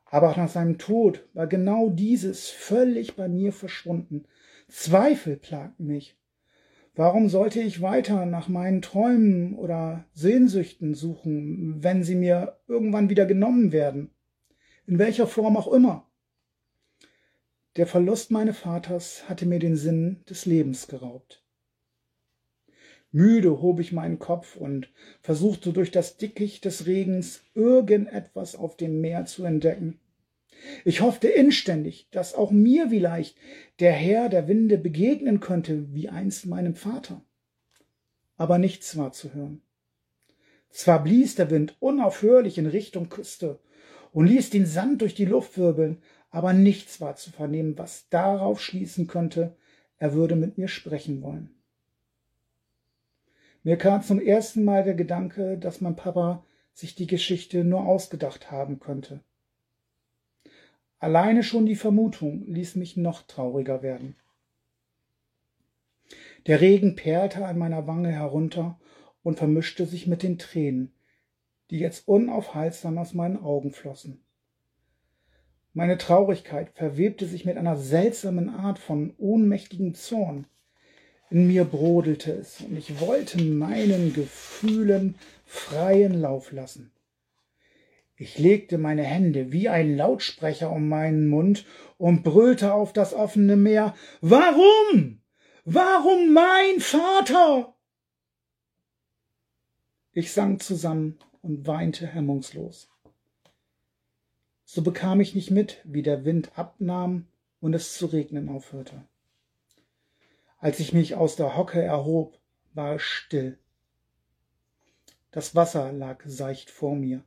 Aber 0.06 0.30
auch 0.30 0.36
nach 0.36 0.48
seinem 0.48 0.78
Tod 0.78 1.28
war 1.34 1.46
genau 1.46 1.88
dieses 1.88 2.48
völlig 2.48 3.16
bei 3.16 3.28
mir 3.28 3.52
verschwunden. 3.52 4.24
Zweifel 4.68 5.36
plagten 5.36 5.86
mich. 5.86 6.16
Warum 6.94 7.28
sollte 7.28 7.60
ich 7.60 7.80
weiter 7.80 8.26
nach 8.26 8.48
meinen 8.48 8.82
Träumen 8.82 9.54
oder 9.54 10.04
Sehnsüchten 10.12 10.94
suchen, 10.94 11.82
wenn 11.82 12.02
sie 12.02 12.16
mir 12.16 12.58
irgendwann 12.66 13.08
wieder 13.08 13.26
genommen 13.26 13.72
werden? 13.72 14.10
In 14.86 14.98
welcher 14.98 15.28
Form 15.28 15.56
auch 15.56 15.68
immer. 15.68 16.09
Der 17.76 17.86
Verlust 17.86 18.32
meines 18.32 18.58
Vaters 18.58 19.28
hatte 19.28 19.46
mir 19.46 19.60
den 19.60 19.76
Sinn 19.76 20.24
des 20.28 20.44
Lebens 20.44 20.88
geraubt. 20.88 21.44
Müde 23.12 23.60
hob 23.62 23.78
ich 23.80 23.92
meinen 23.92 24.18
Kopf 24.18 24.56
und 24.56 24.90
versuchte 25.20 25.72
durch 25.72 25.90
das 25.90 26.16
Dickicht 26.16 26.64
des 26.64 26.86
Regens 26.86 27.42
irgendetwas 27.54 28.56
auf 28.56 28.76
dem 28.76 29.00
Meer 29.00 29.24
zu 29.26 29.44
entdecken. 29.44 30.00
Ich 30.84 31.00
hoffte 31.00 31.28
inständig, 31.28 32.08
dass 32.10 32.34
auch 32.34 32.50
mir 32.50 32.90
vielleicht 32.90 33.36
der 33.78 33.92
Herr 33.92 34.28
der 34.28 34.48
Winde 34.48 34.76
begegnen 34.76 35.40
könnte, 35.40 35.92
wie 35.94 36.08
einst 36.08 36.46
meinem 36.46 36.74
Vater. 36.74 37.22
Aber 38.36 38.58
nichts 38.58 38.96
war 38.96 39.12
zu 39.12 39.32
hören. 39.32 39.62
Zwar 40.70 41.02
blies 41.02 41.34
der 41.34 41.50
Wind 41.50 41.76
unaufhörlich 41.80 42.58
in 42.58 42.66
Richtung 42.66 43.08
Küste 43.08 43.58
und 44.12 44.26
ließ 44.26 44.50
den 44.50 44.66
Sand 44.66 45.02
durch 45.02 45.14
die 45.14 45.24
Luft 45.24 45.56
wirbeln, 45.58 46.02
aber 46.30 46.52
nichts 46.52 47.00
war 47.00 47.16
zu 47.16 47.30
vernehmen, 47.30 47.76
was 47.76 48.08
darauf 48.08 48.60
schließen 48.60 49.06
könnte, 49.06 49.56
er 49.98 50.14
würde 50.14 50.36
mit 50.36 50.58
mir 50.58 50.68
sprechen 50.68 51.22
wollen. 51.22 51.50
Mir 53.62 53.76
kam 53.76 54.02
zum 54.02 54.20
ersten 54.20 54.64
Mal 54.64 54.84
der 54.84 54.94
Gedanke, 54.94 55.58
dass 55.58 55.80
mein 55.80 55.96
Papa 55.96 56.44
sich 56.72 56.94
die 56.94 57.06
Geschichte 57.06 57.64
nur 57.64 57.84
ausgedacht 57.84 58.50
haben 58.50 58.80
könnte. 58.80 59.20
Alleine 60.98 61.42
schon 61.42 61.66
die 61.66 61.76
Vermutung 61.76 62.46
ließ 62.46 62.76
mich 62.76 62.96
noch 62.96 63.22
trauriger 63.22 63.82
werden. 63.82 64.16
Der 66.46 66.60
Regen 66.60 66.96
perlte 66.96 67.44
an 67.44 67.58
meiner 67.58 67.86
Wange 67.86 68.10
herunter 68.10 68.78
und 69.22 69.38
vermischte 69.38 69.84
sich 69.84 70.06
mit 70.06 70.22
den 70.22 70.38
Tränen, 70.38 70.94
die 71.70 71.78
jetzt 71.78 72.08
unaufhaltsam 72.08 72.98
aus 72.98 73.12
meinen 73.14 73.36
Augen 73.36 73.72
flossen. 73.72 74.24
Meine 75.72 75.98
Traurigkeit 75.98 76.70
verwebte 76.74 77.26
sich 77.26 77.44
mit 77.44 77.56
einer 77.56 77.76
seltsamen 77.76 78.48
Art 78.48 78.80
von 78.80 79.14
ohnmächtigem 79.18 79.94
Zorn. 79.94 80.46
In 81.30 81.46
mir 81.46 81.64
brodelte 81.64 82.32
es 82.32 82.60
und 82.60 82.76
ich 82.76 83.00
wollte 83.00 83.40
meinen 83.40 84.12
Gefühlen 84.12 85.14
freien 85.46 86.20
Lauf 86.20 86.50
lassen. 86.50 86.90
Ich 88.16 88.36
legte 88.36 88.78
meine 88.78 89.04
Hände 89.04 89.52
wie 89.52 89.68
ein 89.68 89.96
Lautsprecher 89.96 90.72
um 90.72 90.88
meinen 90.88 91.28
Mund 91.28 91.64
und 91.98 92.24
brüllte 92.24 92.74
auf 92.74 92.92
das 92.92 93.14
offene 93.14 93.56
Meer 93.56 93.94
Warum? 94.20 95.20
Warum 95.64 96.32
mein 96.32 96.80
Vater? 96.80 97.76
Ich 100.12 100.32
sank 100.32 100.64
zusammen 100.64 101.20
und 101.42 101.64
weinte 101.68 102.08
hemmungslos 102.08 102.90
so 104.72 104.82
bekam 104.82 105.20
ich 105.20 105.34
nicht 105.34 105.50
mit, 105.50 105.80
wie 105.82 106.04
der 106.04 106.24
Wind 106.24 106.56
abnahm 106.56 107.26
und 107.60 107.74
es 107.74 107.98
zu 107.98 108.06
regnen 108.06 108.48
aufhörte. 108.48 109.04
Als 110.58 110.78
ich 110.78 110.92
mich 110.92 111.16
aus 111.16 111.34
der 111.34 111.56
Hocke 111.56 111.82
erhob, 111.82 112.38
war 112.72 112.94
es 112.94 113.02
still. 113.02 113.58
Das 115.32 115.56
Wasser 115.56 115.90
lag 115.90 116.22
seicht 116.24 116.70
vor 116.70 116.94
mir. 116.94 117.24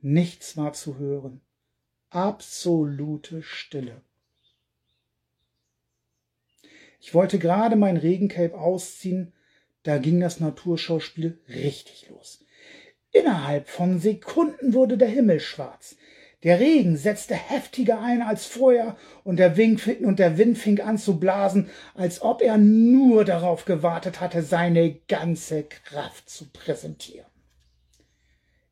Nichts 0.00 0.56
war 0.56 0.74
zu 0.74 0.96
hören. 0.96 1.40
Absolute 2.10 3.42
Stille. 3.42 4.00
Ich 7.00 7.14
wollte 7.14 7.40
gerade 7.40 7.74
mein 7.74 7.96
Regencape 7.96 8.56
ausziehen, 8.56 9.32
da 9.82 9.98
ging 9.98 10.20
das 10.20 10.38
Naturschauspiel 10.38 11.40
richtig 11.48 12.08
los. 12.10 12.45
Innerhalb 13.18 13.68
von 13.68 13.98
Sekunden 13.98 14.74
wurde 14.74 14.98
der 14.98 15.08
Himmel 15.08 15.40
schwarz. 15.40 15.96
Der 16.42 16.60
Regen 16.60 16.98
setzte 16.98 17.34
heftiger 17.34 18.00
ein 18.00 18.20
als 18.20 18.44
vorher 18.44 18.98
und 19.24 19.38
der, 19.38 19.56
und 20.02 20.18
der 20.18 20.36
Wind 20.36 20.58
fing 20.58 20.80
an 20.80 20.98
zu 20.98 21.18
blasen, 21.18 21.70
als 21.94 22.20
ob 22.20 22.42
er 22.42 22.58
nur 22.58 23.24
darauf 23.24 23.64
gewartet 23.64 24.20
hatte, 24.20 24.42
seine 24.42 24.96
ganze 25.08 25.62
Kraft 25.62 26.28
zu 26.28 26.50
präsentieren. 26.50 27.30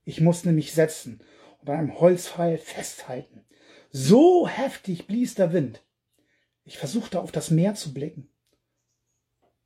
Ich 0.04 0.20
musste 0.20 0.52
mich 0.52 0.74
setzen 0.74 1.20
und 1.62 1.70
an 1.70 1.78
einem 1.78 2.00
Holzpfeil 2.00 2.58
festhalten. 2.58 3.46
So 3.90 4.46
heftig 4.46 5.06
blies 5.06 5.34
der 5.34 5.54
Wind. 5.54 5.82
Ich 6.64 6.76
versuchte 6.76 7.18
auf 7.18 7.32
das 7.32 7.50
Meer 7.50 7.74
zu 7.74 7.94
blicken. 7.94 8.28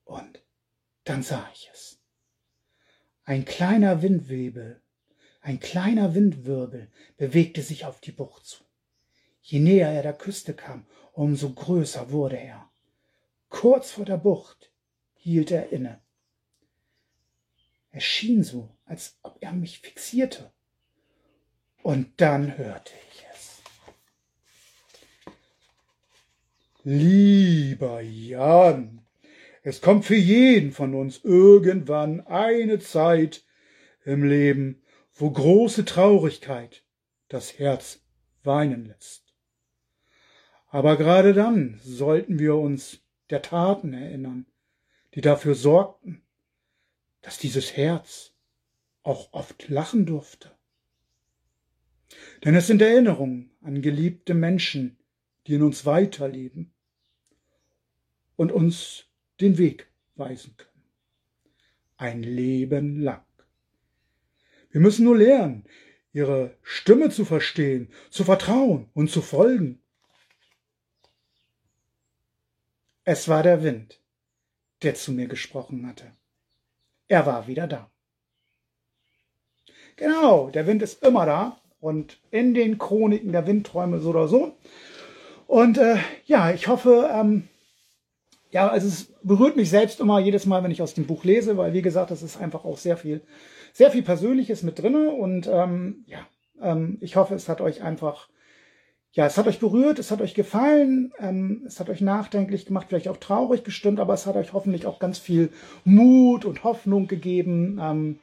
Und 0.05 0.41
dann 1.03 1.25
sah 1.25 1.49
ich 1.53 1.69
es. 1.73 1.98
Ein 3.29 3.45
kleiner 3.45 4.01
Windwebel, 4.01 4.81
ein 5.43 5.61
kleiner 5.61 6.15
Windwirbel 6.15 6.91
bewegte 7.19 7.61
sich 7.61 7.85
auf 7.85 8.01
die 8.01 8.11
Bucht 8.11 8.47
zu. 8.47 8.65
Je 9.43 9.59
näher 9.59 9.91
er 9.91 10.03
der 10.03 10.15
Küste 10.15 10.55
kam, 10.55 10.87
umso 11.13 11.53
größer 11.53 12.11
wurde 12.11 12.39
er. 12.39 12.71
Kurz 13.51 13.91
vor 13.91 14.07
der 14.07 14.17
Bucht 14.17 14.73
hielt 15.15 15.51
er 15.51 15.71
inne. 15.73 16.01
Es 17.91 18.03
schien 18.05 18.43
so, 18.43 18.75
als 18.87 19.19
ob 19.21 19.37
er 19.43 19.53
mich 19.53 19.81
fixierte. 19.81 20.51
Und 21.83 22.23
dann 22.23 22.57
hörte 22.57 22.95
ich 23.13 23.27
es. 23.31 23.63
Lieber 26.83 28.01
Jan, 28.01 28.98
es 29.69 29.83
kommt 29.83 30.07
für 30.07 30.17
jeden 30.17 30.73
von 30.73 30.95
uns 30.95 31.23
irgendwann 31.23 32.27
eine 32.27 32.79
Zeit 32.79 33.45
im 34.03 34.25
Leben, 34.25 34.81
wo 35.13 35.31
große 35.31 35.85
Traurigkeit 35.85 36.83
das 37.29 37.59
Herz 37.59 38.01
weinen 38.43 38.87
lässt. 38.87 39.35
Aber 40.69 40.97
gerade 40.97 41.35
dann 41.35 41.79
sollten 41.85 42.39
wir 42.39 42.57
uns 42.57 43.03
der 43.29 43.43
Taten 43.43 43.93
erinnern, 43.93 44.47
die 45.15 45.21
dafür 45.21 45.55
sorgten, 45.55 46.23
dass 47.21 47.37
dieses 47.37 47.77
Herz 47.77 48.33
auch 49.03 49.35
oft 49.35 49.69
lachen 49.69 50.07
durfte. 50.07 50.51
Denn 52.43 52.55
es 52.55 52.69
sind 52.69 52.81
Erinnerungen 52.81 53.51
an 53.61 53.83
geliebte 53.83 54.33
Menschen, 54.33 54.97
die 55.47 55.57
in 55.57 55.63
uns 55.63 55.85
weiterleben 55.85 56.73
und 58.37 58.51
uns 58.51 59.08
den 59.41 59.59
Weg 59.59 59.89
weisen 60.17 60.57
können. 60.57 60.69
Ein 61.97 62.23
Leben 62.23 63.01
lang. 63.01 63.23
Wir 64.71 64.81
müssen 64.81 65.05
nur 65.05 65.17
lernen, 65.17 65.65
ihre 66.13 66.57
Stimme 66.63 67.11
zu 67.11 67.25
verstehen, 67.25 67.89
zu 68.11 68.25
vertrauen 68.25 68.89
und 68.95 69.11
zu 69.11 69.23
folgen. 69.23 69.81
Es 73.05 73.29
war 73.29 73.43
der 73.43 73.63
Wind, 73.63 74.01
der 74.83 74.95
zu 74.95 75.13
mir 75.13 75.29
gesprochen 75.29 75.87
hatte. 75.87 76.13
Er 77.09 77.25
war 77.25 77.47
wieder 77.47 77.67
da. 77.67 77.91
Genau, 79.97 80.51
der 80.51 80.67
Wind 80.67 80.83
ist 80.83 81.03
immer 81.03 81.27
da 81.27 81.61
und 81.81 82.21
in 82.31 82.55
den 82.55 82.79
Chroniken 82.79 83.33
der 83.33 83.47
Windträume 83.47 84.01
so 84.01 84.11
oder 84.11 84.29
so 84.29 84.57
Und 85.47 85.79
äh, 85.79 85.97
ja, 86.27 86.53
ich 86.53 86.69
hoffe, 86.69 87.11
ähm, 87.13 87.49
ja, 88.51 88.69
also 88.69 88.89
es 88.89 89.13
berührt 89.23 89.57
mich 89.57 89.71
selbst 89.71 90.01
immer 90.01 90.19
jedes 90.21 90.47
Mal, 90.47 90.63
wenn 90.63 90.71
ich 90.71 90.83
aus 90.83 90.95
dem 90.95 91.07
Buch 91.07 91.25
lese, 91.25 91.57
weil 91.57 91.73
wie 91.73 91.83
gesagt, 91.83 92.11
das 92.11 92.23
ist 92.23 92.41
einfach 92.41 92.65
auch 92.65 92.79
sehr 92.79 92.97
viel, 92.97 93.23
sehr 93.73 93.91
viel 93.91 94.03
Persönliches 94.03 94.63
mit 94.63 94.81
drinne 94.81 95.11
und 95.11 95.47
ähm, 95.47 96.05
ja, 96.07 96.27
ähm, 96.61 96.99
ich 97.01 97.17
hoffe, 97.17 97.35
es 97.35 97.49
hat 97.49 97.61
euch 97.61 97.83
einfach, 97.83 98.29
ja, 99.13 99.27
es 99.27 99.37
hat 99.37 99.47
euch 99.47 99.59
berührt, 99.59 99.99
es 99.99 100.11
hat 100.11 100.21
euch 100.21 100.35
gefallen, 100.35 101.13
ähm, 101.19 101.65
es 101.67 101.79
hat 101.79 101.91
euch 101.91 102.01
nachdenklich 102.01 102.67
gemacht, 102.67 102.87
vielleicht 102.89 103.09
auch 103.09 103.19
traurig 103.19 103.65
gestimmt, 103.65 104.01
aber 104.01 104.15
es 104.15 104.27
hat 104.27 104.37
euch 104.37 104.53
hoffentlich 104.53 104.87
auch 104.87 104.99
ganz 104.99 105.19
viel 105.19 105.51
Mut 105.85 106.45
und 106.45 106.65
Hoffnung 106.65 107.07
gegeben, 107.07 107.79
ähm, 107.81 108.19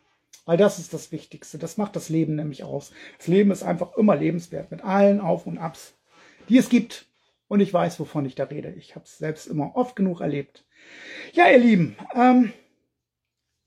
weil 0.46 0.58
das 0.58 0.80
ist 0.80 0.94
das 0.94 1.12
Wichtigste. 1.12 1.58
Das 1.58 1.78
macht 1.78 1.96
das 1.96 2.10
Leben 2.10 2.36
nämlich 2.36 2.64
aus. 2.64 2.92
Das 3.18 3.28
Leben 3.28 3.50
ist 3.52 3.64
einfach 3.64 3.98
immer 3.98 4.16
lebenswert 4.16 4.70
mit 4.70 4.84
allen 4.84 5.20
Auf 5.20 5.48
und 5.48 5.58
Abs, 5.58 5.96
die 6.50 6.58
es 6.58 6.70
gibt. 6.70 7.08
Und 7.48 7.60
ich 7.60 7.74
weiß, 7.74 8.00
wovon 8.00 8.26
ich 8.26 8.36
da 8.36 8.46
rede. 8.46 8.72
Ich 8.72 8.96
habe 8.96 9.06
es 9.06 9.18
selbst 9.18 9.48
immer 9.48 9.76
oft 9.76 9.96
genug 9.96 10.22
erlebt. 10.22 10.66
Ja, 11.34 11.50
ihr 11.50 11.60
Lieben, 11.60 11.96
ähm, 12.14 12.54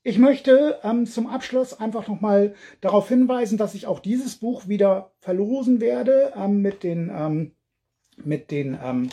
ich 0.03 0.17
möchte 0.17 0.79
ähm, 0.83 1.05
zum 1.05 1.27
Abschluss 1.27 1.79
einfach 1.79 2.07
nochmal 2.07 2.55
darauf 2.81 3.09
hinweisen, 3.09 3.57
dass 3.57 3.75
ich 3.75 3.85
auch 3.85 3.99
dieses 3.99 4.37
Buch 4.37 4.67
wieder 4.67 5.11
verlosen 5.19 5.81
werde 5.81 6.33
ähm, 6.35 6.61
mit 6.61 6.83
den, 6.83 7.11
ähm, 7.13 7.51
mit 8.23 8.49
den 8.49 8.77
ähm, 8.81 9.09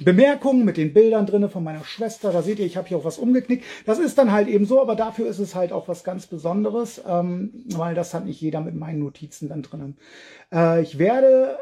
Bemerkungen, 0.00 0.64
mit 0.64 0.76
den 0.76 0.92
Bildern 0.92 1.26
drinne 1.26 1.48
von 1.48 1.62
meiner 1.62 1.84
Schwester. 1.84 2.32
Da 2.32 2.42
seht 2.42 2.58
ihr, 2.58 2.66
ich 2.66 2.76
habe 2.76 2.88
hier 2.88 2.96
auch 2.96 3.04
was 3.04 3.18
umgeknickt. 3.18 3.64
Das 3.86 3.98
ist 3.98 4.18
dann 4.18 4.32
halt 4.32 4.48
eben 4.48 4.64
so, 4.64 4.80
aber 4.80 4.96
dafür 4.96 5.26
ist 5.28 5.38
es 5.38 5.54
halt 5.54 5.72
auch 5.72 5.88
was 5.88 6.04
ganz 6.04 6.26
Besonderes, 6.26 7.00
ähm, 7.06 7.64
weil 7.68 7.94
das 7.94 8.14
hat 8.14 8.24
nicht 8.24 8.40
jeder 8.40 8.60
mit 8.60 8.74
meinen 8.74 8.98
Notizen 8.98 9.48
dann 9.48 9.62
drinnen. 9.62 9.96
Äh, 10.52 10.82
ich 10.82 10.98
werde 10.98 11.58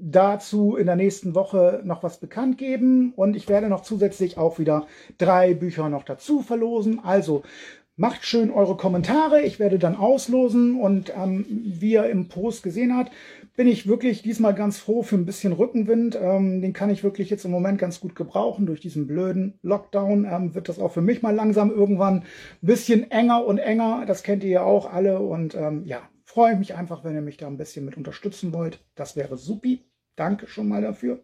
dazu 0.00 0.76
in 0.76 0.86
der 0.86 0.96
nächsten 0.96 1.34
Woche 1.34 1.80
noch 1.84 2.02
was 2.02 2.18
bekannt 2.18 2.58
geben 2.58 3.12
und 3.16 3.36
ich 3.36 3.48
werde 3.48 3.68
noch 3.68 3.82
zusätzlich 3.82 4.38
auch 4.38 4.58
wieder 4.58 4.86
drei 5.18 5.54
Bücher 5.54 5.88
noch 5.88 6.04
dazu 6.04 6.42
verlosen. 6.42 7.00
Also 7.02 7.42
macht 7.96 8.26
schön 8.26 8.50
eure 8.50 8.76
Kommentare. 8.76 9.42
Ich 9.42 9.58
werde 9.58 9.78
dann 9.78 9.96
auslosen 9.96 10.78
und 10.78 11.12
ähm, 11.16 11.46
wie 11.48 11.92
ihr 11.92 12.08
im 12.10 12.28
Post 12.28 12.62
gesehen 12.62 12.96
habt, 12.96 13.10
bin 13.56 13.66
ich 13.66 13.86
wirklich 13.86 14.22
diesmal 14.22 14.54
ganz 14.54 14.78
froh 14.78 15.02
für 15.02 15.16
ein 15.16 15.24
bisschen 15.24 15.54
Rückenwind. 15.54 16.18
Ähm, 16.20 16.60
den 16.60 16.74
kann 16.74 16.90
ich 16.90 17.02
wirklich 17.02 17.30
jetzt 17.30 17.46
im 17.46 17.50
Moment 17.50 17.78
ganz 17.78 18.00
gut 18.00 18.14
gebrauchen. 18.14 18.66
Durch 18.66 18.80
diesen 18.80 19.06
blöden 19.06 19.58
Lockdown 19.62 20.26
ähm, 20.30 20.54
wird 20.54 20.68
das 20.68 20.78
auch 20.78 20.92
für 20.92 21.00
mich 21.00 21.22
mal 21.22 21.34
langsam 21.34 21.70
irgendwann 21.70 22.16
ein 22.16 22.24
bisschen 22.60 23.10
enger 23.10 23.46
und 23.46 23.58
enger. 23.58 24.04
Das 24.06 24.22
kennt 24.22 24.44
ihr 24.44 24.50
ja 24.50 24.62
auch 24.62 24.92
alle 24.92 25.20
und 25.20 25.54
ähm, 25.54 25.84
ja, 25.86 26.02
freue 26.36 26.52
ich 26.52 26.58
mich 26.58 26.74
einfach, 26.74 27.02
wenn 27.02 27.14
ihr 27.14 27.22
mich 27.22 27.38
da 27.38 27.46
ein 27.46 27.56
bisschen 27.56 27.86
mit 27.86 27.96
unterstützen 27.96 28.52
wollt. 28.52 28.84
Das 28.94 29.16
wäre 29.16 29.38
supi. 29.38 29.86
Danke 30.16 30.46
schon 30.46 30.68
mal 30.68 30.82
dafür. 30.82 31.22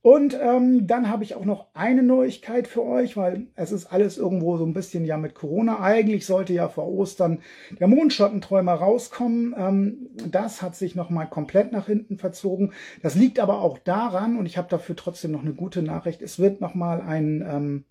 Und 0.00 0.34
ähm, 0.40 0.86
dann 0.86 1.10
habe 1.10 1.24
ich 1.24 1.34
auch 1.34 1.44
noch 1.44 1.66
eine 1.74 2.02
Neuigkeit 2.02 2.66
für 2.66 2.82
euch, 2.82 3.18
weil 3.18 3.48
es 3.54 3.70
ist 3.70 3.92
alles 3.92 4.16
irgendwo 4.16 4.56
so 4.56 4.64
ein 4.64 4.72
bisschen 4.72 5.04
ja 5.04 5.18
mit 5.18 5.34
Corona. 5.34 5.82
Eigentlich 5.82 6.24
sollte 6.24 6.54
ja 6.54 6.70
vor 6.70 6.88
Ostern 6.88 7.40
der 7.78 7.86
Mondschattenträumer 7.86 8.72
rauskommen. 8.72 9.54
Ähm, 9.58 10.08
das 10.30 10.62
hat 10.62 10.74
sich 10.74 10.94
nochmal 10.94 11.28
komplett 11.28 11.70
nach 11.70 11.84
hinten 11.84 12.16
verzogen. 12.16 12.72
Das 13.02 13.16
liegt 13.16 13.40
aber 13.40 13.60
auch 13.60 13.76
daran, 13.76 14.38
und 14.38 14.46
ich 14.46 14.56
habe 14.56 14.70
dafür 14.70 14.96
trotzdem 14.96 15.32
noch 15.32 15.42
eine 15.42 15.52
gute 15.52 15.82
Nachricht, 15.82 16.22
es 16.22 16.38
wird 16.38 16.62
nochmal 16.62 17.02
ein 17.02 17.44
ähm, 17.46 17.84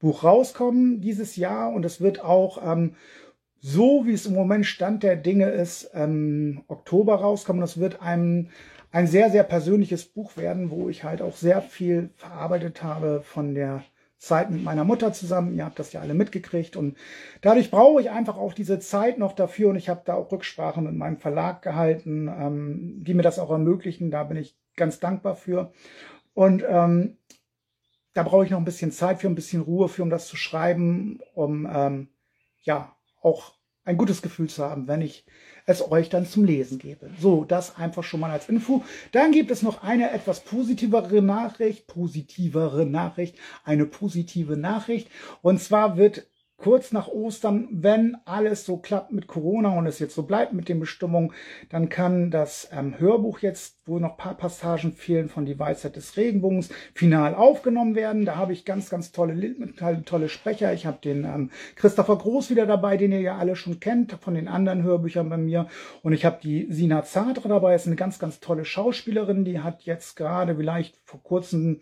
Buch 0.00 0.24
rauskommen 0.24 1.00
dieses 1.00 1.36
Jahr 1.36 1.72
und 1.72 1.84
es 1.84 2.00
wird 2.00 2.24
auch 2.24 2.60
ähm, 2.66 2.96
so, 3.60 4.06
wie 4.06 4.12
es 4.12 4.26
im 4.26 4.34
Moment 4.34 4.66
Stand 4.66 5.02
der 5.02 5.16
Dinge 5.16 5.50
ist, 5.50 5.90
ähm, 5.94 6.62
Oktober 6.68 7.16
rauskommen. 7.16 7.60
Das 7.60 7.80
wird 7.80 8.00
einem 8.02 8.50
ein 8.90 9.06
sehr, 9.06 9.30
sehr 9.30 9.42
persönliches 9.42 10.04
Buch 10.06 10.36
werden, 10.36 10.70
wo 10.70 10.88
ich 10.88 11.04
halt 11.04 11.20
auch 11.20 11.36
sehr 11.36 11.60
viel 11.60 12.10
verarbeitet 12.16 12.82
habe 12.82 13.22
von 13.22 13.54
der 13.54 13.82
Zeit 14.18 14.50
mit 14.50 14.62
meiner 14.62 14.84
Mutter 14.84 15.12
zusammen. 15.12 15.54
Ihr 15.54 15.64
habt 15.64 15.78
das 15.78 15.92
ja 15.92 16.00
alle 16.00 16.14
mitgekriegt 16.14 16.76
und 16.76 16.96
dadurch 17.40 17.70
brauche 17.70 18.00
ich 18.00 18.10
einfach 18.10 18.36
auch 18.36 18.52
diese 18.52 18.78
Zeit 18.80 19.18
noch 19.18 19.32
dafür 19.32 19.70
und 19.70 19.76
ich 19.76 19.88
habe 19.88 20.02
da 20.04 20.14
auch 20.14 20.32
Rücksprache 20.32 20.80
mit 20.80 20.94
meinem 20.94 21.18
Verlag 21.18 21.62
gehalten, 21.62 22.28
ähm, 22.28 23.04
die 23.04 23.14
mir 23.14 23.22
das 23.22 23.38
auch 23.38 23.50
ermöglichen. 23.50 24.10
Da 24.10 24.24
bin 24.24 24.36
ich 24.36 24.56
ganz 24.76 24.98
dankbar 25.00 25.36
für. 25.36 25.72
Und 26.34 26.64
ähm, 26.68 27.16
da 28.14 28.22
brauche 28.22 28.44
ich 28.44 28.50
noch 28.50 28.58
ein 28.58 28.64
bisschen 28.64 28.90
Zeit 28.90 29.20
für, 29.20 29.28
ein 29.28 29.34
bisschen 29.34 29.62
Ruhe 29.62 29.88
für, 29.88 30.02
um 30.02 30.10
das 30.10 30.26
zu 30.26 30.36
schreiben, 30.36 31.20
um 31.34 31.68
ähm, 31.72 32.08
ja 32.62 32.96
auch 33.22 33.54
ein 33.84 33.96
gutes 33.96 34.20
Gefühl 34.20 34.50
zu 34.50 34.62
haben, 34.62 34.86
wenn 34.86 35.00
ich 35.00 35.24
es 35.64 35.90
euch 35.90 36.10
dann 36.10 36.26
zum 36.26 36.44
Lesen 36.44 36.78
gebe. 36.78 37.10
So, 37.18 37.44
das 37.44 37.76
einfach 37.76 38.04
schon 38.04 38.20
mal 38.20 38.30
als 38.30 38.48
Info. 38.48 38.84
Dann 39.12 39.32
gibt 39.32 39.50
es 39.50 39.62
noch 39.62 39.82
eine 39.82 40.10
etwas 40.10 40.40
positivere 40.40 41.22
Nachricht, 41.22 41.86
positivere 41.86 42.84
Nachricht, 42.84 43.36
eine 43.64 43.86
positive 43.86 44.58
Nachricht. 44.58 45.08
Und 45.40 45.60
zwar 45.60 45.96
wird 45.96 46.26
kurz 46.58 46.90
nach 46.92 47.06
Ostern, 47.06 47.68
wenn 47.70 48.16
alles 48.24 48.66
so 48.66 48.78
klappt 48.78 49.12
mit 49.12 49.28
Corona 49.28 49.78
und 49.78 49.86
es 49.86 50.00
jetzt 50.00 50.14
so 50.14 50.24
bleibt 50.24 50.52
mit 50.52 50.68
den 50.68 50.80
Bestimmungen, 50.80 51.32
dann 51.70 51.88
kann 51.88 52.30
das 52.32 52.68
ähm, 52.72 52.98
Hörbuch 52.98 53.38
jetzt, 53.38 53.78
wo 53.86 54.00
noch 54.00 54.16
paar 54.16 54.36
Passagen 54.36 54.92
fehlen 54.92 55.28
von 55.28 55.46
Die 55.46 55.58
Weisheit 55.58 55.94
des 55.94 56.16
Regenbogens, 56.16 56.68
final 56.94 57.36
aufgenommen 57.36 57.94
werden. 57.94 58.24
Da 58.24 58.36
habe 58.36 58.52
ich 58.52 58.64
ganz, 58.64 58.90
ganz 58.90 59.12
tolle, 59.12 59.54
tolle 60.04 60.28
Sprecher. 60.28 60.72
Ich 60.74 60.84
habe 60.84 60.98
den 61.02 61.24
ähm, 61.24 61.50
Christopher 61.76 62.16
Groß 62.16 62.50
wieder 62.50 62.66
dabei, 62.66 62.96
den 62.96 63.12
ihr 63.12 63.20
ja 63.20 63.38
alle 63.38 63.54
schon 63.54 63.78
kennt 63.78 64.12
von 64.20 64.34
den 64.34 64.48
anderen 64.48 64.82
Hörbüchern 64.82 65.28
bei 65.28 65.38
mir. 65.38 65.68
Und 66.02 66.12
ich 66.12 66.24
habe 66.24 66.40
die 66.42 66.66
Sina 66.70 67.04
Zadra 67.04 67.48
dabei, 67.48 67.76
ist 67.76 67.86
eine 67.86 67.96
ganz, 67.96 68.18
ganz 68.18 68.40
tolle 68.40 68.64
Schauspielerin. 68.64 69.44
Die 69.44 69.60
hat 69.60 69.82
jetzt 69.82 70.16
gerade 70.16 70.56
vielleicht 70.56 70.98
vor 71.04 71.22
kurzem 71.22 71.80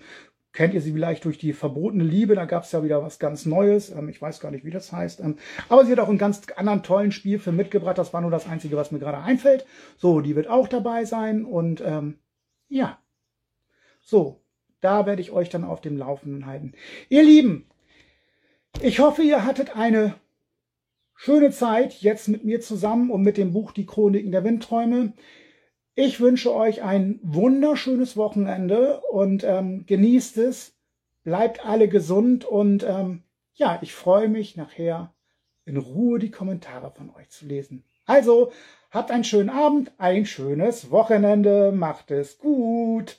kennt 0.57 0.73
ihr 0.73 0.81
sie 0.81 0.93
vielleicht 0.93 1.25
durch 1.27 1.37
die 1.37 1.53
verbotene 1.53 2.03
Liebe, 2.03 2.35
da 2.35 2.47
gab 2.47 2.65
es 2.65 2.73
ja 2.73 2.83
wieder 2.83 3.03
was 3.03 3.19
ganz 3.19 3.45
Neues, 3.45 3.91
ähm, 3.91 4.09
ich 4.09 4.21
weiß 4.21 4.41
gar 4.41 4.51
nicht, 4.51 4.65
wie 4.65 4.71
das 4.71 4.91
heißt. 4.91 5.21
Ähm, 5.21 5.37
aber 5.69 5.85
sie 5.85 5.93
hat 5.93 6.01
auch 6.01 6.09
einen 6.09 6.19
ganz 6.19 6.43
anderen 6.57 6.83
tollen 6.83 7.13
Spielfilm 7.13 7.57
mitgebracht, 7.57 7.99
das 7.99 8.15
war 8.15 8.23
nur 8.23 8.31
das 8.31 8.49
Einzige, 8.49 8.77
was 8.77 8.91
mir 8.91 8.99
gerade 8.99 9.19
einfällt. 9.19 9.67
So, 9.99 10.21
die 10.21 10.35
wird 10.35 10.49
auch 10.49 10.67
dabei 10.67 11.05
sein 11.05 11.45
und 11.45 11.83
ähm, 11.85 12.19
ja, 12.69 12.99
so, 14.01 14.41
da 14.81 15.05
werde 15.05 15.21
ich 15.21 15.31
euch 15.31 15.51
dann 15.51 15.63
auf 15.63 15.83
dem 15.83 15.99
Laufenden 15.99 16.47
halten. 16.47 16.73
Ihr 17.11 17.23
Lieben, 17.23 17.67
ich 18.81 18.99
hoffe, 18.99 19.23
ihr 19.23 19.45
hattet 19.45 19.77
eine 19.77 20.15
schöne 21.15 21.51
Zeit 21.51 22.01
jetzt 22.01 22.29
mit 22.29 22.45
mir 22.45 22.63
zusammen 22.63 23.11
und 23.11 23.23
mit 23.23 23.37
dem 23.37 23.53
Buch 23.53 23.73
Die 23.73 23.87
Chroniken 23.87 24.33
der 24.33 24.43
Windträume. 24.43 25.13
Ich 25.99 26.21
wünsche 26.21 26.55
euch 26.55 26.83
ein 26.83 27.19
wunderschönes 27.23 28.19
Wochenende 28.19 29.01
und 29.11 29.45
ähm, 29.45 29.87
genießt 29.87 30.37
es. 30.37 30.77
Bleibt 31.25 31.65
alle 31.65 31.89
gesund 31.89 32.45
und 32.45 32.83
ähm, 32.83 33.23
ja, 33.55 33.79
ich 33.81 33.95
freue 33.95 34.29
mich 34.29 34.57
nachher 34.57 35.15
in 35.65 35.79
Ruhe 35.79 36.19
die 36.19 36.31
Kommentare 36.31 36.91
von 36.91 37.09
euch 37.15 37.31
zu 37.31 37.47
lesen. 37.47 37.83
Also, 38.05 38.53
habt 38.91 39.11
einen 39.11 39.25
schönen 39.25 39.49
Abend, 39.49 39.91
ein 39.97 40.27
schönes 40.27 40.91
Wochenende, 40.91 41.73
macht 41.73 42.11
es 42.11 42.37
gut. 42.37 43.19